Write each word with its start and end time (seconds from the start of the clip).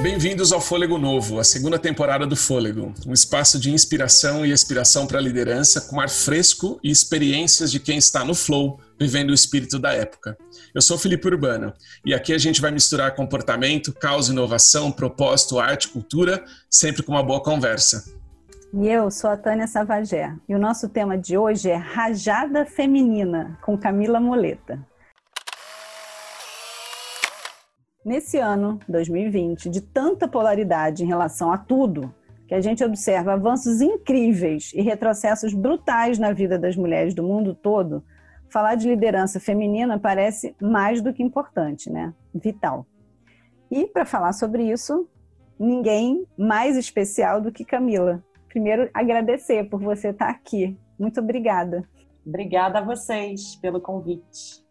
Bem-vindos 0.00 0.52
ao 0.52 0.60
Fôlego 0.60 0.98
Novo, 0.98 1.38
a 1.38 1.44
segunda 1.44 1.78
temporada 1.78 2.26
do 2.26 2.34
Fôlego, 2.34 2.92
um 3.06 3.12
espaço 3.12 3.58
de 3.58 3.70
inspiração 3.70 4.44
e 4.44 4.52
aspiração 4.52 5.06
para 5.06 5.18
a 5.18 5.22
liderança 5.22 5.80
com 5.82 6.00
ar 6.00 6.08
fresco 6.08 6.80
e 6.82 6.90
experiências 6.90 7.70
de 7.70 7.78
quem 7.78 7.98
está 7.98 8.24
no 8.24 8.34
flow, 8.34 8.80
vivendo 8.98 9.30
o 9.30 9.34
espírito 9.34 9.78
da 9.78 9.92
época. 9.92 10.36
Eu 10.74 10.82
sou 10.82 10.98
Felipe 10.98 11.28
Urbano 11.28 11.72
e 12.04 12.14
aqui 12.14 12.32
a 12.32 12.38
gente 12.38 12.60
vai 12.60 12.70
misturar 12.70 13.14
comportamento, 13.14 13.92
causa, 13.92 14.32
inovação, 14.32 14.90
propósito, 14.90 15.58
arte, 15.60 15.88
cultura, 15.88 16.44
sempre 16.70 17.02
com 17.02 17.12
uma 17.12 17.22
boa 17.22 17.42
conversa. 17.42 18.04
E 18.72 18.88
eu 18.88 19.10
sou 19.10 19.30
a 19.30 19.36
Tânia 19.36 19.66
Savagé 19.66 20.34
e 20.48 20.54
o 20.54 20.58
nosso 20.58 20.88
tema 20.88 21.16
de 21.16 21.38
hoje 21.38 21.70
é 21.70 21.76
Rajada 21.76 22.66
Feminina, 22.66 23.58
com 23.62 23.78
Camila 23.78 24.18
Moleta. 24.18 24.78
Nesse 28.08 28.38
ano, 28.38 28.80
2020, 28.88 29.68
de 29.68 29.82
tanta 29.82 30.26
polaridade 30.26 31.04
em 31.04 31.06
relação 31.06 31.52
a 31.52 31.58
tudo, 31.58 32.10
que 32.46 32.54
a 32.54 32.60
gente 32.62 32.82
observa 32.82 33.34
avanços 33.34 33.82
incríveis 33.82 34.72
e 34.74 34.80
retrocessos 34.80 35.52
brutais 35.52 36.18
na 36.18 36.32
vida 36.32 36.58
das 36.58 36.74
mulheres 36.74 37.12
do 37.12 37.22
mundo 37.22 37.54
todo, 37.54 38.02
falar 38.48 38.76
de 38.76 38.88
liderança 38.88 39.38
feminina 39.38 39.98
parece 39.98 40.56
mais 40.58 41.02
do 41.02 41.12
que 41.12 41.22
importante, 41.22 41.92
né? 41.92 42.14
Vital. 42.34 42.86
E 43.70 43.86
para 43.86 44.06
falar 44.06 44.32
sobre 44.32 44.62
isso, 44.62 45.06
ninguém 45.60 46.26
mais 46.34 46.78
especial 46.78 47.42
do 47.42 47.52
que 47.52 47.62
Camila. 47.62 48.24
Primeiro, 48.48 48.88
agradecer 48.94 49.68
por 49.68 49.82
você 49.82 50.08
estar 50.08 50.30
aqui. 50.30 50.78
Muito 50.98 51.20
obrigada. 51.20 51.86
Obrigada 52.24 52.78
a 52.78 52.82
vocês 52.82 53.54
pelo 53.56 53.82
convite. 53.82 54.66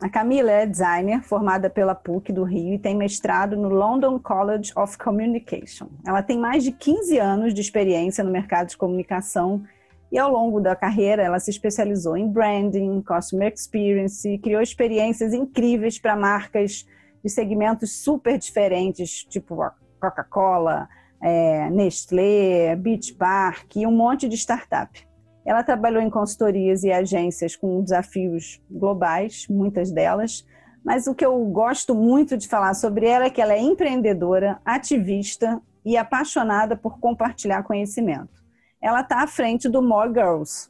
A 0.00 0.08
Camila 0.08 0.52
é 0.52 0.64
designer 0.64 1.22
formada 1.24 1.68
pela 1.68 1.92
PUC 1.92 2.32
do 2.32 2.44
Rio 2.44 2.74
e 2.74 2.78
tem 2.78 2.96
mestrado 2.96 3.56
no 3.56 3.68
London 3.68 4.16
College 4.20 4.72
of 4.76 4.96
Communication. 4.96 5.88
Ela 6.06 6.22
tem 6.22 6.38
mais 6.38 6.62
de 6.62 6.70
15 6.70 7.18
anos 7.18 7.52
de 7.52 7.60
experiência 7.60 8.22
no 8.22 8.30
mercado 8.30 8.68
de 8.68 8.76
comunicação 8.76 9.64
e 10.12 10.16
ao 10.16 10.30
longo 10.30 10.60
da 10.60 10.76
carreira 10.76 11.24
ela 11.24 11.40
se 11.40 11.50
especializou 11.50 12.16
em 12.16 12.28
branding, 12.28 13.02
customer 13.02 13.52
experience 13.52 14.28
e 14.28 14.38
criou 14.38 14.62
experiências 14.62 15.34
incríveis 15.34 15.98
para 15.98 16.14
marcas 16.14 16.86
de 17.24 17.28
segmentos 17.28 18.00
super 18.00 18.38
diferentes, 18.38 19.24
tipo 19.24 19.56
Coca-Cola, 20.00 20.88
é, 21.20 21.68
Nestlé, 21.70 22.76
Beach 22.76 23.14
Park 23.14 23.74
e 23.74 23.84
um 23.84 23.90
monte 23.90 24.28
de 24.28 24.36
startup. 24.36 25.07
Ela 25.48 25.62
trabalhou 25.62 26.02
em 26.02 26.10
consultorias 26.10 26.84
e 26.84 26.92
agências 26.92 27.56
com 27.56 27.82
desafios 27.82 28.60
globais, 28.70 29.46
muitas 29.48 29.90
delas, 29.90 30.46
mas 30.84 31.06
o 31.06 31.14
que 31.14 31.24
eu 31.24 31.42
gosto 31.46 31.94
muito 31.94 32.36
de 32.36 32.46
falar 32.46 32.74
sobre 32.74 33.06
ela 33.06 33.24
é 33.24 33.30
que 33.30 33.40
ela 33.40 33.54
é 33.54 33.58
empreendedora, 33.58 34.60
ativista 34.62 35.58
e 35.82 35.96
apaixonada 35.96 36.76
por 36.76 37.00
compartilhar 37.00 37.62
conhecimento. 37.62 38.44
Ela 38.78 39.00
está 39.00 39.22
à 39.22 39.26
frente 39.26 39.70
do 39.70 39.80
More 39.80 40.10
Girls. 40.10 40.68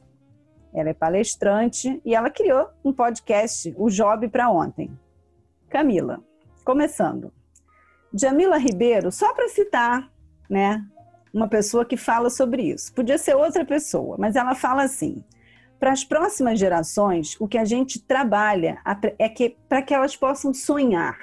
Ela 0.73 0.91
é 0.91 0.93
palestrante 0.93 2.01
e 2.05 2.15
ela 2.15 2.29
criou 2.29 2.69
um 2.81 2.93
podcast, 2.93 3.75
o 3.77 3.89
Job 3.89 4.29
para 4.29 4.49
Ontem. 4.49 4.97
Camila, 5.67 6.23
começando. 6.63 7.33
Jamila 8.13 8.55
Ribeiro, 8.55 9.11
só 9.11 9.33
para 9.33 9.49
citar, 9.49 10.09
né, 10.49 10.81
uma 11.33 11.47
pessoa 11.47 11.85
que 11.85 11.97
fala 11.97 12.29
sobre 12.29 12.63
isso. 12.63 12.93
Podia 12.93 13.17
ser 13.17 13.35
outra 13.35 13.65
pessoa, 13.65 14.15
mas 14.17 14.35
ela 14.35 14.55
fala 14.55 14.83
assim: 14.83 15.23
para 15.79 15.91
as 15.91 16.03
próximas 16.03 16.59
gerações, 16.59 17.37
o 17.39 17.47
que 17.47 17.57
a 17.57 17.65
gente 17.65 17.99
trabalha 18.01 18.79
é 19.17 19.29
que 19.29 19.55
para 19.67 19.81
que 19.81 19.93
elas 19.93 20.15
possam 20.15 20.53
sonhar. 20.53 21.17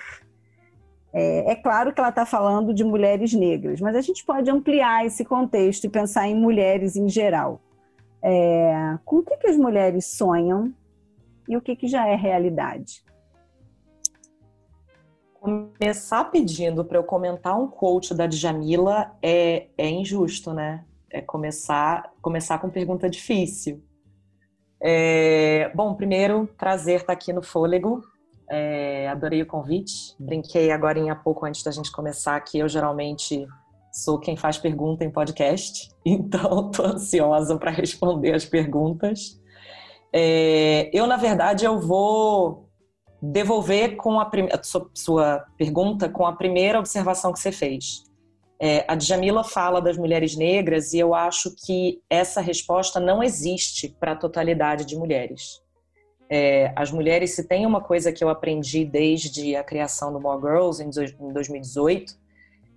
É, 1.13 1.53
é 1.53 1.55
claro 1.55 1.93
que 1.93 2.01
ela 2.01 2.11
está 2.11 2.27
falando 2.27 2.75
de 2.75 2.85
mulheres 2.85 3.33
negras, 3.33 3.81
mas 3.81 3.97
a 3.97 4.01
gente 4.01 4.25
pode 4.25 4.51
ampliar 4.51 5.07
esse 5.07 5.25
contexto 5.25 5.85
e 5.85 5.89
pensar 5.89 6.27
em 6.29 6.35
mulheres 6.35 6.97
em 6.97 7.09
geral. 7.09 7.61
É, 8.23 8.99
com 9.05 9.17
o 9.17 9.23
que, 9.23 9.37
que 9.37 9.47
as 9.47 9.57
mulheres 9.57 10.07
sonham 10.07 10.75
e 11.49 11.57
o 11.57 11.61
que, 11.61 11.77
que 11.77 11.87
já 11.87 12.07
é 12.07 12.15
realidade? 12.15 13.06
Começar 15.47 16.25
pedindo 16.25 16.85
para 16.85 16.99
eu 16.99 17.05
comentar 17.05 17.57
um 17.57 17.69
quote 17.69 18.13
da 18.13 18.27
Djamila 18.27 19.13
é, 19.23 19.69
é 19.79 19.89
injusto, 19.89 20.53
né? 20.53 20.85
É 21.09 21.21
começar, 21.21 22.13
começar 22.21 22.59
com 22.59 22.69
pergunta 22.69 23.09
difícil. 23.09 23.81
É, 24.83 25.71
bom, 25.73 25.95
primeiro, 25.95 26.49
prazer 26.59 27.03
estar 27.03 27.13
aqui 27.13 27.33
no 27.33 27.45
Fôlego. 27.45 28.03
É, 28.51 29.07
adorei 29.07 29.41
o 29.41 29.47
convite. 29.47 30.17
Brinquei 30.19 30.73
agora 30.73 30.99
em 30.99 31.15
pouco 31.15 31.47
antes 31.47 31.63
da 31.63 31.71
gente 31.71 31.93
começar 31.93 32.41
que 32.41 32.59
eu 32.59 32.69
geralmente 32.69 33.47
sou 33.93 34.19
quem 34.19 34.37
faz 34.37 34.59
pergunta 34.59 35.05
em 35.05 35.13
podcast, 35.13 35.91
então 36.05 36.71
estou 36.73 36.87
ansiosa 36.87 37.57
para 37.57 37.71
responder 37.71 38.35
as 38.35 38.45
perguntas. 38.45 39.41
É, 40.13 40.91
eu, 40.93 41.07
na 41.07 41.17
verdade, 41.17 41.65
eu 41.65 41.79
vou 41.79 42.66
devolver 43.21 43.97
com 43.97 44.21
a 44.21 44.31
sua, 44.63 44.91
sua 44.95 45.47
pergunta 45.57 46.09
com 46.09 46.27
a 46.27 46.33
primeira 46.33 46.79
observação 46.79 47.33
que 47.33 47.41
você 47.41 47.53
fez. 47.53 48.05
É, 48.59 48.85
a 48.89 48.95
Djamila 48.95 49.45
fala 49.45 49.81
das 49.81 49.99
mulheres 49.99 50.35
negras 50.35 50.93
e 50.93 50.99
eu 50.99 51.15
acho 51.15 51.55
que 51.55 52.01
essa 52.09 52.41
resposta 52.41 52.99
não 52.99 53.23
existe 53.23 53.95
para 54.01 54.13
a 54.13 54.17
totalidade 54.17 54.85
de 54.85 54.97
mulheres. 54.97 55.61
É, 56.29 56.73
as 56.75 56.91
mulheres, 56.91 57.35
se 57.35 57.47
tem 57.47 57.67
uma 57.67 57.81
coisa 57.81 58.13
que 58.13 58.25
eu 58.25 58.29
aprendi 58.29 58.85
desde 58.85 59.55
a 59.55 59.63
criação 59.63 60.13
do 60.13 60.21
More 60.21 60.41
Girls 60.41 60.83
em 60.83 60.91
2018, 61.33 62.15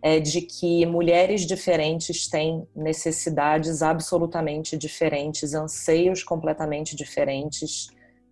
é 0.02 0.20
de 0.20 0.42
que 0.42 0.86
mulheres 0.86 1.46
diferentes 1.46 2.28
têm 2.30 2.68
necessidades 2.76 3.82
absolutamente 3.82 4.78
diferentes, 4.78 5.54
anseios 5.54 6.24
completamente 6.24 6.96
diferentes, 6.96 7.90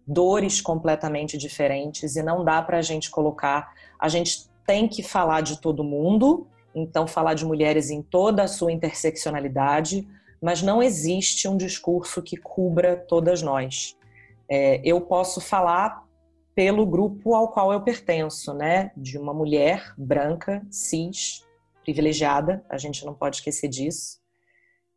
dores 0.07 0.61
completamente 0.61 1.37
diferentes 1.37 2.15
e 2.15 2.23
não 2.23 2.43
dá 2.43 2.61
para 2.61 2.77
a 2.77 2.81
gente 2.81 3.11
colocar. 3.11 3.73
A 3.99 4.07
gente 4.07 4.49
tem 4.65 4.87
que 4.87 5.03
falar 5.03 5.41
de 5.41 5.59
todo 5.59 5.83
mundo, 5.83 6.47
então 6.73 7.05
falar 7.05 7.33
de 7.33 7.45
mulheres 7.45 7.89
em 7.89 8.01
toda 8.01 8.43
a 8.43 8.47
sua 8.47 8.71
interseccionalidade, 8.71 10.07
mas 10.41 10.61
não 10.61 10.81
existe 10.81 11.47
um 11.47 11.57
discurso 11.57 12.21
que 12.21 12.37
cubra 12.37 12.95
todas 12.95 13.41
nós. 13.41 13.97
É, 14.49 14.79
eu 14.83 15.01
posso 15.01 15.41
falar 15.41 16.05
pelo 16.55 16.85
grupo 16.85 17.35
ao 17.35 17.49
qual 17.49 17.73
eu 17.73 17.81
pertenço, 17.81 18.53
né? 18.53 18.91
De 18.95 19.17
uma 19.17 19.33
mulher 19.33 19.93
branca, 19.97 20.65
cis, 20.71 21.45
privilegiada, 21.83 22.65
a 22.69 22.77
gente 22.77 23.05
não 23.05 23.13
pode 23.13 23.37
esquecer 23.37 23.67
disso. 23.67 24.19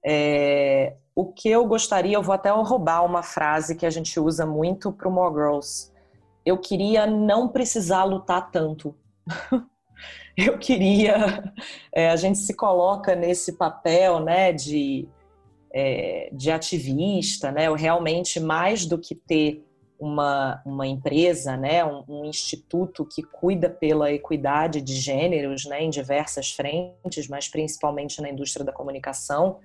É, 0.04 0.96
o 1.14 1.32
que 1.32 1.48
eu 1.48 1.66
gostaria, 1.66 2.16
eu 2.16 2.22
vou 2.22 2.34
até 2.34 2.50
roubar 2.50 3.04
uma 3.04 3.22
frase 3.22 3.76
que 3.76 3.84
a 3.84 3.90
gente 3.90 4.18
usa 4.18 4.46
muito 4.46 4.92
para 4.92 5.08
o 5.08 5.10
More 5.10 5.34
Girls. 5.34 5.92
Eu 6.44 6.58
queria 6.58 7.06
não 7.06 7.48
precisar 7.48 8.04
lutar 8.04 8.50
tanto. 8.50 8.94
eu 10.36 10.58
queria. 10.58 11.52
É, 11.92 12.10
a 12.10 12.16
gente 12.16 12.38
se 12.38 12.54
coloca 12.54 13.14
nesse 13.14 13.52
papel 13.52 14.20
né, 14.20 14.52
de, 14.52 15.08
é, 15.72 16.30
de 16.32 16.50
ativista, 16.50 17.52
né? 17.52 17.66
Eu 17.66 17.74
realmente, 17.74 18.40
mais 18.40 18.86
do 18.86 18.98
que 18.98 19.14
ter 19.14 19.64
uma, 19.98 20.62
uma 20.64 20.86
empresa, 20.86 21.58
né, 21.58 21.84
um, 21.84 22.02
um, 22.08 22.24
instituto 22.24 23.04
que 23.04 23.22
cuida 23.22 23.68
pela 23.68 24.10
equidade 24.10 24.80
de 24.80 24.94
gêneros 24.94 25.66
né, 25.66 25.82
em 25.82 25.90
diversas 25.90 26.50
frentes, 26.50 27.28
mas 27.28 27.48
principalmente 27.48 28.22
na 28.22 28.30
indústria 28.30 28.64
da 28.64 28.72
comunicação 28.72 29.58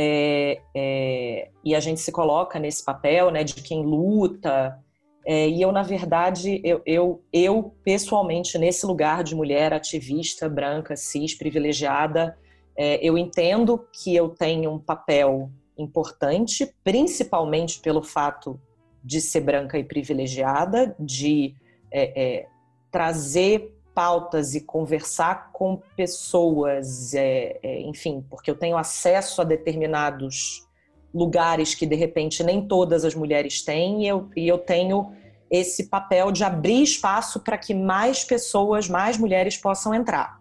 é, 0.00 0.60
é, 0.76 1.50
e 1.64 1.74
a 1.74 1.80
gente 1.80 2.00
se 2.00 2.12
coloca 2.12 2.56
nesse 2.60 2.84
papel 2.84 3.32
né, 3.32 3.42
de 3.42 3.54
quem 3.54 3.84
luta. 3.84 4.78
É, 5.26 5.48
e 5.48 5.60
eu, 5.60 5.72
na 5.72 5.82
verdade, 5.82 6.60
eu, 6.62 6.80
eu, 6.86 7.20
eu, 7.32 7.74
pessoalmente, 7.82 8.56
nesse 8.56 8.86
lugar 8.86 9.24
de 9.24 9.34
mulher 9.34 9.72
ativista, 9.72 10.48
branca, 10.48 10.94
cis, 10.94 11.34
privilegiada, 11.34 12.38
é, 12.76 13.04
eu 13.04 13.18
entendo 13.18 13.88
que 13.92 14.14
eu 14.14 14.28
tenho 14.28 14.70
um 14.70 14.78
papel 14.78 15.50
importante, 15.76 16.72
principalmente 16.84 17.80
pelo 17.80 18.00
fato 18.00 18.60
de 19.02 19.20
ser 19.20 19.40
branca 19.40 19.76
e 19.80 19.82
privilegiada, 19.82 20.94
de 20.96 21.56
é, 21.90 22.22
é, 22.22 22.46
trazer 22.88 23.76
pautas 23.98 24.54
e 24.54 24.60
conversar 24.60 25.50
com 25.50 25.82
pessoas, 25.96 27.14
é, 27.14 27.58
é, 27.60 27.80
enfim, 27.80 28.24
porque 28.30 28.48
eu 28.48 28.54
tenho 28.54 28.76
acesso 28.76 29.42
a 29.42 29.44
determinados 29.44 30.64
lugares 31.12 31.74
que 31.74 31.84
de 31.84 31.96
repente 31.96 32.44
nem 32.44 32.64
todas 32.64 33.04
as 33.04 33.12
mulheres 33.16 33.60
têm, 33.60 34.04
e 34.04 34.06
eu, 34.06 34.30
e 34.36 34.46
eu 34.46 34.56
tenho 34.56 35.12
esse 35.50 35.88
papel 35.88 36.30
de 36.30 36.44
abrir 36.44 36.80
espaço 36.80 37.40
para 37.40 37.58
que 37.58 37.74
mais 37.74 38.22
pessoas, 38.22 38.88
mais 38.88 39.18
mulheres 39.18 39.56
possam 39.56 39.92
entrar. 39.92 40.38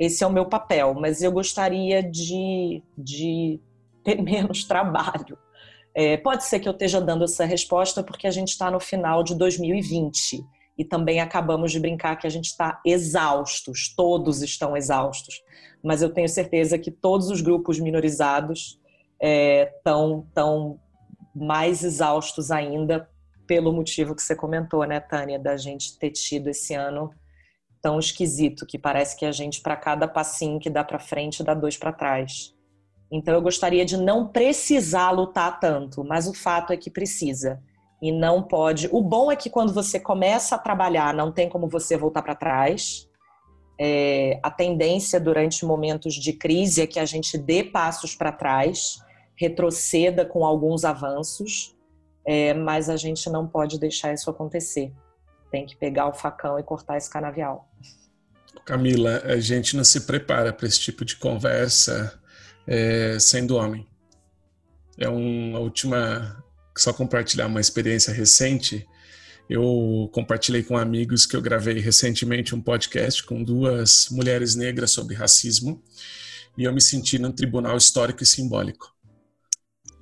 Esse 0.00 0.24
é 0.24 0.26
o 0.26 0.32
meu 0.32 0.46
papel, 0.46 0.94
mas 0.94 1.20
eu 1.22 1.30
gostaria 1.30 2.02
de, 2.02 2.82
de 2.96 3.60
ter 4.02 4.16
menos 4.24 4.64
trabalho. 4.64 5.36
É, 5.94 6.16
pode 6.16 6.44
ser 6.44 6.60
que 6.60 6.68
eu 6.68 6.72
esteja 6.72 6.98
dando 6.98 7.24
essa 7.24 7.44
resposta 7.44 8.02
porque 8.02 8.26
a 8.26 8.30
gente 8.30 8.48
está 8.48 8.70
no 8.70 8.80
final 8.80 9.22
de 9.22 9.34
2020 9.34 10.55
e 10.78 10.84
também 10.84 11.20
acabamos 11.20 11.72
de 11.72 11.80
brincar 11.80 12.16
que 12.16 12.26
a 12.26 12.30
gente 12.30 12.46
está 12.46 12.80
exaustos, 12.84 13.94
todos 13.96 14.42
estão 14.42 14.76
exaustos. 14.76 15.42
Mas 15.82 16.02
eu 16.02 16.12
tenho 16.12 16.28
certeza 16.28 16.78
que 16.78 16.90
todos 16.90 17.30
os 17.30 17.40
grupos 17.40 17.78
minorizados 17.78 18.78
estão 19.20 20.26
é, 20.28 20.34
tão 20.34 20.80
mais 21.34 21.82
exaustos 21.82 22.50
ainda 22.50 23.08
pelo 23.46 23.72
motivo 23.72 24.14
que 24.14 24.22
você 24.22 24.34
comentou, 24.34 24.84
né, 24.84 25.00
Tânia, 25.00 25.38
da 25.38 25.56
gente 25.56 25.98
ter 25.98 26.10
tido 26.10 26.48
esse 26.48 26.74
ano 26.74 27.10
tão 27.80 27.98
esquisito 27.98 28.66
que 28.66 28.78
parece 28.78 29.16
que 29.16 29.24
a 29.24 29.30
gente 29.30 29.60
para 29.60 29.76
cada 29.76 30.08
passinho 30.08 30.58
que 30.58 30.68
dá 30.68 30.82
para 30.82 30.98
frente 30.98 31.44
dá 31.44 31.54
dois 31.54 31.76
para 31.76 31.92
trás. 31.92 32.52
Então 33.10 33.32
eu 33.32 33.40
gostaria 33.40 33.84
de 33.84 33.96
não 33.96 34.26
precisar 34.26 35.12
lutar 35.12 35.60
tanto, 35.60 36.02
mas 36.02 36.26
o 36.26 36.34
fato 36.34 36.72
é 36.72 36.76
que 36.76 36.90
precisa 36.90 37.62
e 38.00 38.12
não 38.12 38.42
pode. 38.42 38.88
O 38.92 39.00
bom 39.00 39.30
é 39.30 39.36
que 39.36 39.48
quando 39.48 39.72
você 39.72 39.98
começa 39.98 40.54
a 40.54 40.58
trabalhar, 40.58 41.14
não 41.14 41.32
tem 41.32 41.48
como 41.48 41.68
você 41.68 41.96
voltar 41.96 42.22
para 42.22 42.34
trás. 42.34 43.08
É, 43.78 44.38
a 44.42 44.50
tendência 44.50 45.20
durante 45.20 45.64
momentos 45.64 46.14
de 46.14 46.32
crise 46.32 46.82
é 46.82 46.86
que 46.86 46.98
a 46.98 47.04
gente 47.04 47.36
dê 47.36 47.64
passos 47.64 48.14
para 48.14 48.32
trás, 48.32 48.98
retroceda 49.34 50.24
com 50.24 50.44
alguns 50.44 50.84
avanços, 50.84 51.76
é, 52.26 52.54
mas 52.54 52.88
a 52.88 52.96
gente 52.96 53.28
não 53.30 53.46
pode 53.46 53.78
deixar 53.78 54.12
isso 54.12 54.30
acontecer. 54.30 54.92
Tem 55.50 55.64
que 55.64 55.76
pegar 55.76 56.08
o 56.08 56.14
facão 56.14 56.58
e 56.58 56.62
cortar 56.62 56.96
esse 56.96 57.08
canavial. 57.08 57.68
Camila, 58.64 59.22
a 59.24 59.38
gente 59.38 59.76
não 59.76 59.84
se 59.84 60.00
prepara 60.06 60.52
para 60.52 60.66
esse 60.66 60.80
tipo 60.80 61.04
de 61.04 61.16
conversa 61.16 62.20
é, 62.66 63.16
sendo 63.18 63.56
homem. 63.56 63.86
É 64.98 65.08
uma 65.08 65.60
última 65.60 66.42
só 66.80 66.92
compartilhar 66.92 67.46
uma 67.46 67.60
experiência 67.60 68.12
recente. 68.12 68.86
Eu 69.48 70.10
compartilhei 70.12 70.62
com 70.62 70.76
amigos 70.76 71.24
que 71.24 71.36
eu 71.36 71.42
gravei 71.42 71.78
recentemente 71.78 72.54
um 72.54 72.60
podcast 72.60 73.22
com 73.24 73.42
duas 73.42 74.08
mulheres 74.10 74.54
negras 74.54 74.90
sobre 74.90 75.14
racismo 75.14 75.82
e 76.56 76.64
eu 76.64 76.72
me 76.72 76.80
senti 76.80 77.18
num 77.18 77.32
tribunal 77.32 77.76
histórico 77.76 78.22
e 78.22 78.26
simbólico. 78.26 78.94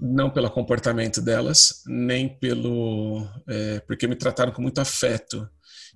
Não 0.01 0.31
pelo 0.31 0.51
comportamento 0.51 1.21
delas, 1.21 1.83
nem 1.87 2.29
pelo. 2.29 3.27
É, 3.49 3.81
porque 3.81 4.07
me 4.07 4.17
trataram 4.17 4.53
com 4.53 4.63
muito 4.63 4.81
afeto 4.81 5.49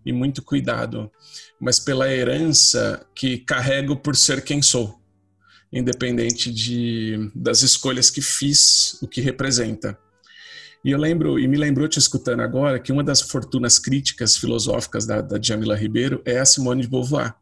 e 0.05 0.13
muito 0.13 0.43
cuidado, 0.43 1.11
mas 1.61 1.79
pela 1.79 2.11
herança 2.11 3.07
que 3.15 3.39
carrego 3.39 3.97
por 3.97 4.17
ser 4.17 4.43
quem 4.43 4.63
sou, 4.63 5.01
independente 5.73 6.53
de, 6.53 7.31
das 7.35 7.63
escolhas 7.63 8.11
que 8.11 8.23
fiz, 8.23 8.97
o 9.03 9.09
que 9.09 9.21
representa. 9.21 9.99
E 10.89 10.91
eu 10.91 10.99
lembro, 10.99 11.39
e 11.39 11.47
me 11.47 11.59
lembrou 11.59 11.87
te 11.87 11.99
escutando 11.99 12.41
agora, 12.41 12.81
que 12.81 12.91
uma 12.91 13.05
das 13.05 13.21
fortunas 13.21 13.79
críticas 13.79 14.39
filosóficas 14.39 15.05
da, 15.05 15.21
da 15.21 15.39
Jamila 15.39 15.77
Ribeiro 15.77 16.23
é 16.25 16.39
a 16.39 16.47
Simone 16.47 16.81
de 16.81 16.89
Beauvoir. 16.89 17.35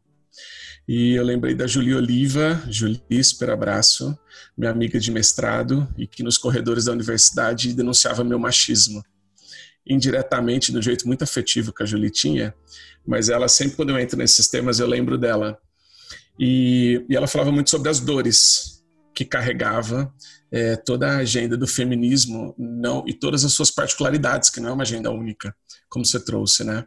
E 0.89 1.13
eu 1.13 1.23
lembrei 1.23 1.55
da 1.55 1.65
Julie 1.65 1.95
Oliva, 1.95 2.61
Julie, 2.69 3.23
super 3.23 3.51
abraço, 3.51 4.19
minha 4.59 4.73
amiga 4.73 4.99
de 4.99 5.13
mestrado, 5.13 5.87
e 5.97 6.09
que 6.09 6.25
nos 6.25 6.37
corredores 6.37 6.87
da 6.87 6.93
universidade 6.93 7.73
denunciava 7.73 8.25
meu 8.25 8.37
machismo. 8.37 9.01
Indiretamente, 9.87 10.77
um 10.77 10.83
jeito 10.83 11.07
muito 11.07 11.23
afetivo 11.23 11.73
que 11.73 11.85
a 11.85 11.87
Julie 11.87 12.11
tinha, 12.11 12.53
mas 13.07 13.29
ela 13.29 13.47
sempre, 13.47 13.77
quando 13.77 13.91
eu 13.91 13.99
entro 14.01 14.19
nesses 14.19 14.49
temas, 14.49 14.81
eu 14.81 14.89
lembro 14.89 15.17
dela. 15.17 15.57
E, 16.37 17.07
e 17.09 17.15
ela 17.15 17.29
falava 17.29 17.53
muito 17.53 17.71
sobre 17.71 17.91
as 17.91 18.01
dores 18.01 18.76
que 19.17 19.25
carregava 19.25 20.13
é, 20.53 20.77
toda 20.77 21.09
a 21.09 21.17
agenda 21.17 21.57
do 21.57 21.67
feminismo 21.67 22.55
não 22.59 23.03
e 23.07 23.15
todas 23.15 23.47
as 23.47 23.53
suas 23.55 23.71
particularidades, 23.71 24.51
que 24.51 24.61
não 24.61 24.69
é 24.69 24.73
uma 24.73 24.83
agenda 24.83 25.11
única, 25.11 25.57
como 25.89 26.05
você 26.05 26.23
trouxe, 26.23 26.63
né? 26.63 26.85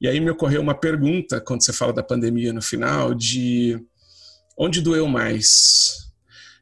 E 0.00 0.08
aí 0.08 0.18
me 0.18 0.30
ocorreu 0.30 0.62
uma 0.62 0.74
pergunta 0.74 1.42
quando 1.42 1.62
você 1.62 1.72
fala 1.72 1.92
da 1.92 2.02
pandemia 2.02 2.54
no 2.54 2.62
final, 2.62 3.12
de 3.14 3.78
onde 4.56 4.80
doeu 4.80 5.06
mais? 5.06 6.10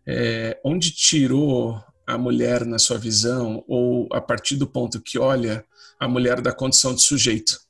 É, 0.05 0.59
onde 0.65 0.91
tirou 0.91 1.81
a 2.05 2.19
mulher 2.19 2.67
na 2.67 2.79
sua 2.79 2.99
visão, 2.99 3.65
ou 3.69 4.09
a 4.13 4.21
partir 4.21 4.57
do 4.57 4.67
ponto 4.67 5.01
que 5.01 5.21
olha 5.21 5.65
a 6.01 6.09
mulher 6.09 6.41
da 6.41 6.53
condição 6.53 6.93
de 6.93 7.03
sujeito? 7.03 7.61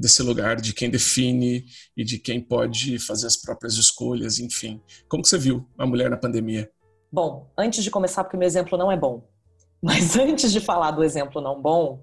Desse 0.00 0.22
lugar 0.22 0.56
de 0.56 0.72
quem 0.72 0.88
define 0.88 1.66
e 1.94 2.02
de 2.02 2.18
quem 2.18 2.40
pode 2.40 2.98
fazer 2.98 3.26
as 3.26 3.36
próprias 3.36 3.74
escolhas, 3.74 4.38
enfim. 4.38 4.80
Como 5.06 5.22
que 5.22 5.28
você 5.28 5.36
viu 5.36 5.68
a 5.76 5.84
mulher 5.84 6.08
na 6.08 6.16
pandemia? 6.16 6.70
Bom, 7.12 7.52
antes 7.56 7.84
de 7.84 7.90
começar, 7.90 8.24
porque 8.24 8.38
meu 8.38 8.46
exemplo 8.46 8.78
não 8.78 8.90
é 8.90 8.96
bom, 8.96 9.28
mas 9.82 10.16
antes 10.16 10.52
de 10.52 10.60
falar 10.60 10.92
do 10.92 11.04
exemplo 11.04 11.42
não 11.42 11.60
bom, 11.60 12.00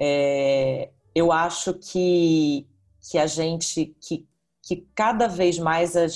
é, 0.00 0.90
eu 1.12 1.32
acho 1.32 1.74
que, 1.74 2.64
que 3.10 3.18
a 3.18 3.26
gente, 3.26 3.92
que, 4.00 4.24
que 4.62 4.86
cada 4.94 5.26
vez 5.26 5.58
mais 5.58 5.96
a, 5.96 6.06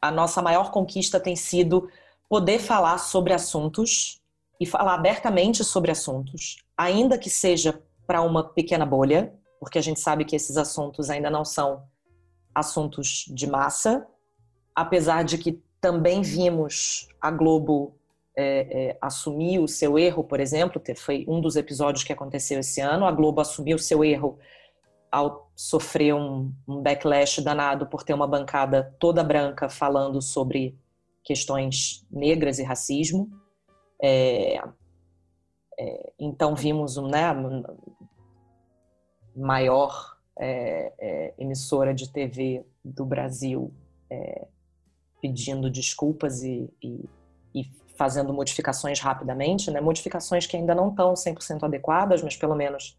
a 0.00 0.12
nossa 0.12 0.40
maior 0.40 0.70
conquista 0.70 1.18
tem 1.18 1.34
sido 1.34 1.88
poder 2.28 2.60
falar 2.60 2.98
sobre 2.98 3.32
assuntos 3.32 4.22
e 4.60 4.66
falar 4.66 4.94
abertamente 4.94 5.64
sobre 5.64 5.90
assuntos, 5.90 6.58
ainda 6.76 7.18
que 7.18 7.28
seja 7.28 7.82
para 8.06 8.22
uma 8.22 8.44
pequena 8.44 8.86
bolha, 8.86 9.34
porque 9.64 9.78
a 9.78 9.82
gente 9.82 9.98
sabe 9.98 10.26
que 10.26 10.36
esses 10.36 10.58
assuntos 10.58 11.08
ainda 11.08 11.30
não 11.30 11.42
são 11.42 11.84
assuntos 12.54 13.24
de 13.28 13.46
massa, 13.46 14.06
apesar 14.74 15.24
de 15.24 15.38
que 15.38 15.60
também 15.80 16.20
vimos 16.20 17.08
a 17.18 17.30
Globo 17.30 17.98
é, 18.36 18.90
é, 18.90 18.98
assumir 19.00 19.58
o 19.58 19.66
seu 19.66 19.98
erro, 19.98 20.22
por 20.22 20.38
exemplo, 20.38 20.82
foi 20.96 21.24
um 21.26 21.40
dos 21.40 21.56
episódios 21.56 22.04
que 22.04 22.12
aconteceu 22.12 22.60
esse 22.60 22.80
ano. 22.80 23.06
A 23.06 23.10
Globo 23.10 23.40
assumiu 23.40 23.76
o 23.76 23.80
seu 23.80 24.04
erro 24.04 24.38
ao 25.10 25.50
sofrer 25.56 26.14
um, 26.14 26.52
um 26.68 26.82
backlash 26.82 27.40
danado 27.40 27.86
por 27.86 28.02
ter 28.02 28.12
uma 28.12 28.26
bancada 28.26 28.94
toda 28.98 29.24
branca 29.24 29.68
falando 29.70 30.20
sobre 30.20 30.78
questões 31.22 32.06
negras 32.10 32.58
e 32.58 32.62
racismo. 32.62 33.30
É, 34.02 34.62
é, 35.78 36.12
então 36.18 36.54
vimos 36.54 36.98
um, 36.98 37.08
né, 37.08 37.24
maior 39.34 40.16
é, 40.38 40.92
é, 40.98 41.34
emissora 41.38 41.94
de 41.94 42.10
TV 42.10 42.64
do 42.84 43.04
Brasil 43.04 43.72
é, 44.10 44.46
pedindo 45.20 45.70
desculpas 45.70 46.42
e, 46.42 46.68
e, 46.82 47.08
e 47.54 47.64
fazendo 47.96 48.32
modificações 48.32 49.00
rapidamente, 49.00 49.70
né? 49.70 49.80
modificações 49.80 50.46
que 50.46 50.56
ainda 50.56 50.74
não 50.74 50.90
estão 50.90 51.14
100% 51.14 51.62
adequadas, 51.62 52.22
mas 52.22 52.36
pelo 52.36 52.54
menos 52.54 52.98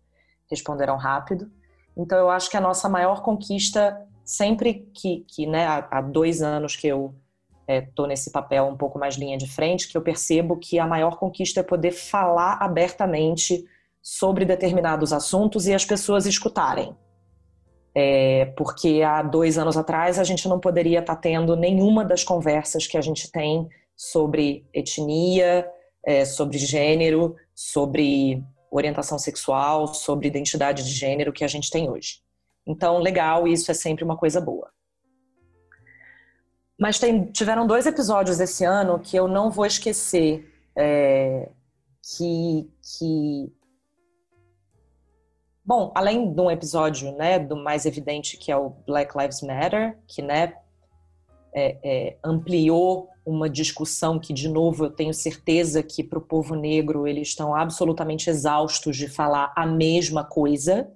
responderam 0.50 0.96
rápido. 0.96 1.52
Então, 1.98 2.18
eu 2.18 2.30
acho 2.30 2.50
que 2.50 2.58
a 2.58 2.62
nossa 2.62 2.90
maior 2.90 3.22
conquista, 3.22 4.06
sempre 4.24 4.90
que, 4.94 5.26
que 5.28 5.46
né, 5.46 5.66
há, 5.68 6.02
dois 6.02 6.42
anos 6.42 6.76
que 6.76 6.88
eu 6.88 7.16
estou 7.68 8.06
é, 8.06 8.10
nesse 8.10 8.32
papel 8.32 8.66
um 8.66 8.78
pouco 8.78 9.00
mais 9.00 9.16
linha 9.16 9.38
de 9.38 9.48
frente, 9.48 9.88
que 9.88 9.98
eu 9.98 10.02
percebo 10.02 10.58
que 10.58 10.78
a 10.78 10.86
maior 10.86 11.18
conquista 11.18 11.62
é 11.62 11.64
poder 11.64 11.92
falar 11.92 12.58
abertamente 12.62 13.66
sobre 14.08 14.46
determinados 14.46 15.12
assuntos 15.12 15.66
e 15.66 15.74
as 15.74 15.84
pessoas 15.84 16.28
escutarem 16.28 16.96
é, 17.96 18.46
porque 18.58 19.02
há 19.02 19.24
dois 19.24 19.58
anos 19.58 19.78
atrás 19.78 20.20
a 20.20 20.24
gente 20.26 20.50
não 20.50 20.60
poderia 20.60 21.00
estar 21.00 21.16
tendo 21.16 21.56
nenhuma 21.56 22.04
das 22.04 22.26
conversas 22.26 22.86
que 22.86 22.98
a 22.98 23.02
gente 23.02 23.32
tem 23.32 23.70
sobre 23.96 24.68
etnia, 24.74 25.66
é, 26.06 26.26
sobre 26.26 26.58
gênero, 26.58 27.38
sobre 27.56 28.44
orientação 28.70 29.18
sexual, 29.18 29.88
sobre 29.88 30.28
identidade 30.28 30.84
de 30.84 30.90
gênero 30.90 31.32
que 31.32 31.46
a 31.46 31.48
gente 31.48 31.72
tem 31.72 31.90
hoje. 31.90 32.20
Então, 32.68 32.98
legal, 32.98 33.48
isso 33.48 33.72
é 33.72 33.74
sempre 33.74 34.04
uma 34.04 34.18
coisa 34.18 34.42
boa. 34.42 34.70
Mas 36.78 37.00
tem, 37.00 37.32
tiveram 37.32 37.66
dois 37.66 37.86
episódios 37.86 38.42
esse 38.42 38.66
ano 38.66 39.00
que 39.00 39.16
eu 39.16 39.30
não 39.30 39.50
vou 39.50 39.66
esquecer, 39.66 40.52
é, 40.78 41.50
que, 42.18 42.70
que 42.82 43.55
Bom, 45.66 45.92
além 45.96 46.32
de 46.32 46.40
um 46.40 46.52
episódio, 46.52 47.12
né, 47.14 47.40
do 47.40 47.56
mais 47.56 47.88
evidente 47.88 48.38
que 48.38 48.52
é 48.52 48.58
o 48.58 48.70
Black 48.86 49.18
Lives 49.18 49.42
Matter, 49.42 49.98
que, 50.08 50.22
né, 50.22 50.54
é, 51.56 51.78
é, 51.84 52.18
ampliou 52.24 53.10
uma 53.26 53.50
discussão 53.50 54.20
que, 54.20 54.32
de 54.32 54.48
novo, 54.48 54.86
eu 54.86 54.92
tenho 54.92 55.14
certeza 55.14 55.82
que 55.82 56.04
para 56.04 56.20
o 56.20 56.22
povo 56.22 56.54
negro 56.54 57.08
eles 57.08 57.30
estão 57.30 57.56
absolutamente 57.56 58.30
exaustos 58.30 58.96
de 58.96 59.08
falar 59.08 59.52
a 59.56 59.66
mesma 59.66 60.24
coisa. 60.24 60.88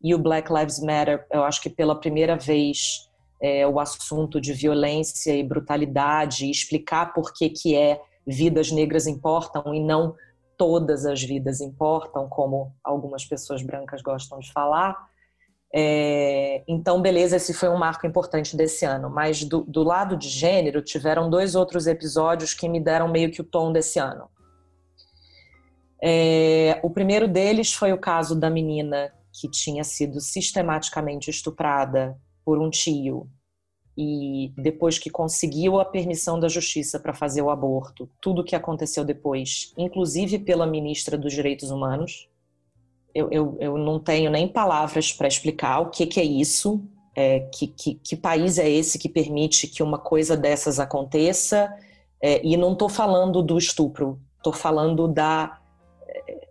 E 0.00 0.14
o 0.14 0.18
Black 0.18 0.52
Lives 0.52 0.78
Matter, 0.78 1.26
eu 1.32 1.42
acho 1.42 1.60
que 1.60 1.70
pela 1.70 1.98
primeira 1.98 2.36
vez 2.36 3.10
é, 3.40 3.66
o 3.66 3.80
assunto 3.80 4.40
de 4.40 4.52
violência 4.52 5.34
e 5.34 5.42
brutalidade, 5.42 6.48
explicar 6.48 7.12
por 7.12 7.32
que, 7.32 7.50
que 7.50 7.74
é 7.74 8.00
vidas 8.24 8.70
negras 8.70 9.08
importam 9.08 9.74
e 9.74 9.80
não 9.80 10.14
todas 10.62 11.04
as 11.04 11.20
vidas 11.20 11.60
importam, 11.60 12.28
como 12.28 12.72
algumas 12.84 13.24
pessoas 13.24 13.60
brancas 13.62 14.00
gostam 14.00 14.38
de 14.38 14.52
falar. 14.52 14.96
É, 15.74 16.62
então, 16.68 17.02
beleza, 17.02 17.34
esse 17.34 17.52
foi 17.52 17.68
um 17.68 17.76
marco 17.76 18.06
importante 18.06 18.56
desse 18.56 18.84
ano. 18.84 19.10
Mas 19.10 19.42
do, 19.42 19.62
do, 19.62 19.82
lado 19.82 20.16
de 20.16 20.28
gênero, 20.28 20.80
tiveram 20.80 21.28
dois 21.28 21.56
outros 21.56 21.88
episódios 21.88 22.54
que 22.54 22.68
me 22.68 22.78
deram 22.78 23.08
meio 23.08 23.32
que 23.32 23.40
o 23.40 23.44
tom 23.44 23.72
desse 23.72 23.98
ano. 23.98 24.28
É, 26.00 26.78
o 26.84 26.90
primeiro 26.90 27.26
deles 27.26 27.74
foi 27.74 27.92
o 27.92 27.98
caso 27.98 28.38
da 28.38 28.48
menina 28.48 29.12
que 29.32 29.50
tinha 29.50 29.82
sido 29.82 30.20
sistematicamente 30.20 31.28
estuprada 31.28 32.16
por 32.44 32.60
um 32.60 32.70
tio 32.70 33.28
e 33.96 34.52
depois 34.56 34.98
que 34.98 35.10
conseguiu 35.10 35.78
a 35.78 35.84
permissão 35.84 36.40
da 36.40 36.48
justiça 36.48 36.98
para 36.98 37.12
fazer 37.12 37.42
o 37.42 37.50
aborto, 37.50 38.08
tudo 38.20 38.40
o 38.40 38.44
que 38.44 38.56
aconteceu 38.56 39.04
depois, 39.04 39.72
inclusive 39.76 40.38
pela 40.38 40.66
ministra 40.66 41.18
dos 41.18 41.32
Direitos 41.32 41.70
Humanos, 41.70 42.28
eu, 43.14 43.30
eu, 43.30 43.56
eu 43.60 43.76
não 43.76 44.00
tenho 44.00 44.30
nem 44.30 44.48
palavras 44.48 45.12
para 45.12 45.28
explicar 45.28 45.80
o 45.80 45.90
que, 45.90 46.06
que 46.06 46.18
é 46.18 46.24
isso, 46.24 46.82
é, 47.14 47.40
que, 47.40 47.66
que, 47.66 47.94
que, 47.96 48.16
país 48.16 48.58
é 48.58 48.68
esse 48.68 48.98
que 48.98 49.08
permite 49.08 49.66
que 49.66 49.82
uma 49.82 49.98
coisa 49.98 50.34
dessas 50.34 50.80
aconteça, 50.80 51.70
é, 52.22 52.40
e 52.42 52.56
não 52.56 52.72
estou 52.72 52.88
falando 52.88 53.42
do 53.42 53.58
estupro, 53.58 54.18
estou 54.38 54.52
falando 54.52 55.06
da, 55.06 55.60
é, 56.08 56.48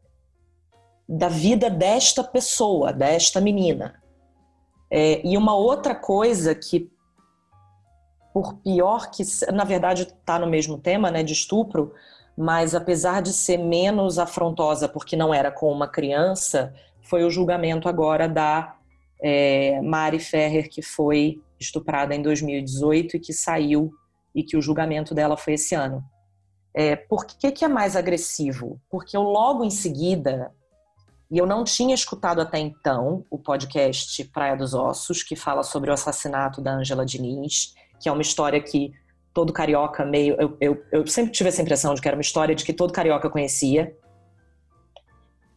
da 1.10 1.29
vida 1.29 1.67
desta 1.67 2.24
pessoa, 2.24 2.93
desta 2.93 3.41
menina. 3.41 4.00
É, 4.91 5.25
e 5.25 5.36
uma 5.36 5.55
outra 5.55 5.95
coisa 5.95 6.53
que 6.53 6.91
por 8.33 8.55
pior 8.55 9.09
que, 9.11 9.23
na 9.51 9.63
verdade, 9.63 10.03
está 10.03 10.39
no 10.39 10.47
mesmo 10.47 10.77
tema, 10.77 11.11
né, 11.11 11.23
de 11.23 11.33
estupro, 11.33 11.93
mas 12.38 12.73
apesar 12.73 13.21
de 13.21 13.33
ser 13.33 13.57
menos 13.57 14.17
afrontosa 14.17 14.88
porque 14.88 15.15
não 15.15 15.33
era 15.33 15.51
com 15.51 15.71
uma 15.71 15.88
criança, 15.88 16.73
foi 17.01 17.23
o 17.23 17.29
julgamento 17.29 17.89
agora 17.89 18.27
da 18.27 18.75
é, 19.21 19.81
Mari 19.81 20.19
Ferrer, 20.19 20.69
que 20.69 20.81
foi 20.81 21.41
estuprada 21.59 22.15
em 22.15 22.21
2018 22.21 23.17
e 23.17 23.19
que 23.19 23.33
saiu 23.33 23.91
e 24.33 24.43
que 24.43 24.57
o 24.57 24.61
julgamento 24.61 25.13
dela 25.13 25.38
foi 25.38 25.53
esse 25.53 25.75
ano. 25.75 26.03
É, 26.73 26.95
por 26.95 27.25
que, 27.25 27.51
que 27.51 27.65
é 27.65 27.67
mais 27.67 27.95
agressivo? 27.95 28.79
Porque 28.89 29.15
eu 29.15 29.23
logo 29.23 29.63
em 29.63 29.69
seguida, 29.69 30.51
e 31.29 31.38
eu 31.38 31.45
não 31.45 31.63
tinha 31.63 31.93
escutado 31.93 32.41
até 32.41 32.59
então 32.59 33.25
o 33.29 33.38
podcast 33.38 34.23
Praia 34.25 34.55
dos 34.55 34.73
Ossos, 34.73 35.21
que 35.21 35.35
fala 35.35 35.63
sobre 35.63 35.89
o 35.89 35.93
assassinato 35.93 36.61
da 36.61 36.73
Angela 36.73 37.05
Diniz, 37.05 37.73
que 38.01 38.10
é 38.10 38.12
uma 38.12 38.22
história 38.22 38.60
que 38.62 38.93
todo 39.34 39.53
carioca 39.53 40.03
meio. 40.05 40.36
Eu, 40.39 40.58
eu, 40.60 40.84
eu 40.91 41.08
sempre 41.08 41.31
tive 41.31 41.50
essa 41.50 41.62
impressão 41.62 41.93
de 41.93 42.01
que 42.01 42.08
era 42.08 42.17
uma 42.17 42.22
história 42.22 42.55
de 42.55 42.65
que 42.65 42.74
todo 42.74 42.91
carioca 42.91 43.29
conhecia. 43.29 43.96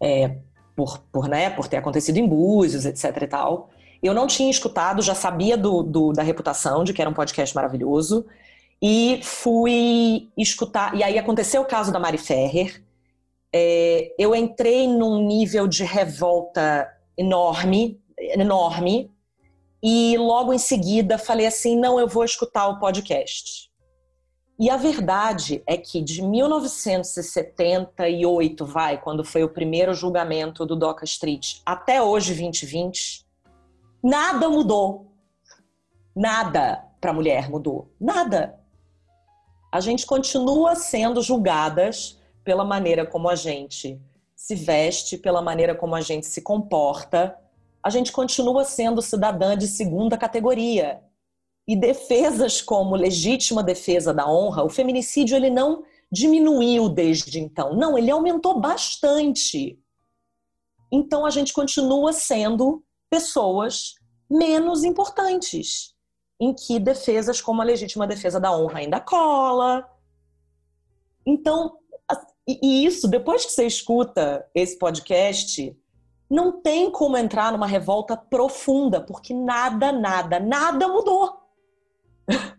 É, 0.01 0.37
por, 0.77 0.99
por, 1.13 1.29
né, 1.29 1.51
por 1.51 1.69
ter 1.69 1.77
acontecido 1.77 2.19
em 2.19 2.27
Búzios, 2.27 2.85
etc 2.85 3.23
e 3.23 3.27
tal. 3.27 3.71
Eu 4.03 4.13
não 4.13 4.27
tinha 4.27 4.51
escutado, 4.51 5.01
já 5.01 5.15
sabia 5.15 5.57
do, 5.57 5.83
do, 5.83 6.13
da 6.13 6.23
reputação, 6.23 6.85
de 6.85 6.93
que 6.93 7.01
era 7.01 7.09
um 7.09 7.15
podcast 7.15 7.55
maravilhoso, 7.55 8.27
e 8.83 9.21
fui 9.23 10.29
escutar. 10.37 10.95
E 10.95 11.03
aí 11.03 11.19
aconteceu 11.19 11.63
o 11.63 11.67
caso 11.67 11.93
da 11.93 11.99
Mari 11.99 12.19
Ferrer. 12.19 12.83
É, 13.53 14.13
eu 14.19 14.35
entrei 14.35 14.87
num 14.87 15.27
nível 15.27 15.67
de 15.67 15.85
revolta 15.85 16.91
enorme, 17.17 18.01
enorme, 18.19 19.11
e 19.87 20.17
logo 20.17 20.55
em 20.55 20.59
seguida 20.59 21.19
falei 21.19 21.47
assim: 21.47 21.79
não, 21.79 22.01
eu 22.01 22.09
vou 22.09 22.25
escutar 22.25 22.67
o 22.69 22.79
podcast. 22.79 23.71
E 24.59 24.71
a 24.71 24.79
verdade 24.79 25.63
é 25.67 25.77
que 25.77 26.01
de 26.01 26.23
1978, 26.23 28.65
vai, 28.65 28.99
quando 28.99 29.23
foi 29.23 29.45
o 29.45 29.49
primeiro 29.49 29.93
julgamento 29.93 30.65
do 30.65 30.75
Doca 30.75 31.05
Street, 31.05 31.59
até 31.67 32.01
hoje, 32.01 32.29
2020, 32.29 33.27
nada 34.03 34.49
mudou. 34.49 35.13
Nada 36.17 36.83
para 36.99 37.11
a 37.11 37.15
mulher 37.15 37.51
mudou. 37.51 37.93
Nada. 38.01 38.59
A 39.71 39.81
gente 39.81 40.07
continua 40.07 40.77
sendo 40.77 41.21
julgadas 41.21 42.19
pela 42.43 42.65
maneira 42.65 43.05
como 43.05 43.29
a 43.29 43.35
gente 43.35 44.01
se 44.35 44.55
veste, 44.55 45.19
pela 45.19 45.43
maneira 45.43 45.75
como 45.75 45.95
a 45.95 46.01
gente 46.01 46.25
se 46.27 46.41
comporta, 46.41 47.39
a 47.85 47.91
gente 47.91 48.11
continua 48.11 48.65
sendo 48.65 49.03
cidadã 49.03 49.57
de 49.57 49.69
segunda 49.69 50.17
categoria. 50.17 51.03
E 51.69 51.77
defesas 51.77 52.63
como 52.63 52.97
legítima 52.97 53.63
defesa 53.63 54.13
da 54.13 54.27
honra, 54.27 54.65
o 54.65 54.71
feminicídio 54.71 55.37
ele 55.37 55.51
não 55.51 55.85
diminuiu 56.11 56.89
desde 56.89 57.39
então. 57.39 57.75
Não, 57.77 57.99
ele 57.99 58.11
aumentou 58.11 58.59
bastante. 58.59 59.79
Então 60.91 61.27
a 61.27 61.31
gente 61.31 61.53
continua 61.53 62.13
sendo 62.13 62.83
pessoas 63.11 63.95
menos 64.31 64.83
importantes, 64.83 65.95
em 66.41 66.55
que 66.55 66.79
defesas 66.79 67.41
como 67.41 67.61
a 67.61 67.65
legítima 67.65 68.07
defesa 68.07 68.41
da 68.41 68.57
honra 68.57 68.79
ainda 68.79 69.01
cola. 69.01 69.87
Então, 71.27 71.79
e 72.47 72.85
isso, 72.85 73.09
depois 73.09 73.45
que 73.45 73.53
você 73.53 73.67
escuta 73.67 74.47
esse 74.55 74.79
podcast, 74.79 75.77
não 76.29 76.61
tem 76.61 76.91
como 76.91 77.17
entrar 77.17 77.53
numa 77.53 77.67
revolta 77.67 78.17
profunda, 78.17 79.01
porque 79.01 79.35
nada, 79.35 79.93
nada, 79.93 80.41
nada 80.41 80.89
mudou. 80.89 81.39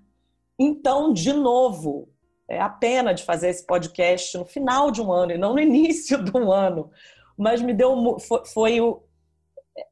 então, 0.60 1.12
de 1.12 1.34
novo, 1.34 2.10
é 2.48 2.60
a 2.60 2.69
pena 2.69 3.13
de 3.13 3.24
fazer 3.24 3.50
esse 3.50 3.65
podcast 3.65 4.38
no 4.38 4.45
final 4.45 4.91
de 4.91 5.01
um 5.01 5.12
ano 5.12 5.31
e 5.31 5.38
não 5.38 5.53
no 5.53 5.60
início 5.62 6.24
do 6.24 6.51
ano, 6.51 6.91
mas 7.38 7.62
me 7.62 7.74
deu 7.74 8.19
foi, 8.19 8.45
foi 8.45 8.81
o, 8.81 9.01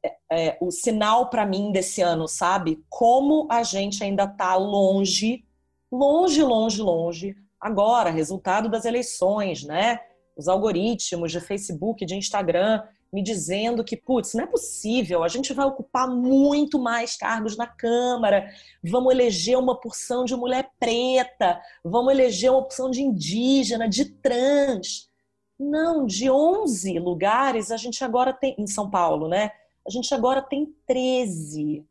é, 0.02 0.16
é, 0.30 0.58
o 0.60 0.70
sinal 0.70 1.28
para 1.28 1.44
mim 1.44 1.72
desse 1.72 2.00
ano, 2.00 2.26
sabe? 2.28 2.82
Como 2.88 3.46
a 3.50 3.62
gente 3.62 4.02
ainda 4.02 4.24
está 4.24 4.54
longe, 4.54 5.44
longe, 5.90 6.42
longe, 6.42 6.80
longe. 6.80 7.36
Agora, 7.60 8.10
resultado 8.10 8.68
das 8.68 8.84
eleições, 8.84 9.64
né? 9.64 10.00
Os 10.36 10.48
algoritmos 10.48 11.30
de 11.30 11.40
Facebook, 11.40 12.04
de 12.04 12.16
Instagram 12.16 12.82
me 13.14 13.22
dizendo 13.22 13.84
que, 13.84 13.96
putz, 13.96 14.34
não 14.34 14.42
é 14.42 14.46
possível, 14.46 15.22
a 15.22 15.28
gente 15.28 15.52
vai 15.52 15.64
ocupar 15.64 16.10
muito 16.10 16.80
mais 16.80 17.16
cargos 17.16 17.56
na 17.56 17.64
Câmara, 17.64 18.50
vamos 18.82 19.14
eleger 19.14 19.56
uma 19.56 19.80
porção 19.80 20.24
de 20.24 20.34
mulher 20.34 20.68
preta, 20.80 21.60
vamos 21.84 22.12
eleger 22.12 22.50
uma 22.50 22.64
porção 22.64 22.90
de 22.90 23.00
indígena, 23.00 23.88
de 23.88 24.06
trans. 24.06 25.08
Não, 25.56 26.04
de 26.04 26.28
11 26.28 26.98
lugares 26.98 27.70
a 27.70 27.76
gente 27.76 28.02
agora 28.02 28.32
tem, 28.32 28.56
em 28.58 28.66
São 28.66 28.90
Paulo, 28.90 29.28
né? 29.28 29.52
A 29.86 29.90
gente 29.90 30.12
agora 30.12 30.42
tem 30.42 30.74
13. 30.84 31.86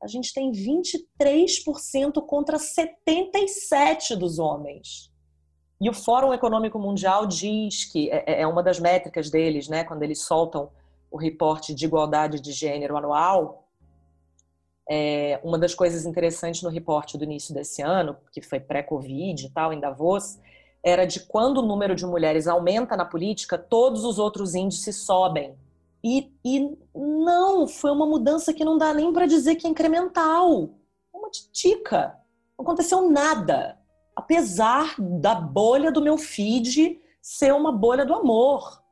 A 0.00 0.06
gente 0.06 0.32
tem 0.32 0.52
23% 0.52 2.24
contra 2.24 2.56
77% 2.56 4.14
dos 4.16 4.38
homens. 4.38 5.10
E 5.80 5.88
o 5.88 5.92
Fórum 5.92 6.32
Econômico 6.34 6.78
Mundial 6.78 7.26
diz 7.26 7.84
que 7.84 8.10
é, 8.10 8.24
é, 8.26 8.42
é 8.42 8.46
uma 8.46 8.62
das 8.62 8.80
métricas 8.80 9.30
deles, 9.30 9.68
né, 9.68 9.84
quando 9.84 10.02
eles 10.02 10.22
soltam 10.22 10.70
o 11.10 11.16
reporte 11.16 11.72
de 11.72 11.84
igualdade 11.84 12.40
de 12.40 12.52
gênero 12.52 12.96
anual, 12.96 13.68
é, 14.90 15.40
uma 15.44 15.58
das 15.58 15.74
coisas 15.74 16.04
interessantes 16.04 16.62
no 16.62 16.70
reporte 16.70 17.16
do 17.16 17.24
início 17.24 17.54
desse 17.54 17.80
ano, 17.82 18.16
que 18.32 18.42
foi 18.42 18.58
pré-Covid 18.58 19.46
e 19.46 19.50
tal, 19.50 19.72
em 19.72 19.78
Davos, 19.78 20.38
era 20.82 21.06
de 21.06 21.20
quando 21.20 21.58
o 21.58 21.66
número 21.66 21.94
de 21.94 22.06
mulheres 22.06 22.46
aumenta 22.46 22.96
na 22.96 23.04
política, 23.04 23.56
todos 23.56 24.04
os 24.04 24.18
outros 24.18 24.54
índices 24.54 24.96
sobem. 24.96 25.54
E, 26.02 26.32
e 26.44 26.76
não, 26.94 27.68
foi 27.68 27.90
uma 27.90 28.06
mudança 28.06 28.52
que 28.52 28.64
não 28.64 28.78
dá 28.78 28.94
nem 28.94 29.12
para 29.12 29.26
dizer 29.26 29.56
que 29.56 29.66
é 29.66 29.70
incremental. 29.70 30.70
Uma 31.12 31.30
titica. 31.30 32.16
Não 32.56 32.64
aconteceu 32.64 33.10
nada 33.10 33.77
apesar 34.18 34.96
da 34.98 35.36
bolha 35.36 35.92
do 35.92 36.02
meu 36.02 36.18
feed 36.18 37.00
ser 37.22 37.54
uma 37.54 37.70
bolha 37.70 38.04
do 38.04 38.14
amor. 38.14 38.82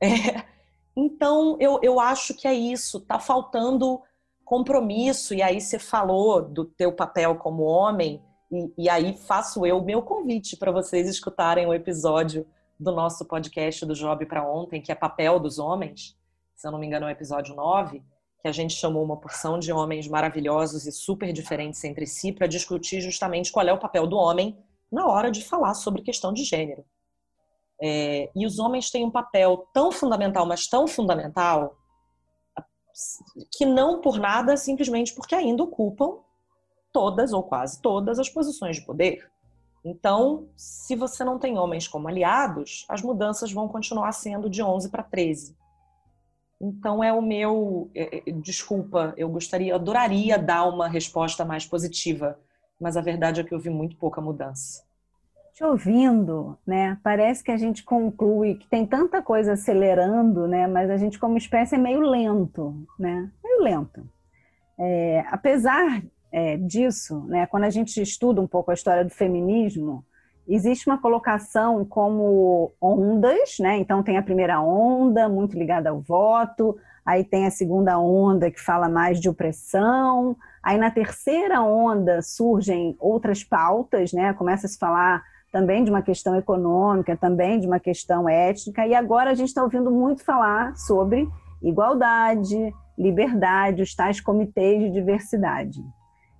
É. 0.00 0.44
Então, 0.96 1.56
eu, 1.58 1.80
eu 1.82 1.98
acho 1.98 2.32
que 2.32 2.46
é 2.46 2.54
isso, 2.54 3.00
tá 3.00 3.18
faltando 3.18 4.00
compromisso, 4.44 5.34
e 5.34 5.42
aí 5.42 5.60
você 5.60 5.76
falou 5.76 6.40
do 6.40 6.64
teu 6.64 6.92
papel 6.92 7.34
como 7.34 7.64
homem, 7.64 8.22
e, 8.48 8.84
e 8.84 8.88
aí 8.88 9.16
faço 9.16 9.66
eu 9.66 9.78
o 9.78 9.84
meu 9.84 10.02
convite 10.02 10.56
para 10.56 10.70
vocês 10.70 11.08
escutarem 11.08 11.66
o 11.66 11.74
episódio 11.74 12.46
do 12.78 12.92
nosso 12.92 13.24
podcast 13.24 13.84
do 13.84 13.94
Job 13.94 14.24
para 14.26 14.48
Ontem, 14.48 14.80
que 14.80 14.92
é 14.92 14.94
Papel 14.94 15.40
dos 15.40 15.58
Homens, 15.58 16.16
se 16.54 16.68
eu 16.68 16.70
não 16.70 16.78
me 16.78 16.86
engano 16.86 17.06
é 17.06 17.08
o 17.08 17.12
episódio 17.12 17.56
9, 17.56 18.00
que 18.40 18.46
a 18.46 18.52
gente 18.52 18.74
chamou 18.74 19.02
uma 19.02 19.16
porção 19.16 19.58
de 19.58 19.72
homens 19.72 20.06
maravilhosos 20.06 20.86
e 20.86 20.92
super 20.92 21.32
diferentes 21.32 21.82
entre 21.82 22.06
si 22.06 22.32
para 22.32 22.46
discutir 22.46 23.00
justamente 23.00 23.50
qual 23.50 23.66
é 23.66 23.72
o 23.72 23.78
papel 23.78 24.06
do 24.06 24.16
homem 24.16 24.56
na 24.90 25.06
hora 25.06 25.30
de 25.30 25.44
falar 25.44 25.74
sobre 25.74 26.02
questão 26.02 26.32
de 26.32 26.44
gênero. 26.44 26.84
É, 27.80 28.30
e 28.34 28.46
os 28.46 28.58
homens 28.58 28.90
têm 28.90 29.04
um 29.04 29.10
papel 29.10 29.68
tão 29.72 29.92
fundamental, 29.92 30.44
mas 30.46 30.66
tão 30.66 30.86
fundamental, 30.88 31.76
que 33.56 33.64
não 33.64 34.00
por 34.00 34.18
nada, 34.18 34.56
simplesmente 34.56 35.14
porque 35.14 35.34
ainda 35.34 35.62
ocupam 35.62 36.18
todas 36.92 37.32
ou 37.32 37.42
quase 37.42 37.80
todas 37.80 38.18
as 38.18 38.28
posições 38.28 38.76
de 38.76 38.84
poder. 38.84 39.30
Então, 39.84 40.48
se 40.56 40.96
você 40.96 41.22
não 41.22 41.38
tem 41.38 41.56
homens 41.56 41.86
como 41.86 42.08
aliados, 42.08 42.84
as 42.88 43.00
mudanças 43.00 43.52
vão 43.52 43.68
continuar 43.68 44.10
sendo 44.12 44.50
de 44.50 44.62
11 44.62 44.90
para 44.90 45.04
13. 45.04 45.56
Então 46.60 47.04
é 47.04 47.12
o 47.12 47.22
meu, 47.22 47.88
é, 47.94 48.28
é, 48.28 48.32
desculpa, 48.32 49.14
eu 49.16 49.28
gostaria, 49.28 49.74
adoraria 49.74 50.36
dar 50.36 50.64
uma 50.64 50.88
resposta 50.88 51.44
mais 51.44 51.64
positiva 51.64 52.38
mas 52.80 52.96
a 52.96 53.00
verdade 53.00 53.40
é 53.40 53.44
que 53.44 53.54
eu 53.54 53.60
vi 53.60 53.70
muito 53.70 53.96
pouca 53.96 54.20
mudança. 54.20 54.82
Te 55.54 55.64
ouvindo, 55.64 56.56
né, 56.66 56.98
parece 57.02 57.42
que 57.42 57.50
a 57.50 57.56
gente 57.56 57.82
conclui 57.82 58.54
que 58.54 58.68
tem 58.68 58.86
tanta 58.86 59.20
coisa 59.20 59.54
acelerando, 59.54 60.46
né, 60.46 60.66
mas 60.66 60.88
a 60.88 60.96
gente 60.96 61.18
como 61.18 61.36
espécie 61.36 61.74
é 61.74 61.78
meio 61.78 62.00
lento, 62.00 62.86
né, 62.98 63.30
meio 63.42 63.62
lento. 63.62 64.08
É, 64.78 65.24
apesar 65.30 66.02
é, 66.30 66.56
disso, 66.56 67.24
né, 67.26 67.46
quando 67.46 67.64
a 67.64 67.70
gente 67.70 68.00
estuda 68.00 68.40
um 68.40 68.46
pouco 68.46 68.70
a 68.70 68.74
história 68.74 69.04
do 69.04 69.10
feminismo, 69.10 70.04
existe 70.48 70.88
uma 70.88 70.98
colocação 70.98 71.84
como 71.84 72.72
ondas, 72.80 73.58
né? 73.60 73.76
Então 73.76 74.02
tem 74.02 74.16
a 74.16 74.22
primeira 74.22 74.60
onda, 74.60 75.28
muito 75.28 75.58
ligada 75.58 75.90
ao 75.90 76.00
voto, 76.00 76.76
aí 77.04 77.22
tem 77.22 77.46
a 77.46 77.50
segunda 77.50 77.98
onda 77.98 78.50
que 78.50 78.60
fala 78.60 78.88
mais 78.88 79.20
de 79.20 79.28
opressão, 79.28 80.36
aí 80.62 80.78
na 80.78 80.90
terceira 80.90 81.62
onda 81.62 82.20
surgem 82.22 82.96
outras 82.98 83.44
pautas, 83.44 84.12
né? 84.12 84.32
Começa 84.34 84.66
a 84.66 84.68
se 84.68 84.78
falar 84.78 85.22
também 85.52 85.82
de 85.82 85.90
uma 85.90 86.02
questão 86.02 86.36
econômica, 86.36 87.16
também 87.16 87.58
de 87.58 87.66
uma 87.66 87.80
questão 87.80 88.28
étnica, 88.28 88.86
e 88.86 88.94
agora 88.94 89.30
a 89.30 89.34
gente 89.34 89.48
está 89.48 89.62
ouvindo 89.62 89.90
muito 89.90 90.24
falar 90.24 90.76
sobre 90.76 91.28
igualdade, 91.62 92.72
liberdade, 92.98 93.82
os 93.82 93.94
tais 93.94 94.20
comitês 94.20 94.80
de 94.80 94.90
diversidade. 94.90 95.80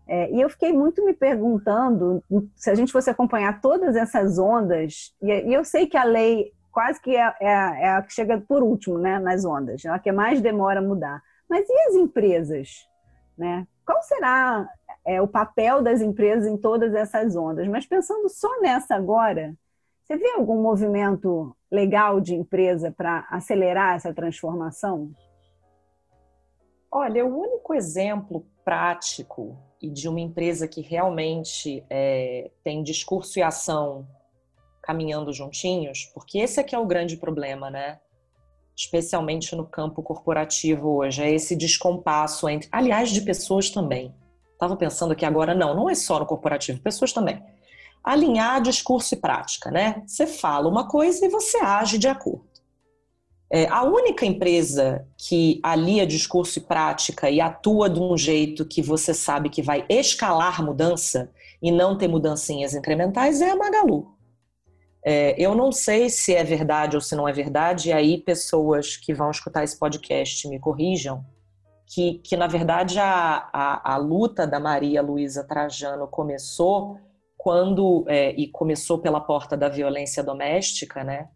É, 0.07 0.31
e 0.31 0.41
eu 0.41 0.49
fiquei 0.49 0.73
muito 0.73 1.05
me 1.05 1.13
perguntando 1.13 2.23
se 2.57 2.71
a 2.71 2.75
gente 2.75 2.93
fosse 2.93 3.11
acompanhar 3.11 3.61
todas 3.61 3.95
essas 3.95 4.39
ondas, 4.39 5.15
e, 5.23 5.27
e 5.27 5.55
eu 5.55 5.65
sei 5.65 5.87
que 5.87 5.97
a 5.97 6.05
lei 6.05 6.53
quase 6.71 7.01
que 7.01 7.15
é, 7.17 7.35
é, 7.41 7.49
é, 7.51 7.89
a 7.91 8.03
que 8.03 8.13
chega 8.13 8.41
por 8.41 8.63
último 8.63 8.99
né, 8.99 9.19
nas 9.19 9.45
ondas, 9.45 9.85
é 9.85 9.89
a 9.89 9.99
que 9.99 10.13
mais 10.13 10.41
demora 10.41 10.81
a 10.81 10.83
mudar. 10.83 11.21
Mas 11.49 11.69
e 11.69 11.79
as 11.89 11.95
empresas? 11.95 12.87
Né? 13.37 13.67
Qual 13.89 14.03
será 14.03 14.69
é, 15.09 15.23
o 15.23 15.27
papel 15.27 15.83
das 15.83 16.03
empresas 16.03 16.47
em 16.47 16.59
todas 16.59 16.95
essas 16.95 17.35
ondas. 17.35 17.67
Mas 17.67 17.87
pensando 17.87 18.29
só 18.29 18.61
nessa 18.61 18.95
agora, 18.95 19.57
você 20.05 20.19
vê 20.19 20.33
algum 20.33 20.61
movimento 20.61 21.57
legal 21.73 22.21
de 22.21 22.35
empresa 22.35 22.93
para 22.95 23.27
acelerar 23.31 23.97
essa 23.97 24.13
transformação? 24.13 25.11
Olha, 26.93 27.25
o 27.25 27.35
único 27.35 27.73
exemplo 27.73 28.45
prático 28.63 29.59
e 29.81 29.89
de 29.89 30.07
uma 30.07 30.21
empresa 30.21 30.69
que 30.69 30.83
realmente 30.83 31.83
é, 31.89 32.51
tem 32.63 32.83
discurso 32.83 33.39
e 33.39 33.43
ação 33.43 34.07
caminhando 34.83 35.33
juntinhos, 35.33 36.05
porque 36.13 36.39
esse 36.39 36.61
é 36.61 36.65
que 36.65 36.75
é 36.75 36.79
o 36.79 36.87
grande 36.87 37.17
problema, 37.17 37.71
né? 37.71 37.99
Especialmente 38.79 39.57
no 39.57 39.67
campo 39.67 40.05
corporativo 40.05 40.99
hoje, 40.99 41.21
é 41.21 41.35
esse 41.35 41.57
descompasso 41.57 42.49
entre, 42.49 42.69
aliás, 42.71 43.11
de 43.11 43.23
pessoas 43.23 43.71
também. 43.71 44.15
Estava 44.53 44.77
pensando 44.77 45.11
aqui 45.11 45.25
agora, 45.25 45.53
não, 45.53 45.75
não 45.75 45.91
é 45.91 45.97
só 45.97 46.21
no 46.21 46.25
corporativo, 46.25 46.81
pessoas 46.81 47.13
também. 47.13 47.43
Alinhar 48.05 48.63
discurso 48.63 49.15
e 49.15 49.17
prática, 49.17 49.69
né? 49.73 50.05
Você 50.07 50.29
fala 50.29 50.69
uma 50.69 50.87
coisa 50.87 51.27
e 51.27 51.29
você 51.29 51.59
age 51.59 51.99
de 51.99 52.07
acordo. 52.07 52.47
É, 53.51 53.67
a 53.67 53.83
única 53.83 54.25
empresa 54.25 55.05
que 55.17 55.59
alia 55.61 56.07
discurso 56.07 56.61
e 56.61 56.63
prática 56.63 57.29
e 57.29 57.41
atua 57.41 57.91
de 57.91 57.99
um 57.99 58.17
jeito 58.17 58.65
que 58.65 58.81
você 58.81 59.13
sabe 59.13 59.51
que 59.51 59.61
vai 59.61 59.85
escalar 59.89 60.63
mudança 60.63 61.33
e 61.61 61.73
não 61.73 61.99
ter 61.99 62.07
mudancinhas 62.07 62.75
incrementais 62.75 63.41
é 63.41 63.51
a 63.51 63.57
Magalu. 63.57 64.18
É, 65.05 65.35
eu 65.41 65.55
não 65.55 65.71
sei 65.71 66.11
se 66.11 66.35
é 66.35 66.43
verdade 66.43 66.97
ou 66.97 67.01
se 67.01 67.15
não 67.15 67.29
é 67.29 67.33
verdade, 67.33 67.89
e 67.89 67.93
aí 67.93 68.19
pessoas 68.19 68.97
que 68.97 69.15
vão 69.15 69.31
escutar 69.31 69.65
esse 69.65 69.79
podcast 69.79 70.47
me 70.49 70.59
corrijam, 70.59 71.25
que, 71.87 72.19
que 72.19 72.37
na 72.37 72.47
verdade 72.47 72.99
a, 72.99 73.49
a, 73.53 73.95
a 73.95 73.97
luta 73.97 74.47
da 74.47 74.61
Maria 74.61 75.01
Luísa 75.01 75.45
Trajano 75.45 76.07
começou 76.07 76.99
quando, 77.37 78.05
é, 78.09 78.33
e 78.33 78.49
começou 78.49 78.99
pela 78.99 79.21
porta 79.21 79.57
da 79.57 79.69
violência 79.69 80.23
doméstica, 80.23 81.05
né? 81.05 81.29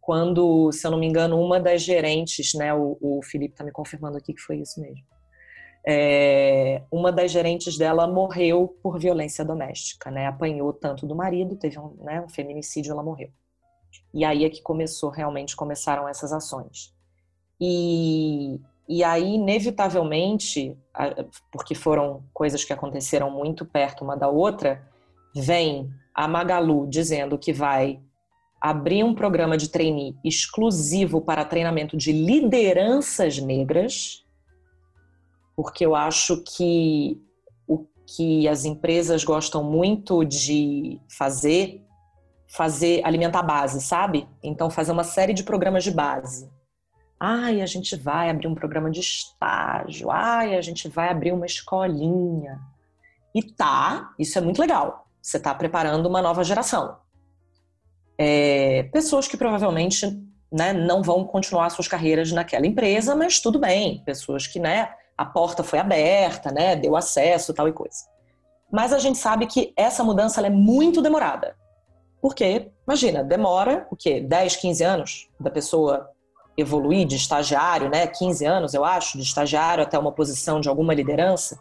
Quando, 0.00 0.72
se 0.72 0.84
eu 0.84 0.90
não 0.90 0.98
me 0.98 1.06
engano, 1.06 1.40
uma 1.40 1.60
das 1.60 1.82
gerentes, 1.82 2.54
né? 2.54 2.74
O, 2.74 2.98
o 3.00 3.20
Felipe 3.22 3.54
está 3.54 3.62
me 3.62 3.70
confirmando 3.70 4.16
aqui 4.16 4.32
que 4.32 4.40
foi 4.40 4.56
isso 4.56 4.80
mesmo. 4.80 5.04
É, 5.84 6.82
uma 6.90 7.10
das 7.10 7.30
gerentes 7.30 7.76
dela 7.76 8.06
morreu 8.06 8.76
por 8.82 8.98
violência 8.98 9.44
doméstica, 9.44 10.10
né? 10.10 10.26
Apanhou 10.26 10.72
tanto 10.72 11.06
do 11.06 11.14
marido, 11.14 11.56
teve 11.56 11.78
um, 11.78 11.96
né, 12.00 12.20
um 12.20 12.28
feminicídio, 12.28 12.92
ela 12.92 13.02
morreu. 13.02 13.30
E 14.14 14.24
aí 14.24 14.44
é 14.44 14.50
que 14.50 14.62
começou, 14.62 15.10
realmente 15.10 15.56
começaram 15.56 16.08
essas 16.08 16.32
ações. 16.32 16.94
E, 17.60 18.60
e 18.88 19.02
aí, 19.04 19.34
inevitavelmente, 19.34 20.76
porque 21.50 21.74
foram 21.74 22.22
coisas 22.32 22.64
que 22.64 22.72
aconteceram 22.72 23.30
muito 23.30 23.64
perto 23.64 24.04
uma 24.04 24.16
da 24.16 24.28
outra, 24.28 24.82
vem 25.34 25.90
a 26.14 26.28
Magalu 26.28 26.86
dizendo 26.86 27.38
que 27.38 27.52
vai 27.52 28.00
abrir 28.60 29.02
um 29.02 29.14
programa 29.14 29.56
de 29.56 29.68
trainee 29.68 30.16
exclusivo 30.24 31.20
para 31.20 31.44
treinamento 31.44 31.96
de 31.96 32.12
lideranças 32.12 33.38
negras, 33.38 34.21
porque 35.56 35.84
eu 35.84 35.94
acho 35.94 36.42
que 36.42 37.20
o 37.66 37.86
que 38.06 38.48
as 38.48 38.64
empresas 38.64 39.24
gostam 39.24 39.62
muito 39.62 40.24
de 40.24 41.00
fazer, 41.08 41.82
fazer 42.48 43.04
alimentar 43.04 43.40
a 43.40 43.42
base, 43.42 43.80
sabe? 43.80 44.28
Então 44.42 44.70
fazer 44.70 44.92
uma 44.92 45.04
série 45.04 45.32
de 45.32 45.42
programas 45.42 45.84
de 45.84 45.90
base 45.90 46.50
Ai, 47.24 47.62
a 47.62 47.66
gente 47.66 47.94
vai 47.94 48.28
abrir 48.28 48.48
um 48.48 48.54
programa 48.54 48.90
de 48.90 48.98
estágio. 48.98 50.10
Ai, 50.10 50.56
a 50.56 50.60
gente 50.60 50.88
vai 50.88 51.08
abrir 51.08 51.30
uma 51.30 51.46
escolinha. 51.46 52.58
E 53.32 53.40
tá, 53.40 54.12
isso 54.18 54.36
é 54.36 54.40
muito 54.40 54.60
legal. 54.60 55.06
Você 55.22 55.36
está 55.36 55.54
preparando 55.54 56.04
uma 56.06 56.20
nova 56.20 56.42
geração. 56.42 56.96
É, 58.18 58.88
pessoas 58.92 59.28
que 59.28 59.36
provavelmente 59.36 60.20
né, 60.50 60.72
não 60.72 61.00
vão 61.00 61.22
continuar 61.22 61.70
suas 61.70 61.86
carreiras 61.86 62.32
naquela 62.32 62.66
empresa, 62.66 63.14
mas 63.14 63.38
tudo 63.38 63.56
bem. 63.56 64.02
Pessoas 64.04 64.48
que 64.48 64.58
né, 64.58 64.92
a 65.22 65.24
porta 65.24 65.62
foi 65.62 65.78
aberta, 65.78 66.50
né, 66.50 66.74
deu 66.74 66.96
acesso, 66.96 67.54
tal 67.54 67.68
e 67.68 67.72
coisa. 67.72 68.10
Mas 68.72 68.92
a 68.92 68.98
gente 68.98 69.18
sabe 69.18 69.46
que 69.46 69.72
essa 69.76 70.02
mudança 70.02 70.44
é 70.44 70.50
muito 70.50 71.00
demorada. 71.00 71.56
Porque, 72.20 72.70
imagina, 72.86 73.22
demora 73.22 73.86
o 73.90 73.96
quê? 73.96 74.20
10, 74.20 74.56
15 74.56 74.84
anos 74.84 75.30
da 75.38 75.50
pessoa 75.50 76.10
evoluir 76.56 77.06
de 77.06 77.16
estagiário, 77.16 77.88
né, 77.88 78.06
15 78.06 78.44
anos, 78.44 78.74
eu 78.74 78.84
acho, 78.84 79.16
de 79.16 79.22
estagiário 79.22 79.84
até 79.84 79.96
uma 79.96 80.12
posição 80.12 80.60
de 80.60 80.68
alguma 80.68 80.92
liderança. 80.92 81.58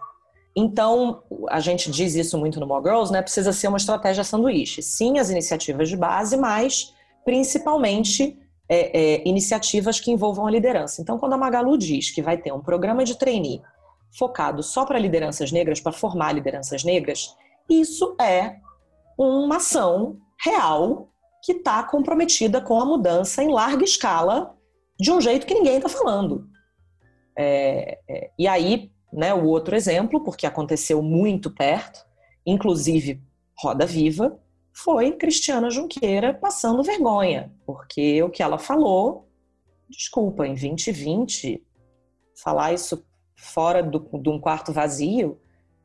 Então, 0.55 1.21
a 1.49 1.59
gente 1.59 1.91
diz 1.91 2.15
isso 2.15 2.37
muito 2.37 2.59
no 2.59 2.67
More 2.67 2.83
Girls, 2.83 3.13
né? 3.13 3.21
Precisa 3.21 3.53
ser 3.53 3.69
uma 3.69 3.77
estratégia 3.77 4.23
sanduíche. 4.23 4.81
Sim, 4.81 5.17
as 5.17 5.29
iniciativas 5.29 5.87
de 5.87 5.95
base, 5.95 6.35
mas 6.35 6.93
principalmente 7.23 8.37
é, 8.73 8.97
é, 8.97 9.27
iniciativas 9.27 9.99
que 9.99 10.11
envolvam 10.11 10.47
a 10.47 10.51
liderança. 10.51 11.01
Então, 11.01 11.19
quando 11.19 11.33
a 11.33 11.37
Magalu 11.37 11.77
diz 11.77 12.09
que 12.09 12.21
vai 12.21 12.37
ter 12.37 12.53
um 12.53 12.61
programa 12.61 13.03
de 13.03 13.17
trainee 13.17 13.61
focado 14.17 14.63
só 14.63 14.85
para 14.85 14.97
lideranças 14.97 15.51
negras, 15.51 15.81
para 15.81 15.91
formar 15.91 16.31
lideranças 16.31 16.81
negras, 16.85 17.35
isso 17.69 18.15
é 18.17 18.55
uma 19.17 19.57
ação 19.57 20.17
real 20.41 21.09
que 21.43 21.51
está 21.51 21.83
comprometida 21.83 22.61
com 22.61 22.79
a 22.79 22.85
mudança 22.85 23.43
em 23.43 23.51
larga 23.51 23.83
escala 23.83 24.55
de 24.97 25.11
um 25.11 25.19
jeito 25.19 25.45
que 25.45 25.53
ninguém 25.53 25.75
está 25.75 25.89
falando. 25.89 26.47
É, 27.37 27.99
é, 28.07 28.31
e 28.39 28.47
aí, 28.47 28.89
né, 29.11 29.33
o 29.33 29.47
outro 29.47 29.75
exemplo, 29.75 30.23
porque 30.23 30.45
aconteceu 30.45 31.01
muito 31.01 31.51
perto, 31.53 32.05
inclusive 32.45 33.21
Roda 33.59 33.85
Viva, 33.85 34.39
foi 34.73 35.11
Cristiana 35.11 35.69
Junqueira 35.69 36.33
passando 36.33 36.83
vergonha, 36.83 37.51
porque 37.65 38.21
o 38.23 38.29
que 38.29 38.41
ela 38.41 38.57
falou, 38.57 39.27
desculpa, 39.89 40.45
em 40.45 40.55
2020, 40.55 41.63
falar 42.35 42.73
isso 42.73 43.05
fora 43.35 43.83
do, 43.83 43.99
de 44.19 44.29
um 44.29 44.39
quarto 44.39 44.71
vazio 44.71 45.39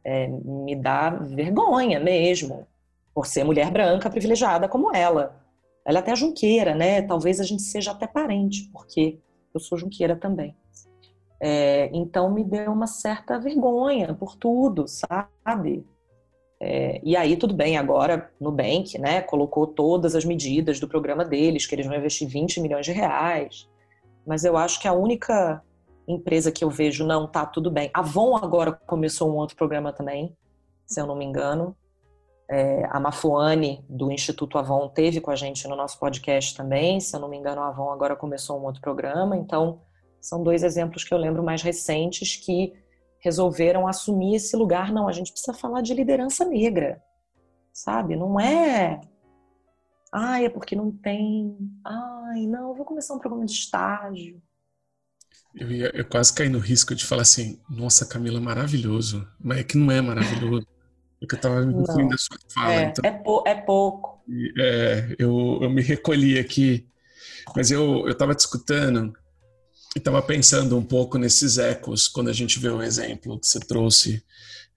é, 0.05 0.29
me 0.29 0.77
dá 0.77 1.11
vergonha 1.11 1.99
mesmo, 1.99 2.66
por 3.12 3.27
ser 3.27 3.44
mulher 3.44 3.70
branca 3.70 4.09
privilegiada 4.09 4.68
como 4.68 4.94
ela. 4.94 5.42
Ela 5.85 5.99
é 5.99 6.01
até 6.01 6.14
junqueira, 6.14 6.75
né? 6.75 7.03
Talvez 7.03 7.40
a 7.40 7.44
gente 7.44 7.62
seja 7.62 7.92
até 7.92 8.07
parente, 8.07 8.68
porque 8.72 9.18
eu 9.53 9.59
sou 9.59 9.77
junqueira 9.79 10.14
também. 10.14 10.55
É, 11.40 11.90
então 11.92 12.33
me 12.33 12.44
deu 12.44 12.72
uma 12.72 12.87
certa 12.87 13.38
vergonha 13.38 14.14
por 14.14 14.37
tudo, 14.37 14.87
sabe? 14.87 15.85
É, 16.58 17.00
e 17.04 17.16
aí 17.16 17.36
tudo 17.36 17.54
bem, 17.54 17.76
agora 17.76 18.30
Nubank, 18.40 18.98
né, 18.98 19.20
colocou 19.20 19.66
todas 19.66 20.14
as 20.14 20.24
medidas 20.24 20.80
do 20.80 20.88
programa 20.88 21.24
deles, 21.24 21.66
que 21.66 21.74
eles 21.74 21.86
vão 21.86 21.96
investir 21.96 22.28
20 22.28 22.60
milhões 22.60 22.86
de 22.86 22.92
reais. 22.92 23.68
Mas 24.26 24.44
eu 24.44 24.56
acho 24.56 24.80
que 24.80 24.88
a 24.88 24.92
única 24.92 25.62
empresa 26.08 26.50
que 26.50 26.64
eu 26.64 26.70
vejo 26.70 27.04
não 27.04 27.26
tá 27.26 27.44
tudo 27.44 27.70
bem. 27.70 27.90
A 27.92 28.00
Avon 28.00 28.36
agora 28.36 28.72
começou 28.72 29.30
um 29.30 29.36
outro 29.36 29.56
programa 29.56 29.92
também, 29.92 30.34
se 30.86 31.00
eu 31.00 31.06
não 31.06 31.16
me 31.16 31.24
engano, 31.24 31.76
é, 32.48 32.86
a 32.90 33.00
Mafuane, 33.00 33.84
do 33.88 34.10
Instituto 34.10 34.56
Avon, 34.56 34.88
teve 34.88 35.20
com 35.20 35.30
a 35.30 35.36
gente 35.36 35.66
no 35.66 35.74
nosso 35.74 35.98
podcast 35.98 36.56
também. 36.56 37.00
Se 37.00 37.14
eu 37.16 37.20
não 37.20 37.28
me 37.28 37.36
engano, 37.36 37.60
a 37.60 37.68
Avon 37.68 37.90
agora 37.90 38.14
começou 38.14 38.58
um 38.60 38.64
outro 38.64 38.80
programa. 38.80 39.36
Então, 39.36 39.80
são 40.20 40.42
dois 40.42 40.62
exemplos 40.62 41.02
que 41.02 41.12
eu 41.12 41.18
lembro 41.18 41.42
mais 41.42 41.62
recentes 41.62 42.36
que 42.36 42.72
resolveram 43.26 43.88
assumir 43.88 44.36
esse 44.36 44.56
lugar. 44.56 44.92
Não, 44.92 45.08
a 45.08 45.12
gente 45.12 45.32
precisa 45.32 45.52
falar 45.52 45.82
de 45.82 45.92
liderança 45.92 46.44
negra, 46.44 47.02
sabe? 47.72 48.14
Não 48.16 48.38
é 48.40 49.00
Ai, 50.18 50.46
é 50.46 50.48
porque 50.48 50.74
não 50.74 50.90
tem. 50.90 51.56
Ai, 51.84 52.46
não, 52.46 52.74
vou 52.74 52.86
começar 52.86 53.12
um 53.12 53.18
programa 53.18 53.44
de 53.44 53.52
estágio. 53.52 54.40
Eu, 55.54 55.70
ia, 55.70 55.90
eu 55.94 56.06
quase 56.06 56.32
caí 56.32 56.48
no 56.48 56.58
risco 56.58 56.94
de 56.94 57.04
falar 57.04 57.22
assim, 57.22 57.60
nossa, 57.68 58.06
Camila, 58.06 58.40
maravilhoso. 58.40 59.28
Mas 59.38 59.58
é 59.58 59.64
que 59.64 59.76
não 59.76 59.90
é 59.90 60.00
maravilhoso. 60.00 60.66
Porque 61.20 61.34
eu 61.34 61.36
estava 61.36 61.60
me 61.66 61.74
concluindo 61.74 62.14
a 62.14 62.18
sua 62.18 62.38
fala. 62.48 62.72
É, 62.72 62.82
então, 62.84 63.04
é, 63.44 63.50
é 63.50 63.54
pouco. 63.54 64.22
É, 64.58 65.16
eu, 65.18 65.58
eu 65.62 65.68
me 65.68 65.82
recolhi 65.82 66.38
aqui, 66.38 66.88
mas 67.54 67.70
eu 67.70 68.08
estava 68.08 68.34
discutindo 68.34 69.12
estava 69.98 70.20
pensando 70.22 70.76
um 70.76 70.82
pouco 70.82 71.18
nesses 71.18 71.59
ecos 71.59 72.09
quando 72.09 72.28
a 72.28 72.32
gente 72.32 72.59
vê 72.59 72.68
o 72.68 72.82
exemplo 72.82 73.38
que 73.38 73.46
você 73.46 73.61
trouxe 73.61 74.22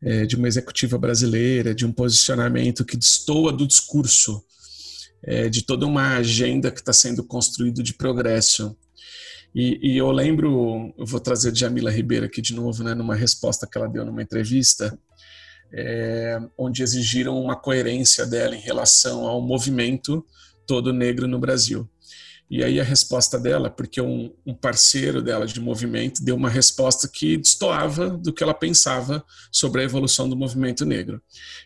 é, 0.02 0.26
de 0.26 0.36
uma 0.36 0.48
executiva 0.48 0.98
brasileira, 0.98 1.76
de 1.76 1.86
um 1.86 1.92
posicionamento 1.92 2.86
que 2.86 2.98
destoa 2.98 3.52
do 3.52 3.68
discurso, 3.68 4.44
é, 5.24 5.50
de 5.50 5.64
toda 5.64 5.86
uma 5.86 6.18
agenda 6.18 6.72
que 6.72 6.80
está 6.80 6.94
sendo 6.94 7.24
construída 7.24 7.84
de 7.84 7.94
progresso. 7.94 8.76
E, 9.54 9.94
e, 9.94 9.98
eu 9.98 10.12
lembro, 10.12 10.94
eu 10.98 11.06
vou 11.06 11.20
trazer 11.20 11.56
Jamila 11.56 11.92
Ribeiro 11.92 12.26
aqui 12.26 12.42
de 12.42 12.54
novo, 12.54 12.84
né, 12.84 12.94
numa 12.94 13.16
resposta 13.16 13.68
que 13.68 13.78
ela 13.78 13.88
deu 13.88 14.06
numa 14.06 14.22
entrevista, 14.22 14.98
é, 15.74 16.40
onde 16.58 16.82
exigiram 16.82 17.40
uma 17.40 17.56
coerência 17.56 18.26
dela 18.26 18.56
em 18.56 18.62
relação 18.62 19.28
ao 19.28 19.42
movimento 19.42 20.26
todo 20.66 20.94
negro 20.94 21.28
no 21.28 21.40
Brasil. 21.40 21.90
E 22.50 22.64
aí 22.64 22.80
a 22.80 22.84
resposta 22.84 23.40
dela, 23.40 23.70
porque 23.70 24.02
um, 24.02 24.34
um, 24.44 24.56
parceiro 24.56 25.22
dela 25.22 25.46
de 25.46 25.60
movimento 25.60 26.24
deu 26.24 26.36
uma 26.36 26.50
resposta 26.50 27.08
que 27.08 27.38
destoava 27.38 28.10
do 28.10 28.34
que 28.34 28.42
ela 28.42 28.56
pensava 28.56 29.24
sobre 29.52 29.82
a 29.82 29.84
evolução 29.84 30.28
do 30.28 30.36
movimento 30.36 30.84
negro. 30.84 31.22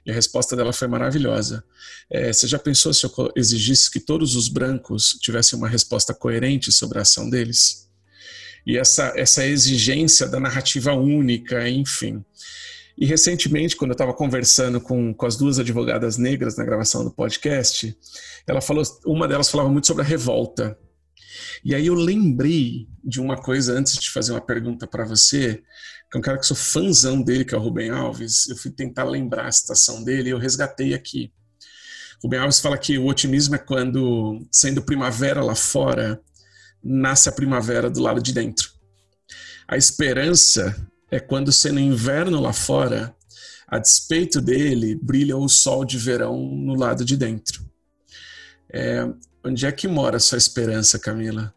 E 0.06 0.12
a 0.12 0.14
resposta 0.14 0.58
dela 0.58 0.74
foi 0.74 0.90
maravilhosa. 0.90 1.64
É, 2.12 2.34
você 2.34 2.48
já 2.48 2.60
pensou 2.60 2.94
se 2.94 3.06
eu 3.06 3.32
exigisse 3.34 3.90
que 3.90 4.00
todos 4.00 4.36
os 4.36 4.50
brancos 4.50 5.18
tivessem 5.22 5.58
uma 5.58 5.70
resposta 5.70 6.14
coerente 6.14 6.70
sobre 6.70 7.00
a 7.00 7.04
ação 7.04 7.30
deles? 7.30 7.88
E 8.68 8.78
essa, 8.78 9.14
essa 9.16 9.46
exigência 9.46 10.28
da 10.28 10.40
narrativa 10.40 10.94
única, 10.94 11.70
enfim. 11.70 12.24
E 12.98 13.06
recentemente, 13.06 13.76
quando 13.76 13.92
eu 13.92 13.96
estava 13.96 14.14
conversando 14.14 14.80
com, 14.80 15.14
com 15.14 15.26
as 15.26 15.36
duas 15.36 15.58
advogadas 15.60 16.18
negras 16.18 16.56
na 16.56 16.64
gravação 16.64 17.04
do 17.04 17.12
podcast, 17.12 17.98
ela 18.48 18.62
falou, 18.62 18.84
uma 19.06 19.28
delas 19.28 19.50
falava 19.50 19.70
muito 19.70 19.88
sobre 19.88 20.04
a 20.04 20.06
revolta. 20.06 20.78
E 21.66 21.74
aí 21.74 21.88
eu 21.88 21.96
lembrei 21.96 22.88
de 23.04 23.20
uma 23.20 23.36
coisa 23.36 23.74
antes 23.74 23.98
de 23.98 24.12
fazer 24.12 24.32
uma 24.32 24.42
pergunta 24.42 24.86
para 24.86 25.04
você, 25.06 25.64
que 26.12 26.18
é 26.18 26.20
um 26.20 26.22
cara 26.22 26.38
que 26.38 26.46
sou 26.46 26.56
fãzão 26.56 27.22
dele, 27.22 27.46
que 27.46 27.56
é 27.56 27.58
o 27.58 27.62
Rubem 27.62 27.90
Alves. 27.90 28.48
Eu 28.48 28.56
fui 28.56 28.70
tentar 28.70 29.06
lembrar 29.06 29.48
a 29.48 29.52
citação 29.52 30.04
dele 30.04 30.30
e 30.30 30.32
eu 30.32 30.38
resgatei 30.38 30.94
aqui. 30.94 31.32
Rubem 32.22 32.40
Alves 32.40 32.60
fala 32.60 32.78
que 32.78 32.98
o 32.98 33.08
otimismo 33.08 33.56
é 33.56 33.58
quando, 33.58 34.46
sendo 34.52 34.84
primavera 34.84 35.44
lá 35.44 35.56
fora, 35.56 36.22
nasce 36.84 37.28
a 37.28 37.32
primavera 37.32 37.90
do 37.90 38.02
lado 38.02 38.22
de 38.22 38.32
dentro. 38.32 38.70
A 39.68 39.78
esperança 39.78 40.76
é 41.14 41.20
quando, 41.20 41.52
sendo 41.52 41.80
inverno 41.80 42.42
lá 42.42 42.52
fora, 42.52 43.16
a 43.68 43.78
despeito 43.78 44.42
dele, 44.42 45.00
brilha 45.00 45.38
o 45.38 45.48
sol 45.48 45.86
de 45.86 45.96
verão 45.96 46.36
no 46.38 46.74
lado 46.74 47.06
de 47.06 47.16
dentro. 47.16 47.64
É, 48.74 49.08
onde 49.46 49.64
é 49.68 49.72
que 49.72 49.88
mora 49.88 50.18
a 50.18 50.20
sua 50.20 50.40
esperança, 50.40 50.98
Camila? 50.98 51.54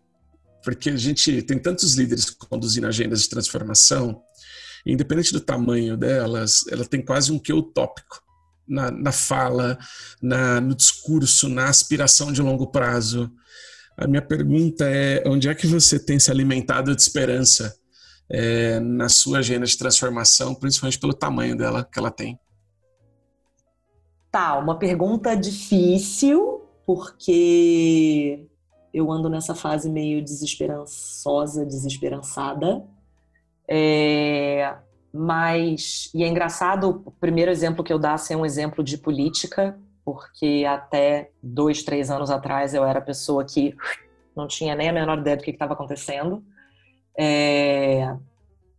Porque 0.63 0.91
a 0.91 0.97
gente 0.97 1.41
tem 1.41 1.59
tantos 1.59 1.95
líderes 1.95 2.29
conduzindo 2.29 2.87
agendas 2.87 3.23
de 3.23 3.31
transformação, 3.31 4.21
e 4.85 4.93
independente 4.93 5.33
do 5.33 5.41
tamanho 5.41 5.97
delas, 5.97 6.67
ela 6.71 6.85
tem 6.85 7.03
quase 7.03 7.33
um 7.33 7.39
que 7.39 7.51
utópico 7.51 8.23
na, 8.69 8.91
na 8.91 9.11
fala, 9.11 9.79
na, 10.21 10.61
no 10.61 10.75
discurso, 10.75 11.49
na 11.49 11.71
aspiração 11.71 12.31
de 12.31 12.43
longo 12.43 12.67
prazo. 12.67 13.33
A 13.97 14.07
minha 14.07 14.23
pergunta 14.23 14.85
é: 14.85 15.23
onde 15.27 15.49
é 15.49 15.55
que 15.55 15.67
você 15.67 15.99
tem 15.99 16.19
se 16.19 16.31
alimentado 16.31 16.95
de 16.95 17.01
esperança 17.01 17.75
é, 18.29 18.81
na 18.81 19.09
sua 19.09 19.39
agenda 19.39 19.67
de 19.67 19.77
transformação, 19.77 20.55
principalmente 20.55 20.99
pelo 20.99 21.15
tamanho 21.15 21.57
dela 21.57 21.85
que 21.85 21.99
ela 21.99 22.11
tem? 22.11 22.39
Tá, 24.31 24.59
uma 24.59 24.79
pergunta 24.79 25.35
difícil, 25.37 26.65
porque 26.85 28.47
eu 28.93 29.11
ando 29.11 29.29
nessa 29.29 29.55
fase 29.55 29.89
meio 29.89 30.23
desesperançosa, 30.23 31.65
desesperançada. 31.65 32.85
É, 33.69 34.77
mas, 35.13 36.11
e 36.15 36.23
é 36.23 36.29
engraçado, 36.29 37.03
o 37.05 37.11
primeiro 37.11 37.51
exemplo 37.51 37.83
que 37.83 37.93
eu 37.93 37.99
dou 37.99 38.11
é 38.11 38.37
um 38.37 38.45
exemplo 38.45 38.85
de 38.85 38.99
política, 38.99 39.79
porque 40.05 40.65
até 40.69 41.31
dois, 41.43 41.83
três 41.83 42.11
anos 42.11 42.31
atrás 42.31 42.75
eu 42.75 42.85
era 42.85 43.01
pessoa 43.01 43.45
que 43.45 43.75
não 44.37 44.47
tinha 44.47 44.75
nem 44.75 44.91
a 44.91 44.93
menor 44.93 45.19
ideia 45.19 45.37
do 45.37 45.43
que 45.43 45.51
estava 45.51 45.73
acontecendo. 45.73 46.45
É, 47.19 48.15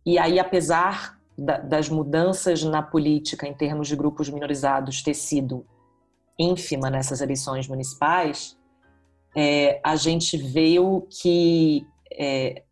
e 0.06 0.18
aí, 0.18 0.38
apesar 0.38 1.18
da, 1.36 1.58
das 1.58 1.88
mudanças 1.88 2.62
na 2.62 2.82
política 2.82 3.46
em 3.46 3.54
termos 3.54 3.88
de 3.88 3.96
grupos 3.96 4.28
minorizados 4.28 5.02
ter 5.02 5.14
sido 5.14 5.66
ínfima 6.38 6.88
nessas 6.88 7.20
eleições 7.20 7.66
municipais, 7.66 8.56
é, 9.36 9.80
a 9.84 9.96
gente 9.96 10.36
viu 10.36 11.06
que 11.10 11.86
é, 12.12 12.62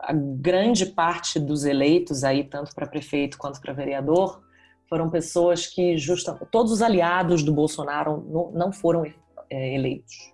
a 0.00 0.12
grande 0.12 0.86
parte 0.86 1.38
dos 1.38 1.64
eleitos 1.64 2.24
aí, 2.24 2.44
tanto 2.44 2.74
para 2.74 2.86
prefeito 2.86 3.38
quanto 3.38 3.60
para 3.60 3.72
vereador, 3.72 4.42
foram 4.88 5.10
pessoas 5.10 5.66
que 5.66 5.96
justamente 5.96 6.46
todos 6.50 6.70
os 6.70 6.82
aliados 6.82 7.42
do 7.42 7.52
Bolsonaro 7.52 8.24
não, 8.28 8.50
não 8.52 8.72
foram 8.72 9.04
é, 9.50 9.74
eleitos. 9.74 10.32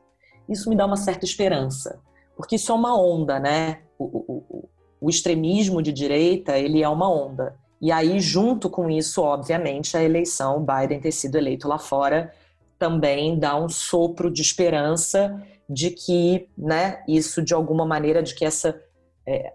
Isso 0.48 0.68
me 0.68 0.76
dá 0.76 0.84
uma 0.84 0.96
certa 0.96 1.24
esperança, 1.24 2.00
porque 2.36 2.56
isso 2.56 2.72
é 2.72 2.74
uma 2.74 3.00
onda, 3.00 3.38
né? 3.38 3.82
O, 3.98 4.04
o, 4.04 4.68
o 5.00 5.08
extremismo 5.08 5.82
de 5.82 5.92
direita 5.92 6.58
ele 6.58 6.82
é 6.82 6.88
uma 6.88 7.10
onda. 7.10 7.56
E 7.80 7.90
aí, 7.90 8.20
junto 8.20 8.68
com 8.68 8.90
isso, 8.90 9.22
obviamente, 9.22 9.96
a 9.96 10.02
eleição, 10.02 10.58
o 10.58 10.60
Biden 10.60 11.00
ter 11.00 11.12
sido 11.12 11.38
eleito 11.38 11.66
lá 11.66 11.78
fora, 11.78 12.32
também 12.78 13.38
dá 13.38 13.56
um 13.56 13.68
sopro 13.68 14.30
de 14.30 14.42
esperança 14.42 15.42
de 15.68 15.90
que, 15.90 16.48
né, 16.58 17.02
isso 17.08 17.42
de 17.42 17.54
alguma 17.54 17.86
maneira, 17.86 18.22
de 18.22 18.34
que 18.34 18.44
essa, 18.44 18.78
é, 19.26 19.52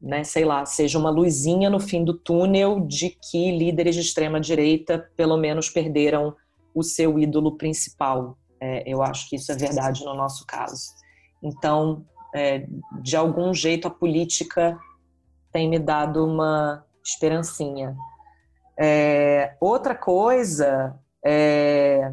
né, 0.00 0.22
sei 0.22 0.44
lá, 0.44 0.64
seja 0.66 0.98
uma 0.98 1.10
luzinha 1.10 1.68
no 1.68 1.80
fim 1.80 2.04
do 2.04 2.14
túnel 2.14 2.80
de 2.80 3.10
que 3.10 3.50
líderes 3.56 3.94
de 3.96 4.02
extrema 4.02 4.40
direita, 4.40 5.10
pelo 5.16 5.36
menos, 5.36 5.68
perderam 5.68 6.36
o 6.74 6.82
seu 6.82 7.18
ídolo 7.18 7.56
principal. 7.56 8.38
É, 8.60 8.82
eu 8.86 9.02
acho 9.02 9.28
que 9.28 9.36
isso 9.36 9.50
é 9.50 9.56
verdade 9.56 10.04
no 10.04 10.14
nosso 10.14 10.46
caso. 10.46 10.92
Então, 11.42 12.04
é, 12.34 12.66
de 13.00 13.16
algum 13.16 13.54
jeito 13.54 13.86
a 13.86 13.90
política 13.90 14.76
tem 15.52 15.68
me 15.68 15.78
dado 15.78 16.24
uma 16.26 16.84
esperancinha. 17.02 17.96
É, 18.76 19.56
outra 19.60 19.94
coisa 19.94 20.98
é, 21.24 22.12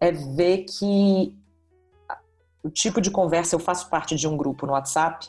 é 0.00 0.10
ver 0.10 0.64
que 0.64 1.36
o 2.62 2.70
tipo 2.70 3.00
de 3.00 3.10
conversa, 3.10 3.54
eu 3.54 3.60
faço 3.60 3.90
parte 3.90 4.16
de 4.16 4.26
um 4.26 4.36
grupo 4.36 4.66
no 4.66 4.72
WhatsApp 4.72 5.28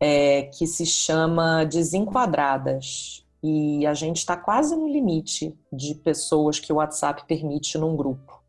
é, 0.00 0.42
que 0.42 0.66
se 0.66 0.84
chama 0.84 1.64
Desenquadradas. 1.64 3.24
E 3.42 3.86
a 3.86 3.94
gente 3.94 4.18
está 4.18 4.36
quase 4.36 4.74
no 4.74 4.88
limite 4.88 5.56
de 5.72 5.94
pessoas 5.96 6.58
que 6.58 6.72
o 6.72 6.76
WhatsApp 6.76 7.24
permite 7.26 7.76
num 7.76 7.94
grupo. 7.94 8.43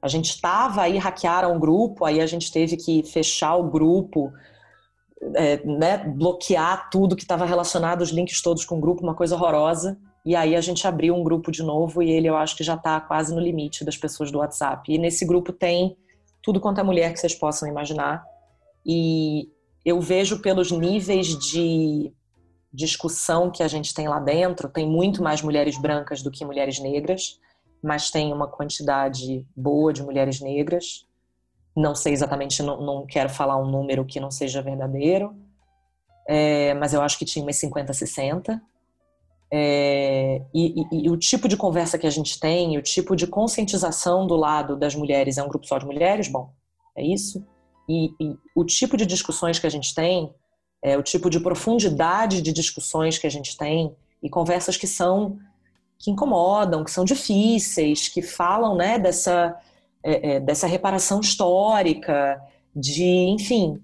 A 0.00 0.08
gente 0.08 0.30
estava 0.30 0.82
aí, 0.82 0.98
hackearam 0.98 1.56
o 1.56 1.58
grupo, 1.58 2.04
aí 2.04 2.20
a 2.20 2.26
gente 2.26 2.52
teve 2.52 2.76
que 2.76 3.02
fechar 3.02 3.56
o 3.56 3.70
grupo, 3.70 4.32
é, 5.34 5.64
né, 5.64 5.98
bloquear 5.98 6.90
tudo 6.90 7.16
que 7.16 7.22
estava 7.22 7.44
relacionado, 7.44 8.02
os 8.02 8.10
links 8.10 8.42
todos 8.42 8.64
com 8.64 8.78
o 8.78 8.80
grupo, 8.80 9.02
uma 9.02 9.14
coisa 9.14 9.34
horrorosa. 9.34 9.98
E 10.24 10.34
aí 10.34 10.56
a 10.56 10.60
gente 10.60 10.86
abriu 10.86 11.14
um 11.14 11.22
grupo 11.22 11.50
de 11.50 11.62
novo 11.62 12.02
e 12.02 12.10
ele 12.10 12.28
eu 12.28 12.36
acho 12.36 12.56
que 12.56 12.64
já 12.64 12.74
está 12.74 13.00
quase 13.00 13.34
no 13.34 13.40
limite 13.40 13.84
das 13.84 13.96
pessoas 13.96 14.30
do 14.30 14.38
WhatsApp. 14.38 14.92
E 14.92 14.98
nesse 14.98 15.24
grupo 15.24 15.52
tem 15.52 15.96
tudo 16.42 16.60
quanto 16.60 16.80
é 16.80 16.82
mulher 16.82 17.12
que 17.12 17.20
vocês 17.20 17.34
possam 17.34 17.68
imaginar. 17.68 18.24
E 18.84 19.48
eu 19.84 20.00
vejo 20.00 20.40
pelos 20.40 20.70
níveis 20.70 21.28
de 21.38 22.12
discussão 22.72 23.50
que 23.50 23.62
a 23.62 23.68
gente 23.68 23.94
tem 23.94 24.08
lá 24.08 24.20
dentro, 24.20 24.68
tem 24.68 24.86
muito 24.86 25.22
mais 25.22 25.40
mulheres 25.40 25.78
brancas 25.78 26.22
do 26.22 26.30
que 26.30 26.44
mulheres 26.44 26.78
negras 26.78 27.38
mas 27.82 28.10
tem 28.10 28.32
uma 28.32 28.48
quantidade 28.48 29.46
boa 29.56 29.92
de 29.92 30.02
mulheres 30.02 30.40
negras. 30.40 31.06
Não 31.76 31.94
sei 31.94 32.12
exatamente, 32.12 32.62
não, 32.62 32.80
não 32.80 33.06
quero 33.06 33.28
falar 33.28 33.56
um 33.56 33.70
número 33.70 34.04
que 34.04 34.18
não 34.18 34.30
seja 34.30 34.62
verdadeiro, 34.62 35.36
é, 36.28 36.74
mas 36.74 36.92
eu 36.92 37.02
acho 37.02 37.18
que 37.18 37.24
tinha 37.24 37.44
umas 37.44 37.56
50, 37.56 37.92
60. 37.92 38.60
É, 39.52 40.42
e, 40.52 40.80
e, 40.80 41.06
e, 41.06 41.10
o 41.10 41.16
tipo 41.16 41.46
de 41.46 41.56
conversa 41.56 41.98
que 41.98 42.06
a 42.06 42.10
gente 42.10 42.40
tem, 42.40 42.76
o 42.76 42.82
tipo 42.82 43.14
de 43.14 43.26
conscientização 43.26 44.26
do 44.26 44.34
lado 44.34 44.76
das 44.76 44.94
mulheres, 44.94 45.38
é 45.38 45.42
um 45.42 45.48
grupo 45.48 45.66
só 45.66 45.78
de 45.78 45.86
mulheres? 45.86 46.28
Bom, 46.28 46.50
é 46.96 47.04
isso. 47.04 47.46
E, 47.88 48.10
e 48.18 48.36
o 48.54 48.64
tipo 48.64 48.96
de 48.96 49.06
discussões 49.06 49.58
que 49.58 49.66
a 49.66 49.70
gente 49.70 49.94
tem, 49.94 50.34
é, 50.82 50.98
o 50.98 51.02
tipo 51.02 51.30
de 51.30 51.38
profundidade 51.38 52.42
de 52.42 52.52
discussões 52.52 53.18
que 53.18 53.26
a 53.26 53.30
gente 53.30 53.56
tem, 53.56 53.94
e 54.22 54.28
conversas 54.28 54.76
que 54.76 54.86
são 54.86 55.38
que 55.98 56.10
incomodam, 56.10 56.84
que 56.84 56.90
são 56.90 57.04
difíceis, 57.04 58.08
que 58.08 58.22
falam 58.22 58.76
né, 58.76 58.98
dessa, 58.98 59.56
é, 60.02 60.34
é, 60.34 60.40
dessa 60.40 60.66
reparação 60.66 61.20
histórica, 61.20 62.40
de, 62.74 63.04
enfim, 63.04 63.80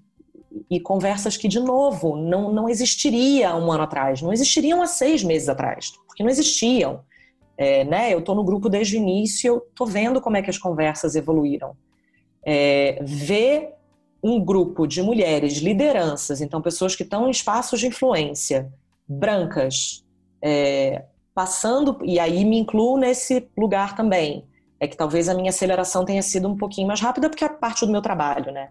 e 0.69 0.79
conversas 0.79 1.35
que, 1.35 1.47
de 1.47 1.59
novo, 1.59 2.15
não, 2.15 2.51
não 2.51 2.69
existiria 2.69 3.55
um 3.55 3.71
ano 3.71 3.83
atrás, 3.83 4.21
não 4.21 4.31
existiriam 4.31 4.81
há 4.81 4.87
seis 4.87 5.23
meses 5.23 5.49
atrás, 5.49 5.91
porque 6.07 6.23
não 6.23 6.29
existiam. 6.29 7.01
É, 7.55 7.83
né? 7.83 8.13
Eu 8.13 8.19
estou 8.19 8.33
no 8.33 8.43
grupo 8.43 8.67
desde 8.67 8.95
o 8.95 8.99
início, 8.99 9.47
eu 9.47 9.57
estou 9.57 9.85
vendo 9.85 10.19
como 10.19 10.37
é 10.37 10.41
que 10.41 10.49
as 10.49 10.57
conversas 10.57 11.15
evoluíram. 11.15 11.75
É, 12.45 12.99
ver 13.03 13.73
um 14.23 14.43
grupo 14.43 14.87
de 14.87 15.01
mulheres 15.01 15.57
lideranças, 15.57 16.41
então 16.41 16.61
pessoas 16.61 16.95
que 16.95 17.03
estão 17.03 17.27
em 17.27 17.31
espaços 17.31 17.79
de 17.79 17.87
influência, 17.87 18.71
brancas, 19.07 20.03
é, 20.41 21.03
passando, 21.33 21.97
e 22.03 22.19
aí 22.19 22.45
me 22.45 22.57
incluo 22.59 22.97
nesse 22.97 23.47
lugar 23.57 23.95
também, 23.95 24.45
é 24.79 24.87
que 24.87 24.97
talvez 24.97 25.29
a 25.29 25.33
minha 25.33 25.49
aceleração 25.49 26.05
tenha 26.05 26.21
sido 26.21 26.47
um 26.47 26.57
pouquinho 26.57 26.87
mais 26.87 26.99
rápida, 26.99 27.29
porque 27.29 27.43
é 27.45 27.49
parte 27.49 27.85
do 27.85 27.91
meu 27.91 28.01
trabalho, 28.01 28.51
né? 28.51 28.69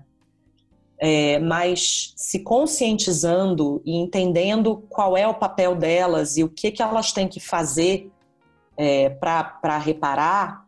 É, 0.99 1.39
mas 1.41 2.13
se 2.17 2.41
conscientizando 2.41 3.83
e 3.85 3.97
entendendo 3.97 4.85
qual 4.89 5.17
é 5.17 5.27
o 5.27 5.35
papel 5.35 5.75
delas 5.75 6.37
e 6.37 6.45
o 6.45 6.49
que, 6.49 6.71
que 6.71 6.83
elas 6.83 7.13
têm 7.13 7.27
que 7.27 7.41
fazer 7.41 8.09
é, 8.77 9.11
para 9.11 9.79
reparar, 9.79 10.65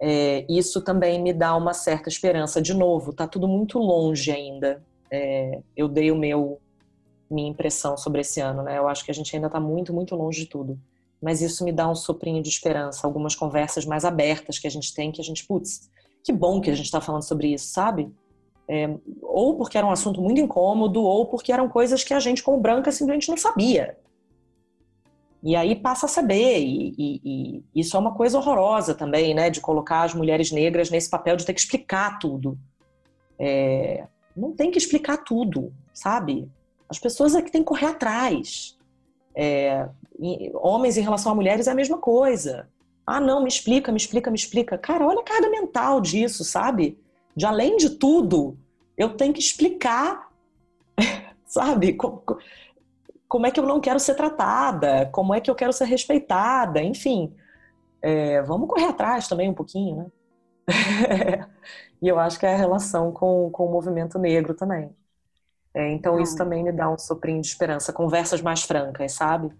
é, 0.00 0.44
isso 0.48 0.82
também 0.82 1.22
me 1.22 1.32
dá 1.32 1.54
uma 1.54 1.72
certa 1.72 2.08
esperança. 2.08 2.60
De 2.60 2.74
novo, 2.74 3.12
está 3.12 3.28
tudo 3.28 3.46
muito 3.46 3.78
longe 3.78 4.32
ainda. 4.32 4.82
É, 5.10 5.60
eu 5.76 5.86
dei 5.86 6.10
o 6.10 6.16
meu 6.16 6.60
minha 7.30 7.50
impressão 7.50 7.96
sobre 7.96 8.20
esse 8.20 8.40
ano, 8.40 8.62
né? 8.62 8.78
Eu 8.78 8.88
acho 8.88 9.04
que 9.04 9.10
a 9.10 9.14
gente 9.14 9.34
ainda 9.34 9.48
está 9.48 9.60
muito, 9.60 9.92
muito 9.92 10.14
longe 10.14 10.40
de 10.40 10.46
tudo. 10.46 10.78
Mas 11.20 11.40
isso 11.40 11.64
me 11.64 11.72
dá 11.72 11.88
um 11.88 11.94
soprinho 11.94 12.42
de 12.42 12.48
esperança, 12.48 13.06
algumas 13.06 13.34
conversas 13.34 13.84
mais 13.84 14.04
abertas 14.04 14.58
que 14.58 14.66
a 14.66 14.70
gente 14.70 14.94
tem, 14.94 15.10
que 15.10 15.20
a 15.20 15.24
gente, 15.24 15.46
putz, 15.46 15.90
que 16.22 16.32
bom 16.32 16.60
que 16.60 16.70
a 16.70 16.74
gente 16.74 16.86
está 16.86 17.00
falando 17.00 17.22
sobre 17.22 17.52
isso, 17.52 17.68
sabe? 17.68 18.12
É, 18.68 18.92
ou 19.22 19.56
porque 19.56 19.78
era 19.78 19.86
um 19.86 19.92
assunto 19.92 20.20
muito 20.20 20.40
incômodo, 20.40 21.02
ou 21.02 21.26
porque 21.26 21.52
eram 21.52 21.68
coisas 21.68 22.02
que 22.02 22.12
a 22.12 22.20
gente, 22.20 22.42
como 22.42 22.60
branca, 22.60 22.90
simplesmente 22.90 23.28
não 23.28 23.36
sabia. 23.36 23.96
E 25.42 25.54
aí 25.54 25.76
passa 25.76 26.06
a 26.06 26.08
saber, 26.08 26.58
e, 26.58 26.94
e, 26.98 27.20
e, 27.24 27.64
isso 27.80 27.96
é 27.96 28.00
uma 28.00 28.14
coisa 28.14 28.36
horrorosa 28.36 28.94
também, 28.94 29.34
né? 29.34 29.48
De 29.48 29.60
colocar 29.60 30.02
as 30.02 30.12
mulheres 30.12 30.50
negras 30.50 30.90
nesse 30.90 31.08
papel 31.08 31.36
de 31.36 31.46
ter 31.46 31.54
que 31.54 31.60
explicar 31.60 32.18
tudo. 32.18 32.58
É, 33.38 34.06
não 34.36 34.52
tem 34.52 34.70
que 34.70 34.78
explicar 34.78 35.18
tudo, 35.18 35.72
sabe? 35.94 36.50
As 36.88 36.98
pessoas 36.98 37.36
é 37.36 37.42
que 37.42 37.52
têm 37.52 37.62
que 37.62 37.68
correr 37.68 37.86
atrás. 37.86 38.76
É, 39.34 39.88
homens 40.54 40.96
em 40.96 41.02
relação 41.02 41.32
a 41.32 41.34
mulheres 41.34 41.66
é 41.66 41.70
a 41.70 41.74
mesma 41.74 41.98
coisa. 41.98 42.68
Ah, 43.06 43.20
não, 43.20 43.42
me 43.42 43.48
explica, 43.48 43.92
me 43.92 43.98
explica, 43.98 44.30
me 44.30 44.36
explica. 44.36 44.76
Cara, 44.78 45.06
olha 45.06 45.20
a 45.20 45.24
carga 45.24 45.48
mental 45.48 46.00
disso, 46.00 46.44
sabe? 46.44 46.98
de 47.36 47.44
além 47.44 47.76
de 47.76 47.90
tudo, 47.90 48.56
eu 48.96 49.14
tenho 49.14 49.34
que 49.34 49.40
explicar, 49.40 50.30
sabe? 51.44 51.92
Como, 51.92 52.24
como, 53.28 53.46
é 53.46 53.50
que 53.50 53.60
eu 53.60 53.66
não 53.66 53.78
quero 53.78 54.00
ser 54.00 54.14
tratada, 54.14 55.06
como 55.12 55.34
é 55.34 55.40
que 55.40 55.50
eu 55.50 55.54
quero 55.54 55.72
ser 55.72 55.84
respeitada, 55.84 56.82
enfim. 56.82 57.36
É, 58.00 58.40
vamos 58.42 58.68
correr 58.68 58.86
atrás 58.86 59.28
também 59.28 59.50
um 59.50 59.54
pouquinho, 59.54 59.96
né? 59.96 60.06
e 62.00 62.08
eu 62.08 62.18
acho 62.18 62.38
que 62.38 62.46
é 62.46 62.54
a 62.54 62.56
relação 62.56 63.12
com, 63.12 63.50
com 63.50 63.66
o 63.66 63.70
movimento 63.70 64.18
negro 64.18 64.54
também. 64.54 64.90
É, 65.74 65.92
então, 65.92 66.18
isso 66.18 66.34
também 66.36 66.64
me 66.64 66.72
dá 66.72 66.88
um 66.88 66.98
soprinho 66.98 67.42
de 67.42 67.48
esperança. 67.48 67.92
Conversas 67.92 68.40
mais 68.40 68.62
francas, 68.62 69.12
sabe? 69.12 69.54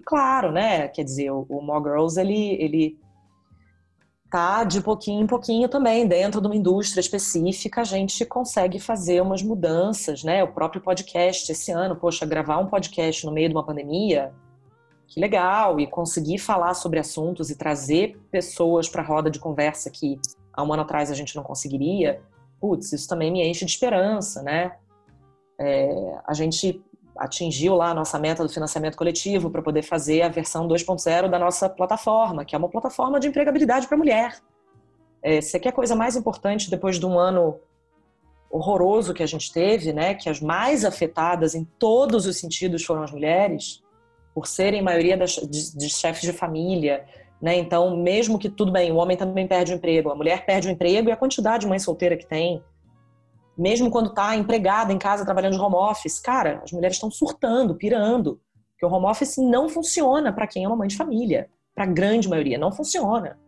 E 0.00 0.02
claro, 0.02 0.50
né? 0.50 0.88
Quer 0.88 1.04
dizer, 1.04 1.30
o, 1.30 1.44
o 1.46 1.60
More 1.60 1.84
Girls, 1.84 2.18
ele, 2.18 2.54
ele 2.54 2.98
tá 4.30 4.64
de 4.64 4.80
pouquinho 4.80 5.22
em 5.22 5.26
pouquinho 5.26 5.68
também, 5.68 6.08
dentro 6.08 6.40
de 6.40 6.46
uma 6.46 6.56
indústria 6.56 7.02
específica, 7.02 7.82
a 7.82 7.84
gente 7.84 8.24
consegue 8.24 8.80
fazer 8.80 9.20
umas 9.20 9.42
mudanças, 9.42 10.24
né? 10.24 10.42
O 10.42 10.54
próprio 10.54 10.80
podcast 10.80 11.52
esse 11.52 11.70
ano, 11.70 11.96
poxa, 11.96 12.24
gravar 12.24 12.56
um 12.56 12.66
podcast 12.66 13.26
no 13.26 13.32
meio 13.32 13.50
de 13.50 13.54
uma 13.54 13.66
pandemia, 13.66 14.32
que 15.06 15.20
legal, 15.20 15.78
e 15.78 15.86
conseguir 15.86 16.38
falar 16.38 16.72
sobre 16.72 16.98
assuntos 16.98 17.50
e 17.50 17.58
trazer 17.58 18.18
pessoas 18.30 18.88
para 18.88 19.02
a 19.02 19.04
roda 19.04 19.30
de 19.30 19.38
conversa 19.38 19.90
que 19.90 20.18
há 20.50 20.62
um 20.62 20.72
ano 20.72 20.82
atrás 20.82 21.10
a 21.10 21.14
gente 21.14 21.36
não 21.36 21.42
conseguiria, 21.42 22.22
putz, 22.58 22.90
isso 22.90 23.06
também 23.06 23.30
me 23.30 23.46
enche 23.46 23.66
de 23.66 23.70
esperança, 23.70 24.42
né? 24.42 24.72
É, 25.60 26.16
a 26.26 26.32
gente 26.32 26.82
atingiu 27.20 27.76
lá 27.76 27.90
a 27.90 27.94
nossa 27.94 28.18
meta 28.18 28.42
do 28.42 28.48
financiamento 28.48 28.96
coletivo 28.96 29.50
para 29.50 29.60
poder 29.60 29.82
fazer 29.82 30.22
a 30.22 30.28
versão 30.30 30.66
2.0 30.66 31.28
da 31.28 31.38
nossa 31.38 31.68
plataforma, 31.68 32.46
que 32.46 32.54
é 32.54 32.58
uma 32.58 32.68
plataforma 32.68 33.20
de 33.20 33.28
empregabilidade 33.28 33.86
para 33.86 33.98
mulher. 33.98 34.38
É, 35.22 35.38
você 35.38 35.60
quer 35.60 35.72
coisa 35.72 35.94
mais 35.94 36.16
importante 36.16 36.70
depois 36.70 36.98
de 36.98 37.04
um 37.04 37.18
ano 37.18 37.60
horroroso 38.50 39.12
que 39.12 39.22
a 39.22 39.26
gente 39.26 39.52
teve, 39.52 39.92
né? 39.92 40.14
Que 40.14 40.30
as 40.30 40.40
mais 40.40 40.82
afetadas 40.82 41.54
em 41.54 41.62
todos 41.78 42.24
os 42.24 42.38
sentidos 42.38 42.82
foram 42.82 43.02
as 43.02 43.12
mulheres, 43.12 43.82
por 44.34 44.46
serem 44.46 44.80
maioria 44.80 45.16
das, 45.16 45.32
de, 45.32 45.76
de 45.76 45.90
chefes 45.90 46.22
de 46.22 46.32
família, 46.32 47.04
né? 47.40 47.54
Então, 47.58 47.98
mesmo 47.98 48.38
que 48.38 48.48
tudo 48.48 48.72
bem, 48.72 48.90
o 48.90 48.96
homem 48.96 49.16
também 49.16 49.46
perde 49.46 49.74
o 49.74 49.76
emprego, 49.76 50.10
a 50.10 50.14
mulher 50.14 50.46
perde 50.46 50.68
o 50.68 50.70
emprego 50.70 51.10
e 51.10 51.12
a 51.12 51.16
quantidade 51.16 51.64
de 51.64 51.68
mãe 51.68 51.78
solteira 51.78 52.16
que 52.16 52.26
tem, 52.26 52.64
mesmo 53.56 53.90
quando 53.90 54.10
está 54.10 54.36
empregada 54.36 54.92
em 54.92 54.98
casa 54.98 55.24
trabalhando 55.24 55.54
de 55.54 55.60
home 55.60 55.76
office, 55.76 56.20
cara, 56.20 56.60
as 56.64 56.72
mulheres 56.72 56.96
estão 56.96 57.10
surtando, 57.10 57.74
pirando, 57.74 58.40
porque 58.72 58.86
o 58.86 58.96
home 58.96 59.06
office 59.06 59.36
não 59.36 59.68
funciona 59.68 60.32
para 60.32 60.46
quem 60.46 60.64
é 60.64 60.66
uma 60.66 60.76
mãe 60.76 60.88
de 60.88 60.96
família, 60.96 61.50
para 61.74 61.84
a 61.84 61.86
grande 61.86 62.28
maioria, 62.28 62.58
não 62.58 62.72
funciona. 62.72 63.38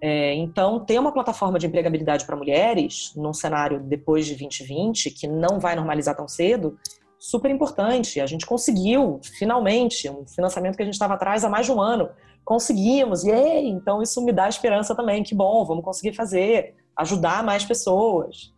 É, 0.00 0.32
então, 0.34 0.84
ter 0.84 0.98
uma 0.98 1.12
plataforma 1.12 1.58
de 1.58 1.66
empregabilidade 1.66 2.24
para 2.24 2.36
mulheres, 2.36 3.12
num 3.16 3.32
cenário 3.32 3.80
depois 3.80 4.26
de 4.26 4.36
2020, 4.36 5.10
que 5.10 5.26
não 5.26 5.58
vai 5.58 5.74
normalizar 5.74 6.16
tão 6.16 6.28
cedo, 6.28 6.78
super 7.18 7.50
importante. 7.50 8.20
A 8.20 8.26
gente 8.26 8.46
conseguiu, 8.46 9.20
finalmente, 9.38 10.08
um 10.08 10.24
financiamento 10.26 10.76
que 10.76 10.82
a 10.82 10.84
gente 10.84 10.94
estava 10.94 11.14
atrás 11.14 11.44
há 11.44 11.48
mais 11.48 11.66
de 11.66 11.72
um 11.72 11.80
ano. 11.80 12.08
Conseguimos, 12.44 13.24
e 13.24 13.32
então 13.32 14.00
isso 14.00 14.24
me 14.24 14.32
dá 14.32 14.48
esperança 14.48 14.94
também. 14.94 15.22
Que 15.22 15.34
bom, 15.34 15.64
vamos 15.64 15.84
conseguir 15.84 16.14
fazer, 16.14 16.76
ajudar 16.96 17.42
mais 17.42 17.64
pessoas. 17.64 18.54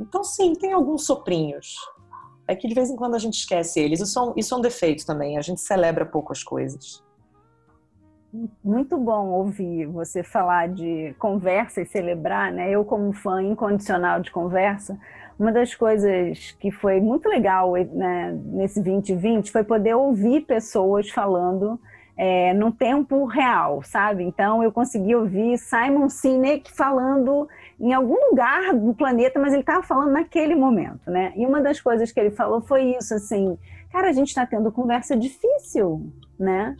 Então, 0.00 0.24
sim, 0.24 0.54
tem 0.54 0.72
alguns 0.72 1.04
soprinhos. 1.04 1.76
É 2.48 2.56
que 2.56 2.66
de 2.66 2.74
vez 2.74 2.90
em 2.90 2.96
quando 2.96 3.14
a 3.14 3.18
gente 3.18 3.34
esquece 3.34 3.78
eles. 3.78 4.00
Isso 4.00 4.18
é 4.18 4.22
um, 4.22 4.32
isso 4.36 4.54
é 4.54 4.56
um 4.56 4.60
defeito 4.60 5.04
também. 5.06 5.38
A 5.38 5.42
gente 5.42 5.60
celebra 5.60 6.06
pouco 6.06 6.32
as 6.32 6.42
coisas. 6.42 7.04
Muito 8.64 8.96
bom 8.96 9.28
ouvir 9.28 9.86
você 9.86 10.22
falar 10.22 10.68
de 10.68 11.14
conversa 11.18 11.82
e 11.82 11.86
celebrar, 11.86 12.52
né? 12.52 12.70
Eu, 12.70 12.84
como 12.84 13.12
fã 13.12 13.42
incondicional 13.42 14.20
de 14.20 14.30
conversa, 14.30 14.98
uma 15.38 15.50
das 15.50 15.74
coisas 15.74 16.52
que 16.60 16.70
foi 16.70 17.00
muito 17.00 17.28
legal 17.28 17.72
né, 17.72 18.38
nesse 18.44 18.80
2020 18.82 19.50
foi 19.50 19.64
poder 19.64 19.94
ouvir 19.94 20.42
pessoas 20.42 21.08
falando 21.10 21.80
é, 22.16 22.52
no 22.52 22.70
tempo 22.70 23.24
real, 23.24 23.82
sabe? 23.82 24.22
Então 24.22 24.62
eu 24.62 24.70
consegui 24.70 25.14
ouvir 25.14 25.56
Simon 25.56 26.08
Sinek 26.08 26.70
falando 26.70 27.48
em 27.80 27.94
algum 27.94 28.28
lugar 28.28 28.74
do 28.74 28.92
planeta, 28.92 29.40
mas 29.40 29.52
ele 29.52 29.62
estava 29.62 29.82
falando 29.82 30.12
naquele 30.12 30.54
momento, 30.54 31.10
né? 31.10 31.32
E 31.34 31.46
uma 31.46 31.62
das 31.62 31.80
coisas 31.80 32.12
que 32.12 32.20
ele 32.20 32.30
falou 32.30 32.60
foi 32.60 32.94
isso, 32.96 33.14
assim, 33.14 33.58
cara, 33.90 34.10
a 34.10 34.12
gente 34.12 34.28
está 34.28 34.44
tendo 34.44 34.70
conversa 34.70 35.16
difícil, 35.16 36.12
né? 36.38 36.76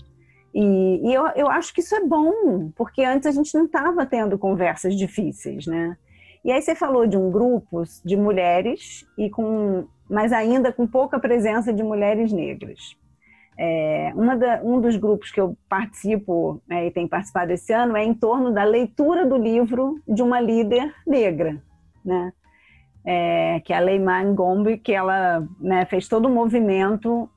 E, 0.54 1.08
e 1.08 1.14
eu, 1.14 1.26
eu 1.34 1.48
acho 1.48 1.72
que 1.72 1.80
isso 1.80 1.94
é 1.94 2.04
bom, 2.04 2.70
porque 2.76 3.02
antes 3.02 3.26
a 3.26 3.30
gente 3.30 3.54
não 3.54 3.64
estava 3.64 4.04
tendo 4.04 4.38
conversas 4.38 4.94
difíceis, 4.94 5.66
né? 5.66 5.96
E 6.44 6.52
aí 6.52 6.60
você 6.60 6.74
falou 6.74 7.06
de 7.06 7.16
um 7.16 7.30
grupo 7.30 7.82
de 8.04 8.16
mulheres 8.16 9.06
e 9.16 9.30
com, 9.30 9.86
mas 10.08 10.32
ainda 10.32 10.72
com 10.72 10.86
pouca 10.86 11.18
presença 11.18 11.72
de 11.72 11.82
mulheres 11.82 12.32
negras. 12.32 12.96
É, 13.62 14.10
da, 14.38 14.62
um 14.62 14.80
dos 14.80 14.96
grupos 14.96 15.30
que 15.30 15.38
eu 15.38 15.54
participo 15.68 16.62
né, 16.66 16.86
e 16.86 16.90
tenho 16.90 17.06
participado 17.06 17.52
esse 17.52 17.70
ano 17.74 17.94
é 17.94 18.02
em 18.02 18.14
torno 18.14 18.50
da 18.50 18.64
leitura 18.64 19.26
do 19.26 19.36
livro 19.36 20.00
de 20.08 20.22
uma 20.22 20.40
líder 20.40 20.94
negra, 21.06 21.62
né? 22.02 22.32
É, 23.04 23.60
que 23.60 23.74
é 23.74 23.76
a 23.76 23.80
Leimah 23.80 24.24
Ngombe, 24.24 24.78
que 24.78 24.94
ela 24.94 25.46
né, 25.58 25.84
fez 25.84 26.08
todo 26.08 26.26
um 26.26 26.32
movimento 26.32 27.28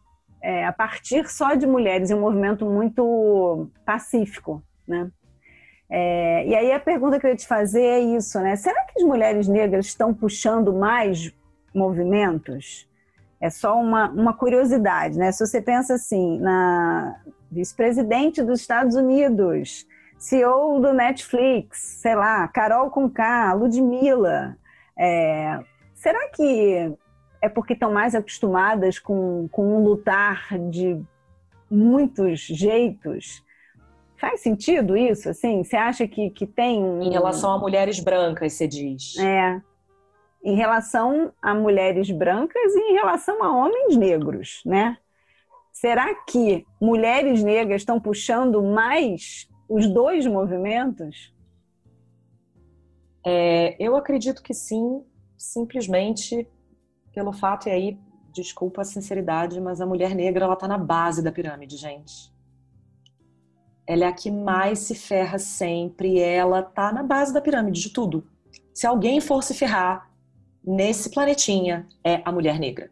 é, 0.41 0.65
a 0.65 0.71
partir 0.71 1.29
só 1.29 1.55
de 1.55 1.67
mulheres, 1.67 2.09
um 2.09 2.21
movimento 2.21 2.65
muito 2.65 3.67
pacífico, 3.85 4.63
né? 4.87 5.11
É, 5.89 6.47
e 6.47 6.55
aí 6.55 6.71
a 6.71 6.79
pergunta 6.79 7.19
que 7.19 7.25
eu 7.25 7.31
ia 7.31 7.35
te 7.35 7.45
fazer 7.45 7.83
é 7.83 7.99
isso, 7.99 8.39
né? 8.39 8.55
Será 8.55 8.81
que 8.85 9.01
as 9.01 9.05
mulheres 9.05 9.45
negras 9.49 9.87
estão 9.87 10.13
puxando 10.13 10.71
mais 10.71 11.33
movimentos? 11.75 12.87
É 13.43 13.49
só 13.49 13.77
uma, 13.77 14.09
uma 14.09 14.33
curiosidade, 14.33 15.17
né? 15.17 15.29
Se 15.33 15.45
você 15.45 15.61
pensa 15.61 15.95
assim, 15.95 16.39
na 16.39 17.19
vice-presidente 17.51 18.41
dos 18.41 18.61
Estados 18.61 18.95
Unidos, 18.95 19.85
CEO 20.17 20.79
do 20.79 20.93
Netflix, 20.93 21.77
sei 22.01 22.15
lá, 22.15 22.47
Carol 22.47 22.89
Conká, 22.89 23.51
Ludmilla, 23.51 24.55
é, 24.97 25.59
será 25.93 26.29
que 26.29 26.95
é 27.41 27.49
porque 27.49 27.73
estão 27.73 27.91
mais 27.91 28.15
acostumadas 28.15 28.97
com, 28.97 29.49
com 29.51 29.75
um 29.75 29.83
lutar 29.83 30.47
de 30.69 30.97
muitos 31.69 32.39
jeitos? 32.39 33.43
Faz 34.15 34.39
sentido 34.39 34.95
isso? 34.95 35.27
Assim, 35.27 35.65
você 35.65 35.75
acha 35.75 36.07
que, 36.07 36.29
que 36.29 36.47
tem. 36.47 36.81
Em 37.03 37.11
relação 37.11 37.51
a 37.51 37.59
mulheres 37.59 37.99
brancas, 37.99 38.53
você 38.53 38.69
diz. 38.69 39.17
É. 39.17 39.61
Em 40.43 40.55
relação 40.55 41.33
a 41.41 41.53
mulheres 41.53 42.11
brancas 42.11 42.75
e 42.75 42.91
em 42.91 42.93
relação 42.93 43.41
a 43.43 43.55
homens 43.55 43.95
negros, 43.95 44.61
né? 44.65 44.97
Será 45.71 46.13
que 46.13 46.65
mulheres 46.81 47.43
negras 47.43 47.81
estão 47.81 47.99
puxando 47.99 48.61
mais 48.61 49.49
os 49.69 49.87
dois 49.87 50.27
movimentos? 50.27 51.33
É, 53.25 53.75
eu 53.79 53.95
acredito 53.95 54.43
que 54.43 54.53
sim, 54.53 55.03
simplesmente 55.37 56.47
pelo 57.13 57.31
fato, 57.31 57.69
e 57.69 57.71
aí, 57.71 57.99
desculpa 58.33 58.81
a 58.81 58.85
sinceridade, 58.85 59.61
mas 59.61 59.79
a 59.79 59.85
mulher 59.85 60.15
negra 60.15 60.45
ela 60.45 60.55
está 60.55 60.67
na 60.67 60.77
base 60.77 61.23
da 61.23 61.31
pirâmide, 61.31 61.77
gente 61.77 62.33
ela 63.85 64.05
é 64.05 64.07
a 64.07 64.13
que 64.13 64.31
mais 64.31 64.79
se 64.79 64.95
ferra 64.95 65.37
sempre, 65.37 66.19
ela 66.19 66.61
tá 66.61 66.91
na 66.91 67.03
base 67.03 67.33
da 67.33 67.41
pirâmide 67.41 67.81
de 67.81 67.89
tudo. 67.89 68.25
Se 68.73 68.87
alguém 68.87 69.19
for 69.19 69.43
se 69.43 69.53
ferrar 69.53 70.09
nesse 70.65 71.09
planetinha, 71.09 71.87
é 72.03 72.21
a 72.23 72.31
mulher 72.31 72.59
negra. 72.59 72.89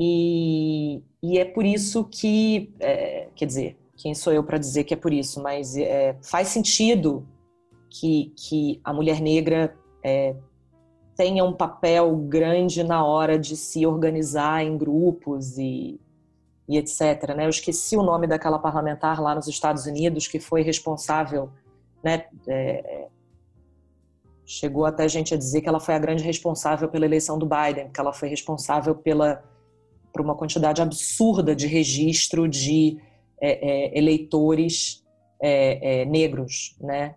E, 0.00 1.02
e 1.22 1.38
é 1.38 1.44
por 1.44 1.64
isso 1.64 2.04
que, 2.04 2.72
é, 2.80 3.28
quer 3.34 3.46
dizer, 3.46 3.78
quem 3.96 4.14
sou 4.14 4.32
eu 4.32 4.44
para 4.44 4.58
dizer 4.58 4.84
que 4.84 4.94
é 4.94 4.96
por 4.96 5.12
isso, 5.12 5.42
mas 5.42 5.76
é, 5.76 6.16
faz 6.22 6.48
sentido 6.48 7.26
que, 7.90 8.32
que 8.36 8.80
a 8.84 8.92
mulher 8.92 9.20
negra 9.20 9.76
é, 10.04 10.36
tenha 11.16 11.44
um 11.44 11.52
papel 11.52 12.14
grande 12.16 12.84
na 12.84 13.04
hora 13.04 13.36
de 13.36 13.56
se 13.56 13.84
organizar 13.84 14.64
em 14.64 14.78
grupos 14.78 15.58
e, 15.58 16.00
e 16.68 16.76
etc. 16.76 17.34
Né? 17.36 17.46
Eu 17.46 17.50
esqueci 17.50 17.96
o 17.96 18.04
nome 18.04 18.28
daquela 18.28 18.58
parlamentar 18.58 19.20
lá 19.20 19.34
nos 19.34 19.48
Estados 19.48 19.84
Unidos 19.86 20.28
que 20.28 20.38
foi 20.38 20.62
responsável, 20.62 21.50
né? 22.04 22.26
É, 22.46 23.08
chegou 24.48 24.86
até 24.86 25.04
a 25.04 25.08
gente 25.08 25.34
a 25.34 25.36
dizer 25.36 25.60
que 25.60 25.68
ela 25.68 25.78
foi 25.78 25.94
a 25.94 25.98
grande 25.98 26.24
responsável 26.24 26.88
pela 26.88 27.04
eleição 27.04 27.38
do 27.38 27.46
Biden, 27.46 27.90
que 27.92 28.00
ela 28.00 28.14
foi 28.14 28.30
responsável 28.30 28.94
pela 28.94 29.44
por 30.10 30.22
uma 30.22 30.34
quantidade 30.34 30.80
absurda 30.80 31.54
de 31.54 31.66
registro 31.66 32.48
de 32.48 32.98
é, 33.40 33.50
é, 33.50 33.98
eleitores 33.98 35.04
é, 35.40 36.00
é, 36.00 36.04
negros, 36.06 36.74
né? 36.80 37.14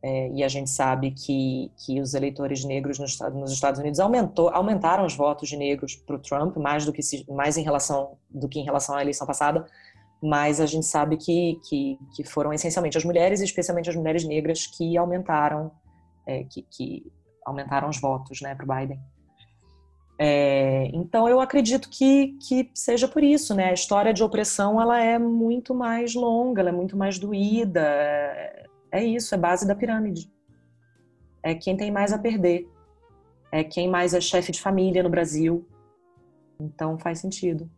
É, 0.00 0.30
e 0.30 0.44
a 0.44 0.48
gente 0.48 0.70
sabe 0.70 1.10
que, 1.10 1.72
que 1.84 2.00
os 2.00 2.14
eleitores 2.14 2.64
negros 2.64 3.00
nos, 3.00 3.18
nos 3.18 3.50
Estados 3.50 3.80
Unidos 3.80 3.98
aumentou, 3.98 4.48
aumentaram 4.50 5.04
os 5.04 5.16
votos 5.16 5.48
de 5.48 5.56
negros 5.56 5.96
para 5.96 6.14
o 6.14 6.20
Trump 6.20 6.56
mais 6.56 6.84
do 6.84 6.92
que 6.92 7.02
se, 7.02 7.26
mais 7.28 7.56
em 7.56 7.64
relação 7.64 8.16
do 8.30 8.48
que 8.48 8.60
em 8.60 8.64
relação 8.64 8.94
à 8.94 9.02
eleição 9.02 9.26
passada, 9.26 9.66
mas 10.22 10.60
a 10.60 10.66
gente 10.66 10.86
sabe 10.86 11.16
que, 11.16 11.58
que, 11.68 11.98
que 12.14 12.22
foram 12.22 12.52
essencialmente 12.52 12.96
as 12.96 13.04
mulheres, 13.04 13.40
especialmente 13.40 13.90
as 13.90 13.96
mulheres 13.96 14.22
negras, 14.22 14.68
que 14.68 14.96
aumentaram 14.96 15.72
é, 16.28 16.44
que, 16.44 16.62
que, 16.62 17.12
aumentaram 17.44 17.88
os 17.88 17.98
votos, 17.98 18.42
né, 18.42 18.54
para 18.54 18.64
o 18.64 18.68
Biden. 18.68 19.00
É, 20.20 20.90
então 20.92 21.28
eu 21.28 21.40
acredito 21.40 21.88
que, 21.88 22.36
que 22.46 22.70
seja 22.74 23.08
por 23.08 23.24
isso, 23.24 23.54
né? 23.54 23.70
A 23.70 23.72
história 23.72 24.12
de 24.12 24.22
opressão 24.22 24.80
ela 24.80 25.00
é 25.00 25.18
muito 25.18 25.74
mais 25.74 26.14
longa, 26.14 26.60
ela 26.60 26.70
é 26.70 26.72
muito 26.72 26.96
mais 26.96 27.18
doída 27.18 27.82
é 28.90 29.04
isso, 29.04 29.34
é 29.34 29.38
base 29.38 29.66
da 29.66 29.74
pirâmide. 29.74 30.30
É 31.42 31.54
quem 31.54 31.76
tem 31.76 31.90
mais 31.90 32.12
a 32.12 32.18
perder. 32.18 32.68
É 33.50 33.64
quem 33.64 33.88
mais 33.88 34.14
é 34.14 34.20
chefe 34.20 34.52
de 34.52 34.60
família 34.60 35.02
no 35.02 35.10
Brasil. 35.10 35.66
Então 36.60 36.98
faz 36.98 37.20
sentido. 37.20 37.70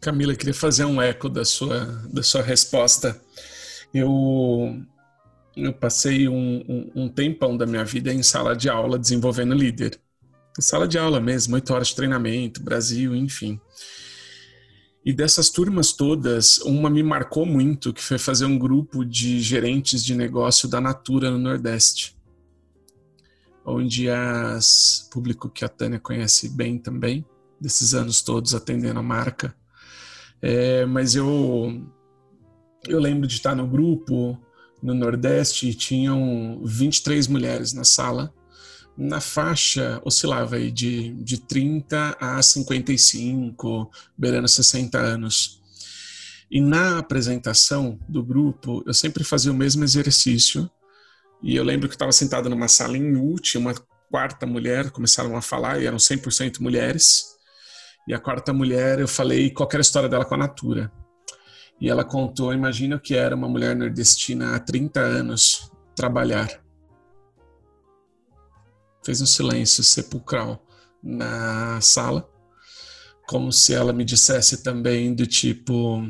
Camila, 0.00 0.36
queria 0.36 0.54
fazer 0.54 0.84
um 0.84 1.02
eco 1.02 1.28
da 1.28 1.44
sua, 1.44 1.86
da 2.12 2.22
sua 2.22 2.42
resposta. 2.42 3.20
Eu, 3.92 4.84
eu 5.64 5.72
passei 5.72 6.28
um, 6.28 6.64
um, 6.68 7.04
um 7.04 7.08
tempão 7.08 7.56
da 7.56 7.66
minha 7.66 7.84
vida 7.84 8.12
em 8.12 8.22
sala 8.22 8.54
de 8.56 8.68
aula 8.68 8.98
desenvolvendo 8.98 9.54
líder. 9.54 9.98
Sala 10.58 10.86
de 10.86 10.98
aula 10.98 11.20
mesmo, 11.20 11.54
oito 11.54 11.72
horas 11.72 11.88
de 11.88 11.96
treinamento, 11.96 12.62
Brasil, 12.62 13.14
enfim. 13.14 13.60
E 15.04 15.12
dessas 15.12 15.48
turmas 15.48 15.92
todas, 15.92 16.58
uma 16.58 16.90
me 16.90 17.02
marcou 17.02 17.46
muito, 17.46 17.92
que 17.92 18.02
foi 18.02 18.18
fazer 18.18 18.44
um 18.44 18.58
grupo 18.58 19.04
de 19.04 19.40
gerentes 19.40 20.04
de 20.04 20.14
negócio 20.14 20.68
da 20.68 20.80
Natura 20.80 21.30
no 21.30 21.38
Nordeste. 21.38 22.16
Onde 23.64 24.10
as 24.10 25.08
público 25.10 25.48
que 25.48 25.64
a 25.64 25.68
Tânia 25.68 25.98
conhece 25.98 26.48
bem 26.48 26.78
também, 26.78 27.24
desses 27.60 27.94
anos 27.94 28.20
todos 28.20 28.54
atendendo 28.54 29.00
a 29.00 29.02
marca. 29.02 29.54
É, 30.42 30.84
mas 30.84 31.14
eu 31.14 31.86
eu 32.88 32.98
lembro 32.98 33.26
de 33.26 33.34
estar 33.34 33.54
no 33.54 33.66
grupo 33.66 34.38
no 34.82 34.94
Nordeste 34.94 35.68
e 35.68 35.74
tinham 35.74 36.60
23 36.64 37.26
mulheres 37.28 37.72
na 37.72 37.84
sala 37.84 38.32
na 39.00 39.18
faixa 39.18 39.98
oscilava 40.04 40.56
aí 40.56 40.70
de, 40.70 41.14
de 41.14 41.38
30 41.38 42.18
a 42.20 42.42
55, 42.42 43.90
beirando 44.16 44.46
60 44.46 44.98
anos. 44.98 45.62
E 46.50 46.60
na 46.60 46.98
apresentação 46.98 47.98
do 48.06 48.22
grupo, 48.22 48.82
eu 48.86 48.92
sempre 48.92 49.24
fazia 49.24 49.50
o 49.50 49.54
mesmo 49.54 49.84
exercício. 49.84 50.70
E 51.42 51.56
eu 51.56 51.64
lembro 51.64 51.88
que 51.88 51.94
estava 51.94 52.12
sentado 52.12 52.50
numa 52.50 52.68
sala 52.68 52.98
em 52.98 53.16
uma 53.56 53.74
quarta 54.10 54.44
mulher, 54.44 54.90
começaram 54.90 55.34
a 55.34 55.40
falar, 55.40 55.80
e 55.80 55.86
eram 55.86 55.96
100% 55.96 56.60
mulheres. 56.60 57.24
E 58.06 58.12
a 58.12 58.18
quarta 58.18 58.52
mulher, 58.52 58.98
eu 58.98 59.08
falei 59.08 59.48
qual 59.48 59.68
era 59.72 59.80
a 59.80 59.80
história 59.80 60.10
dela 60.10 60.26
com 60.26 60.34
a 60.34 60.38
Natura. 60.38 60.92
E 61.80 61.88
ela 61.88 62.04
contou, 62.04 62.52
imagina 62.52 62.96
o 62.96 63.00
que 63.00 63.14
era 63.14 63.34
uma 63.34 63.48
mulher 63.48 63.74
nordestina 63.74 64.54
há 64.54 64.60
30 64.60 65.00
anos 65.00 65.70
trabalhar 65.94 66.60
fez 69.04 69.20
um 69.20 69.26
silêncio 69.26 69.82
sepulcral 69.82 70.64
na 71.02 71.80
sala, 71.80 72.28
como 73.26 73.52
se 73.52 73.72
ela 73.74 73.92
me 73.92 74.04
dissesse 74.04 74.62
também 74.62 75.14
do 75.14 75.26
tipo, 75.26 76.02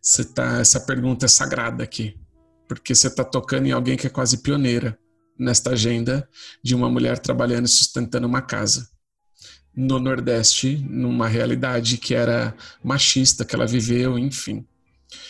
você 0.00 0.24
tá, 0.24 0.58
essa 0.58 0.80
pergunta 0.80 1.26
é 1.26 1.28
sagrada 1.28 1.84
aqui, 1.84 2.18
porque 2.66 2.94
você 2.94 3.06
está 3.06 3.24
tocando 3.24 3.66
em 3.66 3.72
alguém 3.72 3.96
que 3.96 4.06
é 4.06 4.10
quase 4.10 4.42
pioneira 4.42 4.98
nesta 5.38 5.70
agenda 5.70 6.28
de 6.62 6.74
uma 6.74 6.90
mulher 6.90 7.18
trabalhando 7.18 7.66
e 7.66 7.68
sustentando 7.68 8.26
uma 8.26 8.42
casa 8.42 8.88
no 9.74 10.00
Nordeste, 10.00 10.84
numa 10.88 11.28
realidade 11.28 11.96
que 11.96 12.14
era 12.14 12.54
machista, 12.82 13.44
que 13.44 13.54
ela 13.54 13.66
viveu, 13.66 14.18
enfim. 14.18 14.66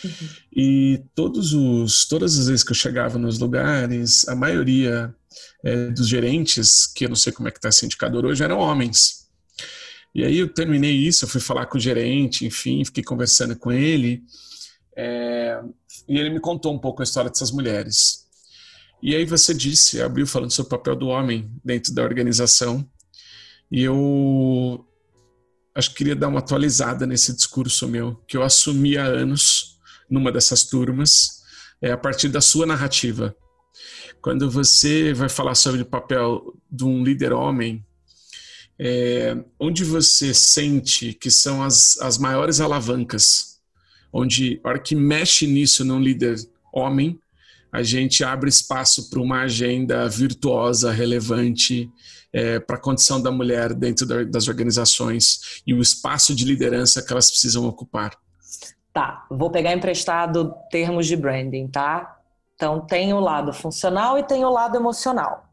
Uhum. 0.03 0.29
E 0.55 1.03
todos 1.15 1.53
os, 1.53 2.05
todas 2.05 2.37
as 2.37 2.47
vezes 2.47 2.63
que 2.63 2.71
eu 2.71 2.75
chegava 2.75 3.17
nos 3.17 3.39
lugares, 3.39 4.27
a 4.27 4.35
maioria 4.35 5.13
é, 5.63 5.87
dos 5.87 6.07
gerentes, 6.07 6.87
que 6.87 7.05
eu 7.05 7.09
não 7.09 7.15
sei 7.15 7.31
como 7.31 7.47
é 7.47 7.51
que 7.51 7.57
está 7.57 7.69
esse 7.69 7.85
indicador 7.85 8.25
hoje, 8.25 8.43
eram 8.43 8.59
homens. 8.59 9.27
E 10.13 10.23
aí 10.23 10.39
eu 10.39 10.53
terminei 10.53 10.93
isso, 10.93 11.23
eu 11.23 11.29
fui 11.29 11.39
falar 11.39 11.65
com 11.67 11.77
o 11.77 11.81
gerente, 11.81 12.45
enfim, 12.45 12.83
fiquei 12.83 13.03
conversando 13.03 13.55
com 13.55 13.71
ele, 13.71 14.23
é, 14.95 15.61
e 16.07 16.19
ele 16.19 16.29
me 16.29 16.39
contou 16.39 16.73
um 16.73 16.79
pouco 16.79 17.01
a 17.01 17.03
história 17.03 17.29
dessas 17.29 17.51
mulheres. 17.51 18.25
E 19.01 19.15
aí 19.15 19.25
você 19.25 19.53
disse, 19.53 20.01
abriu 20.01 20.27
falando 20.27 20.51
sobre 20.51 20.67
o 20.67 20.77
papel 20.77 20.95
do 20.95 21.07
homem 21.07 21.49
dentro 21.63 21.93
da 21.93 22.03
organização, 22.03 22.85
e 23.71 23.83
eu 23.83 24.85
acho 25.73 25.91
que 25.91 25.95
queria 25.95 26.15
dar 26.15 26.27
uma 26.27 26.39
atualizada 26.39 27.07
nesse 27.07 27.33
discurso 27.33 27.87
meu, 27.87 28.15
que 28.27 28.35
eu 28.35 28.43
assumi 28.43 28.97
há 28.97 29.05
anos 29.05 29.70
numa 30.11 30.31
dessas 30.31 30.65
turmas, 30.65 31.41
é, 31.81 31.91
a 31.91 31.97
partir 31.97 32.27
da 32.27 32.41
sua 32.41 32.65
narrativa. 32.65 33.35
Quando 34.21 34.51
você 34.51 35.13
vai 35.13 35.29
falar 35.29 35.55
sobre 35.55 35.81
o 35.81 35.85
papel 35.85 36.53
de 36.69 36.83
um 36.83 37.03
líder 37.03 37.33
homem, 37.33 37.83
é, 38.77 39.35
onde 39.59 39.83
você 39.83 40.33
sente 40.33 41.13
que 41.13 41.31
são 41.31 41.63
as, 41.63 41.97
as 42.01 42.17
maiores 42.17 42.59
alavancas, 42.59 43.59
onde 44.11 44.59
a 44.63 44.69
hora 44.69 44.79
que 44.79 44.95
mexe 44.95 45.47
nisso 45.47 45.85
num 45.85 45.99
líder 45.99 46.35
homem, 46.73 47.19
a 47.71 47.81
gente 47.81 48.23
abre 48.23 48.49
espaço 48.49 49.09
para 49.09 49.21
uma 49.21 49.43
agenda 49.43 50.07
virtuosa, 50.09 50.91
relevante 50.91 51.89
é, 52.33 52.59
para 52.59 52.75
a 52.75 52.79
condição 52.79 53.21
da 53.21 53.31
mulher 53.31 53.73
dentro 53.73 54.05
da, 54.05 54.23
das 54.23 54.47
organizações 54.47 55.61
e 55.65 55.73
o 55.73 55.81
espaço 55.81 56.35
de 56.35 56.43
liderança 56.43 57.01
que 57.01 57.11
elas 57.11 57.29
precisam 57.29 57.65
ocupar. 57.65 58.17
Tá, 58.93 59.25
vou 59.29 59.49
pegar 59.49 59.73
emprestado 59.73 60.53
termos 60.69 61.07
de 61.07 61.15
branding, 61.15 61.67
tá? 61.67 62.19
Então, 62.55 62.81
tem 62.81 63.13
o 63.13 63.19
lado 63.19 63.53
funcional 63.53 64.17
e 64.17 64.23
tem 64.23 64.43
o 64.43 64.49
lado 64.49 64.75
emocional. 64.75 65.45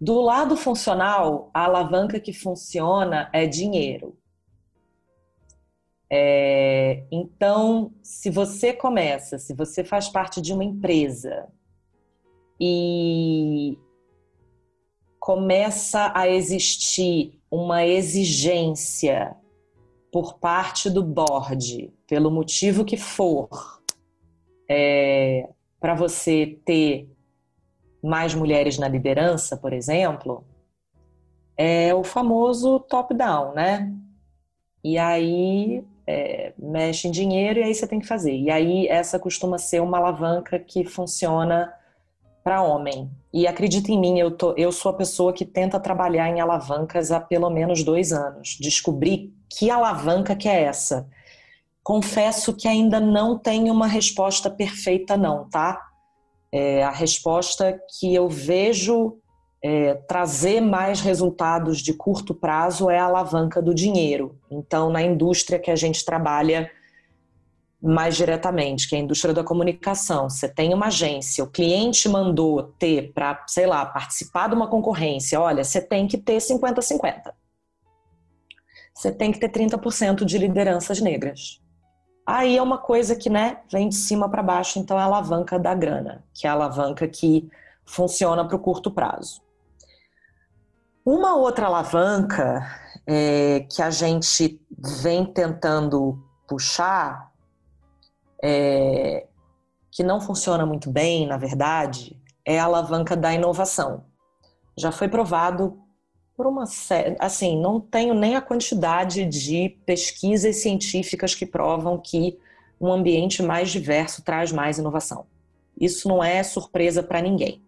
Do 0.00 0.20
lado 0.20 0.56
funcional, 0.56 1.50
a 1.54 1.64
alavanca 1.64 2.18
que 2.18 2.32
funciona 2.32 3.28
é 3.32 3.46
dinheiro. 3.46 4.16
É, 6.10 7.04
então, 7.10 7.92
se 8.02 8.30
você 8.30 8.72
começa, 8.72 9.38
se 9.38 9.54
você 9.54 9.82
faz 9.82 10.08
parte 10.08 10.40
de 10.40 10.52
uma 10.52 10.64
empresa 10.64 11.48
e 12.60 13.78
começa 15.18 16.12
a 16.14 16.28
existir 16.28 17.40
uma 17.50 17.84
exigência 17.84 19.36
por 20.14 20.38
parte 20.38 20.88
do 20.88 21.02
board, 21.02 21.92
pelo 22.06 22.30
motivo 22.30 22.84
que 22.84 22.96
for, 22.96 23.48
é, 24.70 25.48
para 25.80 25.92
você 25.96 26.56
ter 26.64 27.10
mais 28.00 28.32
mulheres 28.32 28.78
na 28.78 28.86
liderança, 28.86 29.56
por 29.56 29.72
exemplo, 29.72 30.44
é 31.56 31.92
o 31.92 32.04
famoso 32.04 32.78
top-down, 32.78 33.54
né? 33.54 33.92
E 34.84 34.96
aí 34.98 35.84
é, 36.06 36.52
mexe 36.56 37.08
em 37.08 37.10
dinheiro 37.10 37.58
e 37.58 37.64
aí 37.64 37.74
você 37.74 37.84
tem 37.84 37.98
que 37.98 38.06
fazer. 38.06 38.36
E 38.36 38.52
aí 38.52 38.86
essa 38.86 39.18
costuma 39.18 39.58
ser 39.58 39.82
uma 39.82 39.98
alavanca 39.98 40.60
que 40.60 40.84
funciona 40.84 41.74
para 42.44 42.62
homem. 42.62 43.10
E 43.32 43.48
acredita 43.48 43.90
em 43.90 43.98
mim, 43.98 44.20
eu, 44.20 44.30
tô, 44.30 44.54
eu 44.56 44.70
sou 44.70 44.92
a 44.92 44.94
pessoa 44.94 45.32
que 45.32 45.44
tenta 45.44 45.80
trabalhar 45.80 46.28
em 46.28 46.40
alavancas 46.40 47.10
há 47.10 47.18
pelo 47.18 47.50
menos 47.50 47.82
dois 47.82 48.12
anos. 48.12 48.56
Descobri 48.60 49.34
que 49.56 49.70
alavanca 49.70 50.34
que 50.34 50.48
é 50.48 50.62
essa. 50.62 51.08
Confesso 51.82 52.54
que 52.54 52.66
ainda 52.66 52.98
não 52.98 53.38
tenho 53.38 53.72
uma 53.72 53.86
resposta 53.86 54.50
perfeita, 54.50 55.16
não, 55.16 55.48
tá? 55.48 55.80
É, 56.50 56.82
a 56.82 56.90
resposta 56.90 57.78
que 57.98 58.14
eu 58.14 58.28
vejo 58.28 59.18
é, 59.62 59.94
trazer 59.94 60.60
mais 60.60 61.00
resultados 61.00 61.80
de 61.80 61.94
curto 61.94 62.34
prazo 62.34 62.90
é 62.90 62.98
a 62.98 63.04
alavanca 63.04 63.62
do 63.62 63.74
dinheiro. 63.74 64.38
Então, 64.50 64.90
na 64.90 65.02
indústria 65.02 65.58
que 65.58 65.70
a 65.70 65.76
gente 65.76 66.04
trabalha 66.04 66.70
mais 67.82 68.16
diretamente, 68.16 68.88
que 68.88 68.94
é 68.94 68.98
a 68.98 69.02
indústria 69.02 69.34
da 69.34 69.44
comunicação, 69.44 70.30
você 70.30 70.48
tem 70.48 70.72
uma 70.72 70.86
agência, 70.86 71.44
o 71.44 71.50
cliente 71.50 72.08
mandou 72.08 72.62
ter 72.78 73.12
para, 73.12 73.44
sei 73.46 73.66
lá, 73.66 73.84
participar 73.84 74.48
de 74.48 74.54
uma 74.54 74.68
concorrência, 74.68 75.38
olha, 75.38 75.62
você 75.62 75.82
tem 75.82 76.06
que 76.06 76.16
ter 76.16 76.38
50-50. 76.38 77.32
Você 78.94 79.10
tem 79.10 79.32
que 79.32 79.40
ter 79.40 79.50
30% 79.50 80.24
de 80.24 80.38
lideranças 80.38 81.00
negras. 81.00 81.60
Aí 82.26 82.56
é 82.56 82.62
uma 82.62 82.78
coisa 82.78 83.14
que, 83.14 83.28
né, 83.28 83.58
vem 83.70 83.88
de 83.88 83.96
cima 83.96 84.28
para 84.30 84.42
baixo, 84.42 84.78
então 84.78 84.98
é 84.98 85.02
a 85.02 85.04
alavanca 85.04 85.58
da 85.58 85.74
grana, 85.74 86.24
que 86.32 86.46
é 86.46 86.50
a 86.50 86.54
alavanca 86.54 87.06
que 87.06 87.50
funciona 87.84 88.46
para 88.46 88.56
o 88.56 88.60
curto 88.60 88.90
prazo. 88.90 89.42
Uma 91.04 91.36
outra 91.36 91.66
alavanca 91.66 92.66
é, 93.06 93.66
que 93.70 93.82
a 93.82 93.90
gente 93.90 94.58
vem 95.02 95.26
tentando 95.26 96.18
puxar, 96.48 97.30
é, 98.42 99.26
que 99.90 100.02
não 100.02 100.20
funciona 100.20 100.64
muito 100.64 100.90
bem, 100.90 101.26
na 101.26 101.36
verdade, 101.36 102.18
é 102.44 102.58
a 102.58 102.64
alavanca 102.64 103.14
da 103.14 103.34
inovação. 103.34 104.04
Já 104.76 104.90
foi 104.90 105.08
provado 105.08 105.83
por 106.36 106.46
uma 106.46 106.66
série, 106.66 107.16
assim, 107.18 107.60
não 107.60 107.80
tenho 107.80 108.12
nem 108.12 108.34
a 108.34 108.40
quantidade 108.40 109.24
de 109.24 109.76
pesquisas 109.86 110.56
científicas 110.56 111.34
que 111.34 111.46
provam 111.46 111.98
que 111.98 112.38
um 112.80 112.92
ambiente 112.92 113.42
mais 113.42 113.70
diverso 113.70 114.22
traz 114.22 114.50
mais 114.50 114.78
inovação. 114.78 115.26
Isso 115.80 116.08
não 116.08 116.22
é 116.22 116.42
surpresa 116.42 117.02
para 117.02 117.22
ninguém. 117.22 117.62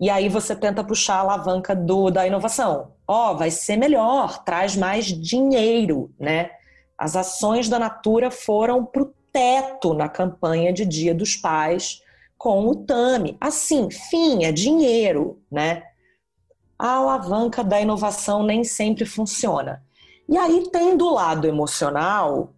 E 0.00 0.10
aí 0.10 0.28
você 0.28 0.54
tenta 0.54 0.84
puxar 0.84 1.16
a 1.16 1.20
alavanca 1.20 1.74
do, 1.74 2.10
da 2.10 2.26
inovação. 2.26 2.92
Ó, 3.06 3.32
oh, 3.32 3.36
vai 3.36 3.50
ser 3.50 3.76
melhor, 3.76 4.42
traz 4.44 4.76
mais 4.76 5.06
dinheiro, 5.06 6.12
né? 6.18 6.50
As 6.96 7.16
ações 7.16 7.68
da 7.68 7.78
Natura 7.78 8.30
foram 8.30 8.84
pro 8.84 9.14
teto 9.32 9.94
na 9.94 10.08
campanha 10.08 10.72
de 10.72 10.84
Dia 10.84 11.14
dos 11.14 11.36
Pais 11.36 12.02
com 12.38 12.66
o 12.66 12.74
TAMI. 12.74 13.36
Assim, 13.40 13.90
fim, 13.90 14.44
é 14.44 14.52
dinheiro, 14.52 15.40
né? 15.50 15.82
A 16.78 16.94
alavanca 16.94 17.62
da 17.62 17.80
inovação 17.80 18.42
nem 18.42 18.64
sempre 18.64 19.04
funciona. 19.04 19.82
E 20.28 20.36
aí 20.36 20.70
tem 20.70 20.96
do 20.96 21.10
lado 21.10 21.46
emocional 21.46 22.52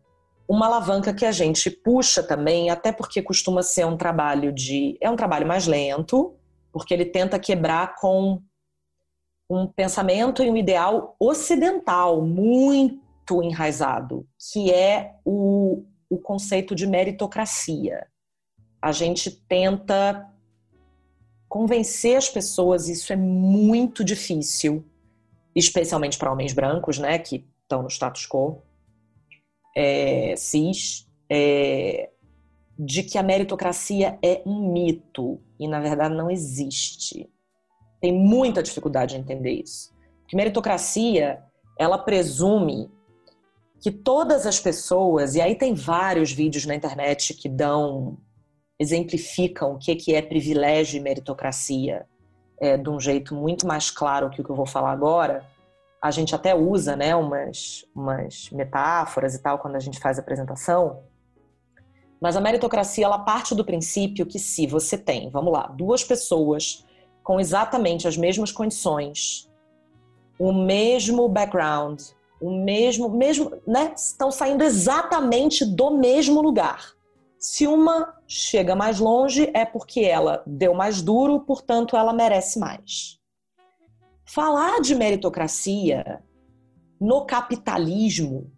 uma 0.48 0.66
alavanca 0.66 1.12
que 1.12 1.26
a 1.26 1.32
gente 1.32 1.70
puxa 1.70 2.22
também, 2.22 2.70
até 2.70 2.92
porque 2.92 3.20
costuma 3.20 3.62
ser 3.62 3.84
um 3.84 3.96
trabalho 3.96 4.52
de. 4.52 4.96
É 5.00 5.10
um 5.10 5.16
trabalho 5.16 5.46
mais 5.46 5.66
lento, 5.66 6.36
porque 6.72 6.94
ele 6.94 7.04
tenta 7.04 7.38
quebrar 7.38 7.96
com 7.96 8.40
um 9.50 9.66
pensamento 9.66 10.42
e 10.42 10.50
um 10.50 10.56
ideal 10.56 11.16
ocidental 11.18 12.22
muito 12.22 13.42
enraizado, 13.42 14.26
que 14.52 14.72
é 14.72 15.14
o, 15.24 15.84
o 16.08 16.18
conceito 16.18 16.74
de 16.74 16.86
meritocracia. 16.86 18.06
A 18.80 18.92
gente 18.92 19.30
tenta 19.30 20.28
convencer 21.48 22.16
as 22.16 22.28
pessoas, 22.28 22.88
isso 22.88 23.12
é 23.12 23.16
muito 23.16 24.04
difícil, 24.04 24.84
especialmente 25.54 26.18
para 26.18 26.32
homens 26.32 26.52
brancos, 26.52 26.98
né, 26.98 27.18
que 27.18 27.46
estão 27.62 27.82
no 27.82 27.88
status 27.88 28.26
quo, 28.26 28.62
é, 29.76 30.34
cis, 30.36 31.06
é, 31.30 32.10
de 32.78 33.02
que 33.02 33.16
a 33.16 33.22
meritocracia 33.22 34.18
é 34.22 34.42
um 34.44 34.72
mito 34.72 35.40
e 35.58 35.66
na 35.66 35.80
verdade 35.80 36.14
não 36.14 36.30
existe. 36.30 37.30
Tem 38.00 38.12
muita 38.12 38.62
dificuldade 38.62 39.14
de 39.14 39.20
entender 39.20 39.62
isso. 39.62 39.94
Que 40.28 40.36
meritocracia, 40.36 41.42
ela 41.78 41.98
presume 41.98 42.90
que 43.80 43.90
todas 43.90 44.46
as 44.46 44.58
pessoas, 44.58 45.34
e 45.34 45.40
aí 45.40 45.54
tem 45.54 45.74
vários 45.74 46.32
vídeos 46.32 46.66
na 46.66 46.74
internet 46.74 47.34
que 47.34 47.48
dão 47.48 48.18
exemplificam 48.78 49.72
o 49.72 49.78
que 49.78 50.14
é 50.14 50.22
privilégio 50.22 50.98
e 50.98 51.00
meritocracia 51.00 52.06
é, 52.60 52.76
de 52.76 52.88
um 52.88 53.00
jeito 53.00 53.34
muito 53.34 53.66
mais 53.66 53.90
claro 53.90 54.30
que 54.30 54.40
o 54.40 54.44
que 54.44 54.50
eu 54.50 54.56
vou 54.56 54.66
falar 54.66 54.92
agora. 54.92 55.44
A 56.00 56.10
gente 56.10 56.34
até 56.34 56.54
usa 56.54 56.94
né, 56.94 57.14
umas, 57.16 57.84
umas 57.94 58.50
metáforas 58.50 59.34
e 59.34 59.42
tal 59.42 59.58
quando 59.58 59.76
a 59.76 59.80
gente 59.80 59.98
faz 59.98 60.18
a 60.18 60.22
apresentação. 60.22 61.02
Mas 62.20 62.36
a 62.36 62.40
meritocracia 62.40 63.04
ela 63.04 63.18
parte 63.18 63.54
do 63.54 63.64
princípio 63.64 64.26
que 64.26 64.38
se 64.38 64.66
você 64.66 64.96
tem, 64.96 65.30
vamos 65.30 65.52
lá, 65.52 65.66
duas 65.66 66.02
pessoas 66.04 66.84
com 67.22 67.40
exatamente 67.40 68.06
as 68.06 68.16
mesmas 68.16 68.52
condições, 68.52 69.50
o 70.38 70.52
mesmo 70.52 71.28
background, 71.28 72.00
o 72.40 72.50
mesmo, 72.50 73.08
mesmo, 73.08 73.52
né, 73.66 73.92
estão 73.96 74.30
saindo 74.30 74.62
exatamente 74.62 75.64
do 75.64 75.90
mesmo 75.90 76.40
lugar. 76.40 76.95
Se 77.38 77.66
uma 77.66 78.14
chega 78.26 78.74
mais 78.74 78.98
longe, 78.98 79.50
é 79.54 79.64
porque 79.64 80.00
ela 80.00 80.42
deu 80.46 80.74
mais 80.74 81.02
duro, 81.02 81.40
portanto, 81.40 81.96
ela 81.96 82.12
merece 82.12 82.58
mais. 82.58 83.20
Falar 84.24 84.80
de 84.80 84.94
meritocracia 84.94 86.22
no 87.00 87.24
capitalismo 87.26 88.50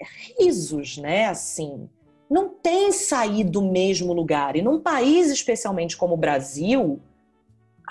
é 0.00 0.06
risos, 0.38 0.96
né? 0.96 1.26
Assim, 1.26 1.88
não 2.30 2.48
tem 2.48 2.92
sair 2.92 3.44
do 3.44 3.62
mesmo 3.62 4.12
lugar. 4.12 4.56
E 4.56 4.62
num 4.62 4.80
país, 4.80 5.30
especialmente 5.30 5.96
como 5.96 6.14
o 6.14 6.18
Brasil, 6.18 7.00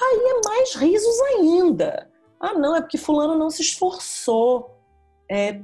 aí 0.01 0.17
é 0.17 0.47
mais 0.47 0.75
risos 0.75 1.19
ainda. 1.21 2.09
Ah, 2.39 2.53
não, 2.53 2.75
é 2.75 2.81
porque 2.81 2.97
fulano 2.97 3.37
não 3.37 3.49
se 3.49 3.61
esforçou. 3.61 4.77
É, 5.29 5.61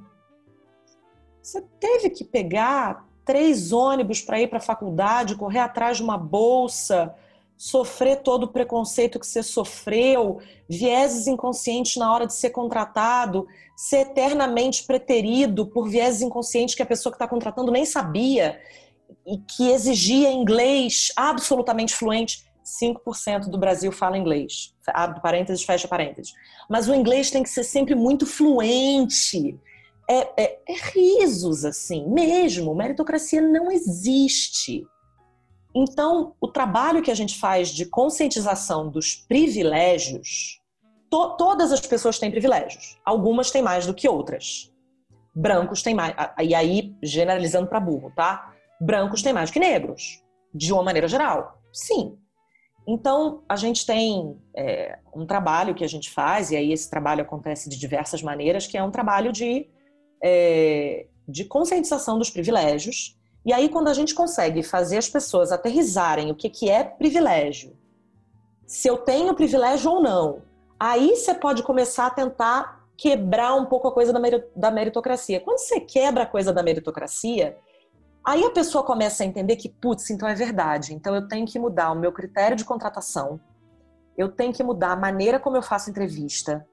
você 1.41 1.61
teve 1.79 2.09
que 2.09 2.23
pegar 2.23 3.07
três 3.25 3.71
ônibus 3.71 4.21
para 4.21 4.39
ir 4.39 4.47
para 4.47 4.57
a 4.57 4.61
faculdade, 4.61 5.35
correr 5.35 5.59
atrás 5.59 5.97
de 5.97 6.03
uma 6.03 6.17
bolsa, 6.17 7.13
sofrer 7.57 8.23
todo 8.23 8.43
o 8.43 8.47
preconceito 8.47 9.19
que 9.19 9.27
você 9.27 9.43
sofreu, 9.43 10.39
vieses 10.67 11.27
inconscientes 11.27 11.95
na 11.95 12.11
hora 12.11 12.25
de 12.25 12.33
ser 12.33 12.49
contratado, 12.49 13.47
ser 13.77 13.97
eternamente 13.99 14.83
preterido 14.83 15.67
por 15.67 15.87
vieses 15.87 16.21
inconscientes 16.21 16.73
que 16.73 16.81
a 16.81 16.85
pessoa 16.85 17.11
que 17.11 17.17
está 17.17 17.27
contratando 17.27 17.71
nem 17.71 17.85
sabia 17.85 18.59
e 19.27 19.37
que 19.37 19.69
exigia 19.69 20.31
inglês 20.31 21.11
absolutamente 21.15 21.93
fluente. 21.93 22.43
5% 22.65 23.49
do 23.49 23.57
Brasil 23.57 23.91
fala 23.91 24.17
inglês. 24.17 24.73
Abre 24.87 25.19
parênteses, 25.19 25.63
fecha 25.63 25.87
parênteses. 25.87 26.33
Mas 26.69 26.87
o 26.87 26.95
inglês 26.95 27.29
tem 27.29 27.43
que 27.43 27.49
ser 27.49 27.63
sempre 27.63 27.95
muito 27.95 28.25
fluente 28.25 29.59
é, 30.09 30.43
é, 30.43 30.59
é 30.67 30.73
risos, 30.93 31.63
assim, 31.65 32.07
mesmo. 32.09 32.75
Meritocracia 32.75 33.41
não 33.41 33.71
existe. 33.71 34.85
Então, 35.73 36.35
o 36.39 36.47
trabalho 36.47 37.01
que 37.01 37.11
a 37.11 37.15
gente 37.15 37.39
faz 37.39 37.69
de 37.69 37.85
conscientização 37.85 38.89
dos 38.89 39.15
privilégios, 39.15 40.61
to, 41.09 41.37
todas 41.37 41.71
as 41.71 41.79
pessoas 41.81 42.19
têm 42.19 42.29
privilégios. 42.29 42.99
Algumas 43.05 43.51
têm 43.51 43.61
mais 43.61 43.85
do 43.85 43.93
que 43.93 44.07
outras. 44.07 44.71
Brancos 45.33 45.81
têm 45.81 45.95
mais. 45.95 46.13
E 46.41 46.53
aí, 46.53 46.93
generalizando 47.01 47.67
para 47.67 47.79
burro, 47.79 48.11
tá? 48.15 48.53
Brancos 48.81 49.21
têm 49.21 49.31
mais 49.31 49.49
que 49.49 49.59
negros, 49.59 50.21
de 50.53 50.73
uma 50.73 50.83
maneira 50.83 51.07
geral. 51.07 51.61
Sim. 51.71 52.17
Então, 52.85 53.43
a 53.47 53.55
gente 53.55 53.85
tem 53.85 54.37
é, 54.55 54.99
um 55.15 55.25
trabalho 55.25 55.75
que 55.75 55.83
a 55.83 55.87
gente 55.87 56.09
faz, 56.09 56.51
e 56.51 56.57
aí 56.57 56.73
esse 56.73 56.89
trabalho 56.89 57.21
acontece 57.21 57.69
de 57.69 57.77
diversas 57.77 58.21
maneiras, 58.21 58.67
que 58.67 58.77
é 58.77 58.83
um 58.83 58.91
trabalho 58.91 59.31
de 59.31 59.69
é, 60.23 61.07
de 61.27 61.45
conscientização 61.45 62.17
dos 62.17 62.29
privilégios. 62.29 63.17
E 63.45 63.51
aí, 63.53 63.69
quando 63.69 63.87
a 63.87 63.93
gente 63.93 64.13
consegue 64.13 64.61
fazer 64.63 64.97
as 64.97 65.09
pessoas 65.09 65.51
aterrizarem 65.51 66.31
o 66.31 66.35
que, 66.35 66.49
que 66.49 66.69
é 66.69 66.83
privilégio, 66.83 67.75
se 68.65 68.87
eu 68.87 68.97
tenho 68.97 69.33
privilégio 69.35 69.91
ou 69.91 70.01
não, 70.01 70.43
aí 70.79 71.15
você 71.15 71.33
pode 71.33 71.63
começar 71.63 72.07
a 72.07 72.11
tentar 72.11 72.85
quebrar 72.95 73.55
um 73.55 73.65
pouco 73.65 73.87
a 73.87 73.91
coisa 73.91 74.13
da 74.55 74.71
meritocracia. 74.71 75.39
Quando 75.39 75.57
você 75.57 75.79
quebra 75.79 76.23
a 76.23 76.27
coisa 76.27 76.53
da 76.53 76.61
meritocracia, 76.61 77.57
Aí 78.23 78.43
a 78.45 78.51
pessoa 78.51 78.83
começa 78.83 79.23
a 79.23 79.25
entender 79.25 79.55
que, 79.55 79.67
putz, 79.67 80.09
então 80.11 80.29
é 80.29 80.35
verdade. 80.35 80.93
Então 80.93 81.15
eu 81.15 81.27
tenho 81.27 81.45
que 81.45 81.57
mudar 81.57 81.91
o 81.91 81.95
meu 81.95 82.11
critério 82.11 82.55
de 82.55 82.63
contratação, 82.63 83.39
eu 84.15 84.29
tenho 84.29 84.53
que 84.53 84.63
mudar 84.63 84.91
a 84.91 84.95
maneira 84.95 85.39
como 85.39 85.57
eu 85.57 85.61
faço 85.61 85.89
entrevista, 85.89 86.65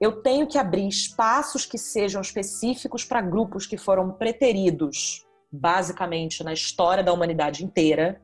eu 0.00 0.22
tenho 0.22 0.46
que 0.46 0.58
abrir 0.58 0.86
espaços 0.86 1.66
que 1.66 1.76
sejam 1.76 2.20
específicos 2.20 3.04
para 3.04 3.20
grupos 3.20 3.66
que 3.66 3.76
foram 3.76 4.12
preteridos, 4.12 5.26
basicamente, 5.50 6.44
na 6.44 6.52
história 6.52 7.02
da 7.02 7.12
humanidade 7.12 7.64
inteira. 7.64 8.20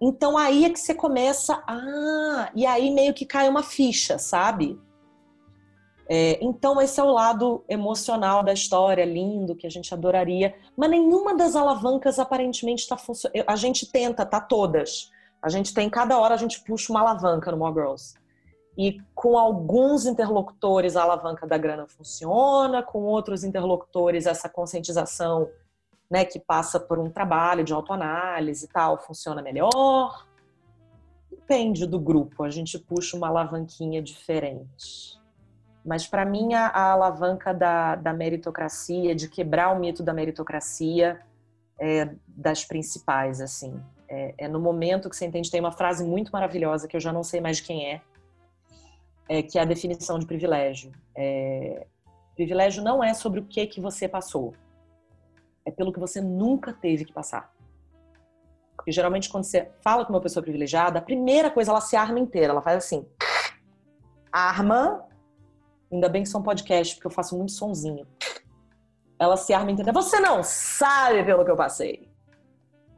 Então 0.00 0.36
aí 0.36 0.64
é 0.64 0.70
que 0.70 0.78
você 0.78 0.94
começa, 0.94 1.62
ah, 1.66 2.50
e 2.54 2.66
aí 2.66 2.90
meio 2.90 3.14
que 3.14 3.26
cai 3.26 3.48
uma 3.48 3.62
ficha, 3.62 4.18
sabe? 4.18 4.78
É, 6.06 6.38
então, 6.44 6.80
esse 6.80 7.00
é 7.00 7.02
o 7.02 7.10
lado 7.10 7.64
emocional 7.68 8.42
da 8.42 8.52
história, 8.52 9.04
lindo, 9.04 9.56
que 9.56 9.66
a 9.66 9.70
gente 9.70 9.92
adoraria. 9.94 10.54
Mas 10.76 10.90
nenhuma 10.90 11.34
das 11.34 11.56
alavancas 11.56 12.18
aparentemente 12.18 12.82
está 12.82 12.96
funcionando. 12.96 13.44
A 13.46 13.56
gente 13.56 13.90
tenta, 13.90 14.26
tá 14.26 14.40
todas. 14.40 15.10
A 15.42 15.48
gente 15.48 15.72
tem, 15.72 15.88
cada 15.88 16.18
hora 16.18 16.34
a 16.34 16.38
gente 16.38 16.62
puxa 16.62 16.92
uma 16.92 17.00
alavanca 17.00 17.50
no 17.50 17.58
More 17.58 17.74
Girls. 17.74 18.14
E 18.76 19.00
com 19.14 19.38
alguns 19.38 20.04
interlocutores 20.04 20.96
a 20.96 21.02
alavanca 21.02 21.46
da 21.46 21.56
grana 21.56 21.86
funciona, 21.86 22.82
com 22.82 23.02
outros 23.02 23.44
interlocutores 23.44 24.26
essa 24.26 24.48
conscientização, 24.48 25.48
né, 26.10 26.24
que 26.24 26.38
passa 26.40 26.78
por 26.80 26.98
um 26.98 27.08
trabalho 27.08 27.64
de 27.64 27.72
autoanálise 27.72 28.66
e 28.66 28.68
tal, 28.68 28.98
funciona 28.98 29.40
melhor. 29.40 30.26
Depende 31.30 31.86
do 31.86 32.00
grupo, 32.00 32.42
a 32.42 32.50
gente 32.50 32.78
puxa 32.78 33.16
uma 33.16 33.28
alavanquinha 33.28 34.02
diferente. 34.02 35.20
Mas 35.84 36.06
para 36.06 36.24
mim 36.24 36.54
a, 36.54 36.68
a, 36.68 36.92
alavanca 36.92 37.52
da, 37.52 37.94
da 37.94 38.12
meritocracia, 38.12 39.14
de 39.14 39.28
quebrar 39.28 39.70
o 39.70 39.78
mito 39.78 40.02
da 40.02 40.14
meritocracia, 40.14 41.20
é 41.78 42.08
das 42.26 42.64
principais, 42.64 43.40
assim. 43.40 43.78
É, 44.08 44.34
é, 44.38 44.48
no 44.48 44.60
momento 44.60 45.10
que 45.10 45.16
você 45.16 45.26
entende, 45.26 45.50
tem 45.50 45.60
uma 45.60 45.72
frase 45.72 46.04
muito 46.04 46.30
maravilhosa 46.32 46.88
que 46.88 46.96
eu 46.96 47.00
já 47.00 47.12
não 47.12 47.22
sei 47.22 47.40
mais 47.40 47.58
de 47.58 47.64
quem 47.64 47.90
é, 47.90 48.00
é 49.28 49.42
que 49.42 49.58
é 49.58 49.62
a 49.62 49.64
definição 49.64 50.18
de 50.18 50.26
privilégio. 50.26 50.92
É, 51.16 51.86
privilégio 52.34 52.82
não 52.82 53.02
é 53.02 53.14
sobre 53.14 53.40
o 53.40 53.44
que 53.44 53.66
que 53.66 53.80
você 53.80 54.08
passou, 54.08 54.54
é 55.64 55.70
pelo 55.70 55.92
que 55.92 56.00
você 56.00 56.20
nunca 56.20 56.72
teve 56.72 57.04
que 57.04 57.12
passar. 57.12 57.52
Porque 58.76 58.92
geralmente 58.92 59.30
quando 59.30 59.44
você 59.44 59.70
fala 59.82 60.04
com 60.04 60.12
uma 60.12 60.20
pessoa 60.20 60.42
privilegiada, 60.42 60.98
a 60.98 61.02
primeira 61.02 61.50
coisa 61.50 61.70
ela 61.70 61.80
se 61.80 61.96
arma 61.96 62.18
inteira, 62.18 62.52
ela 62.52 62.62
faz 62.62 62.78
assim, 62.78 63.06
arma 64.30 65.08
Ainda 65.94 66.08
bem 66.08 66.24
que 66.24 66.28
são 66.28 66.42
podcast, 66.42 66.96
porque 66.96 67.06
eu 67.06 67.10
faço 67.10 67.36
muito 67.36 67.52
sonzinho. 67.52 68.04
Ela 69.16 69.36
se 69.36 69.54
arma 69.54 69.70
entender. 69.70 69.92
Você 69.92 70.18
não 70.18 70.42
sabe 70.42 71.22
pelo 71.22 71.44
que 71.44 71.50
eu 71.52 71.56
passei. 71.56 72.08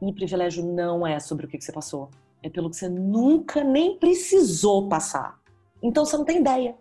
E 0.01 0.11
privilégio 0.11 0.65
não 0.65 1.05
é 1.05 1.19
sobre 1.19 1.45
o 1.45 1.49
que 1.49 1.61
você 1.61 1.71
passou. 1.71 2.09
É 2.41 2.49
pelo 2.49 2.71
que 2.71 2.75
você 2.75 2.89
nunca 2.89 3.63
nem 3.63 3.99
precisou 3.99 4.89
passar. 4.89 5.36
Então 5.81 6.05
você 6.05 6.17
não 6.17 6.25
tem 6.25 6.39
ideia. 6.39 6.75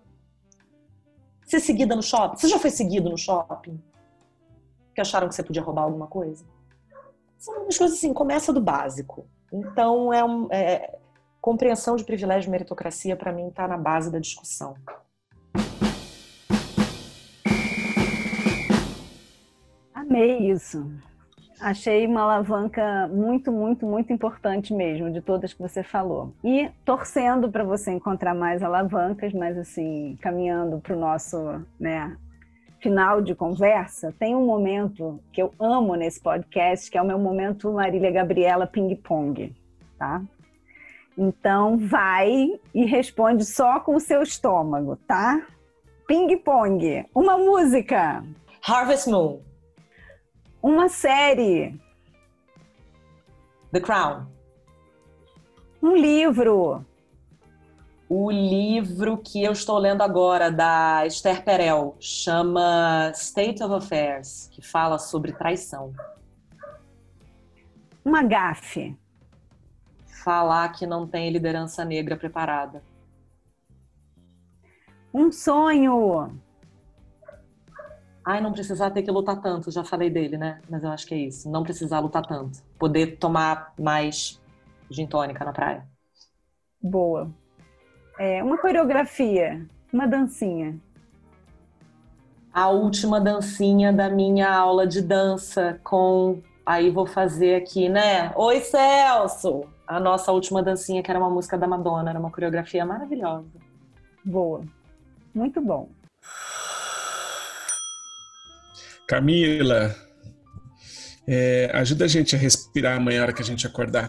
Ser 1.45 1.61
seguida 1.61 1.95
no 1.95 2.03
shopping. 2.03 2.37
Você 2.37 2.49
já 2.49 2.59
foi 2.59 2.71
seguido 2.71 3.09
no 3.09 3.17
shopping? 3.17 3.81
Que 4.95 5.01
acharam 5.01 5.29
que 5.29 5.35
você 5.35 5.43
podia 5.43 5.63
roubar 5.63 5.83
alguma 5.83 6.07
coisa? 6.07 6.45
São 7.39 7.63
umas 7.63 7.79
coisas 7.79 7.99
assim, 7.99 8.13
começa 8.13 8.53
do 8.53 8.61
básico. 8.61 9.27
Então 9.53 10.13
é, 10.13 10.25
um, 10.25 10.49
é 10.51 10.99
compreensão 11.41 11.95
de 11.97 12.05
privilégio 12.05 12.49
e 12.49 12.51
meritocracia 12.51 13.17
para 13.17 13.33
mim 13.33 13.49
está 13.49 13.69
na 13.69 13.79
base 13.79 14.11
da 14.11 14.19
discussão. 14.19 14.75
Amei 19.95 20.51
isso. 20.51 20.91
Achei 21.61 22.07
uma 22.07 22.23
alavanca 22.23 23.09
muito, 23.09 23.51
muito, 23.51 23.87
muito 23.87 24.13
importante 24.13 24.75
mesmo, 24.75 25.11
de 25.11 25.21
todas 25.21 25.55
que 25.55 25.61
você 25.61 25.83
falou. 25.83 26.33
E 26.45 26.71
torcendo 26.85 27.51
para 27.51 27.65
você 27.65 27.91
encontrar 27.91 28.35
mais 28.35 28.63
alavancas, 28.63 29.33
mas 29.33 29.57
assim, 29.57 30.19
caminhando 30.21 30.79
para 30.81 30.95
o 30.95 30.99
nosso 30.99 31.63
né, 31.81 32.17
final 32.81 33.23
de 33.23 33.35
conversa, 33.35 34.15
tem 34.19 34.35
um 34.35 34.45
momento 34.45 35.19
que 35.33 35.41
eu 35.41 35.53
amo 35.59 35.95
nesse 35.95 36.21
podcast, 36.21 36.91
que 36.91 36.99
é 36.99 37.03
o 37.03 37.07
meu 37.07 37.19
momento 37.19 37.73
Marília 37.73 38.11
Gabriela 38.11 38.67
Ping 38.67 38.95
Pong, 38.97 39.55
tá? 39.99 40.23
Então 41.17 41.79
vai 41.79 42.61
e 42.75 42.85
responde 42.85 43.47
só 43.47 43.81
com 43.81 43.95
o 43.95 44.01
seu 44.01 44.23
estômago, 44.23 44.97
tá? 45.07 45.47
Ping 46.07 46.37
Pong. 46.37 47.07
Uma 47.15 47.39
música. 47.39 48.23
Harvest 48.63 49.09
Moon. 49.09 49.46
Uma 50.67 50.89
série. 50.89 51.81
The 53.71 53.79
Crown. 53.79 54.27
Um 55.81 55.95
livro. 55.95 56.85
O 58.09 58.29
livro 58.33 59.17
que 59.17 59.45
eu 59.45 59.53
estou 59.53 59.79
lendo 59.79 60.03
agora, 60.03 60.51
da 60.51 61.07
Esther 61.07 61.45
Perel, 61.45 61.97
chama 62.01 63.12
State 63.14 63.62
of 63.62 63.75
Affairs, 63.75 64.49
que 64.51 64.61
fala 64.61 64.99
sobre 64.99 65.33
traição. 65.33 65.95
Uma 68.05 68.25
gafe. 68.25 68.99
Falar 70.25 70.71
que 70.71 70.85
não 70.85 71.07
tem 71.07 71.31
liderança 71.31 71.85
negra 71.85 72.17
preparada. 72.17 72.83
Um 75.14 75.31
sonho. 75.31 76.37
Ai, 78.27 78.41
não 78.41 78.51
precisar 78.51 78.91
ter 78.91 79.05
que 79.05 79.11
lutar 79.12 79.41
tanto, 79.41 79.70
já 79.70 79.85
falei 79.85 80.11
dele, 80.11 80.37
né? 80.37 80.61
Mas 80.68 80.83
eu 80.83 80.91
acho 80.91 81.07
que 81.07 81.14
é 81.14 81.18
isso. 81.18 81.49
Não 81.49 81.62
precisar 81.62 82.01
lutar 82.01 82.27
tanto. 82.27 82.59
Poder 82.77 83.18
tomar 83.18 83.72
mais 83.79 84.43
gin 84.91 85.07
tônica 85.07 85.45
na 85.45 85.53
praia. 85.53 85.87
Boa. 86.83 87.31
É, 88.18 88.43
uma 88.43 88.59
coreografia, 88.59 89.64
uma 89.93 90.09
dancinha. 90.09 90.77
A 92.53 92.68
última 92.68 93.20
dancinha 93.20 93.93
da 93.93 94.09
minha 94.09 94.53
aula 94.53 94.89
de 94.89 95.03
dança 95.03 95.79
com. 95.85 96.43
Aí 96.64 96.91
vou 96.91 97.07
fazer 97.07 97.55
aqui, 97.55 97.89
né? 97.89 98.33
Oi, 98.35 98.61
Celso! 98.61 99.68
A 99.87 100.01
nossa 100.01 100.33
última 100.33 100.64
dancinha, 100.64 101.01
que 101.01 101.09
era 101.09 101.20
uma 101.20 101.31
música 101.31 101.57
da 101.57 101.68
Madonna, 101.68 102.11
era 102.11 102.18
uma 102.18 102.33
coreografia 102.33 102.85
maravilhosa. 102.85 103.47
Boa. 104.24 104.64
Muito 105.33 105.61
bom. 105.61 105.89
Camila, 109.07 109.95
é, 111.29 111.71
ajuda 111.75 112.07
a 112.07 112.09
gente 112.09 112.35
a 112.35 112.39
respirar 112.39 112.97
amanhã, 112.97 113.23
hora 113.23 113.33
que 113.33 113.41
a 113.41 113.45
gente 113.45 113.65
acordar. 113.65 114.09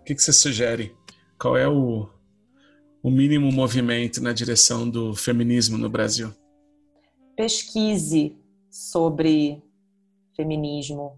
O 0.00 0.02
que, 0.02 0.12
que 0.12 0.22
você 0.22 0.32
sugere? 0.32 0.92
Qual 1.38 1.56
é 1.56 1.68
o, 1.68 2.08
o 3.00 3.10
mínimo 3.10 3.52
movimento 3.52 4.20
na 4.20 4.32
direção 4.32 4.90
do 4.90 5.14
feminismo 5.14 5.78
no 5.78 5.88
Brasil? 5.88 6.32
Pesquise 7.36 8.36
sobre 8.68 9.62
feminismo. 10.36 11.16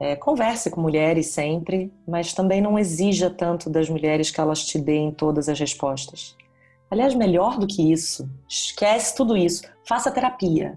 É, 0.00 0.16
converse 0.16 0.70
com 0.70 0.80
mulheres 0.80 1.28
sempre, 1.28 1.92
mas 2.06 2.32
também 2.32 2.60
não 2.60 2.76
exija 2.76 3.30
tanto 3.30 3.70
das 3.70 3.88
mulheres 3.88 4.32
que 4.32 4.40
elas 4.40 4.64
te 4.64 4.80
deem 4.80 5.12
todas 5.12 5.48
as 5.48 5.58
respostas. 5.60 6.36
Aliás, 6.90 7.14
melhor 7.14 7.56
do 7.56 7.68
que 7.68 7.92
isso, 7.92 8.28
esquece 8.48 9.14
tudo 9.14 9.36
isso. 9.36 9.62
Faça 9.84 10.10
terapia 10.10 10.76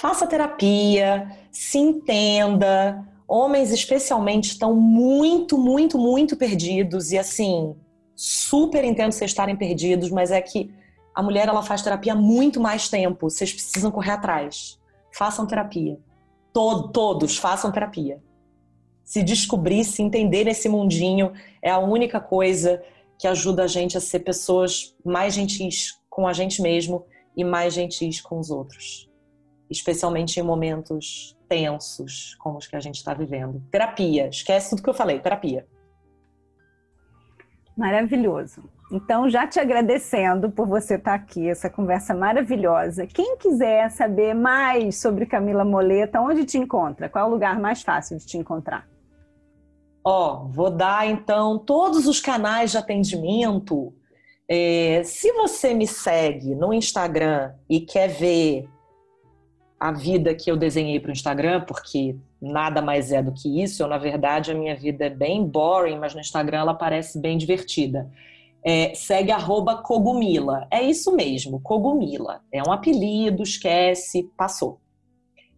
faça 0.00 0.26
terapia, 0.26 1.30
se 1.52 1.76
entenda. 1.76 3.06
Homens, 3.28 3.70
especialmente, 3.70 4.46
estão 4.46 4.74
muito, 4.74 5.58
muito, 5.58 5.98
muito 5.98 6.36
perdidos 6.38 7.12
e 7.12 7.18
assim, 7.18 7.76
super 8.16 8.82
entendo 8.82 9.12
vocês 9.12 9.30
estarem 9.30 9.54
perdidos, 9.54 10.10
mas 10.10 10.30
é 10.30 10.40
que 10.40 10.72
a 11.14 11.22
mulher 11.22 11.48
ela 11.48 11.62
faz 11.62 11.82
terapia 11.82 12.14
há 12.14 12.16
muito 12.16 12.58
mais 12.58 12.88
tempo. 12.88 13.28
Vocês 13.28 13.52
precisam 13.52 13.90
correr 13.90 14.12
atrás. 14.12 14.80
Façam 15.12 15.46
terapia. 15.46 15.98
Todo, 16.50 16.88
todos 16.88 17.36
façam 17.36 17.70
terapia. 17.70 18.22
Se 19.04 19.22
descobrir, 19.22 19.84
se 19.84 20.02
entender 20.02 20.44
nesse 20.44 20.68
mundinho 20.68 21.32
é 21.60 21.70
a 21.70 21.78
única 21.78 22.18
coisa 22.20 22.82
que 23.18 23.28
ajuda 23.28 23.64
a 23.64 23.66
gente 23.66 23.98
a 23.98 24.00
ser 24.00 24.20
pessoas 24.20 24.96
mais 25.04 25.34
gentis 25.34 26.00
com 26.08 26.26
a 26.26 26.32
gente 26.32 26.62
mesmo 26.62 27.04
e 27.36 27.44
mais 27.44 27.74
gentis 27.74 28.20
com 28.20 28.38
os 28.38 28.50
outros 28.50 29.09
especialmente 29.70 30.40
em 30.40 30.42
momentos 30.42 31.38
tensos 31.48 32.36
como 32.38 32.58
os 32.58 32.66
que 32.66 32.76
a 32.76 32.80
gente 32.80 32.96
está 32.96 33.14
vivendo. 33.14 33.62
Terapia, 33.70 34.28
esquece 34.28 34.70
tudo 34.70 34.82
que 34.82 34.90
eu 34.90 34.94
falei, 34.94 35.20
terapia. 35.20 35.66
Maravilhoso. 37.76 38.62
Então, 38.92 39.30
já 39.30 39.46
te 39.46 39.60
agradecendo 39.60 40.50
por 40.50 40.66
você 40.66 40.96
estar 40.96 41.14
aqui, 41.14 41.48
essa 41.48 41.70
conversa 41.70 42.12
maravilhosa. 42.12 43.06
Quem 43.06 43.36
quiser 43.38 43.88
saber 43.90 44.34
mais 44.34 45.00
sobre 45.00 45.26
Camila 45.26 45.64
Moleta, 45.64 46.20
onde 46.20 46.44
te 46.44 46.58
encontra? 46.58 47.08
Qual 47.08 47.24
é 47.24 47.28
o 47.28 47.30
lugar 47.30 47.58
mais 47.60 47.82
fácil 47.82 48.18
de 48.18 48.26
te 48.26 48.36
encontrar? 48.36 48.86
Ó, 50.04 50.44
oh, 50.44 50.48
vou 50.48 50.70
dar 50.70 51.06
então 51.06 51.58
todos 51.58 52.06
os 52.08 52.20
canais 52.20 52.72
de 52.72 52.78
atendimento. 52.78 53.94
É, 54.48 55.02
se 55.04 55.32
você 55.32 55.72
me 55.72 55.86
segue 55.86 56.54
no 56.56 56.72
Instagram 56.74 57.52
e 57.68 57.80
quer 57.80 58.08
ver 58.08 58.68
a 59.80 59.90
vida 59.92 60.34
que 60.34 60.50
eu 60.50 60.58
desenhei 60.58 61.00
para 61.00 61.08
o 61.08 61.12
Instagram, 61.12 61.62
porque 61.62 62.14
nada 62.40 62.80
mais 62.82 63.10
é 63.10 63.22
do 63.22 63.32
que 63.32 63.62
isso. 63.62 63.82
Eu, 63.82 63.88
na 63.88 63.96
verdade, 63.96 64.52
a 64.52 64.54
minha 64.54 64.76
vida 64.76 65.06
é 65.06 65.10
bem 65.10 65.42
boring, 65.42 65.98
mas 65.98 66.12
no 66.12 66.20
Instagram 66.20 66.58
ela 66.58 66.74
parece 66.74 67.18
bem 67.18 67.38
divertida. 67.38 68.06
É, 68.62 68.92
segue 68.94 69.32
arroba 69.32 69.78
Cogumila. 69.78 70.68
É 70.70 70.82
isso 70.82 71.16
mesmo, 71.16 71.62
Cogumila. 71.62 72.42
É 72.52 72.62
um 72.62 72.70
apelido, 72.70 73.42
esquece, 73.42 74.30
passou. 74.36 74.78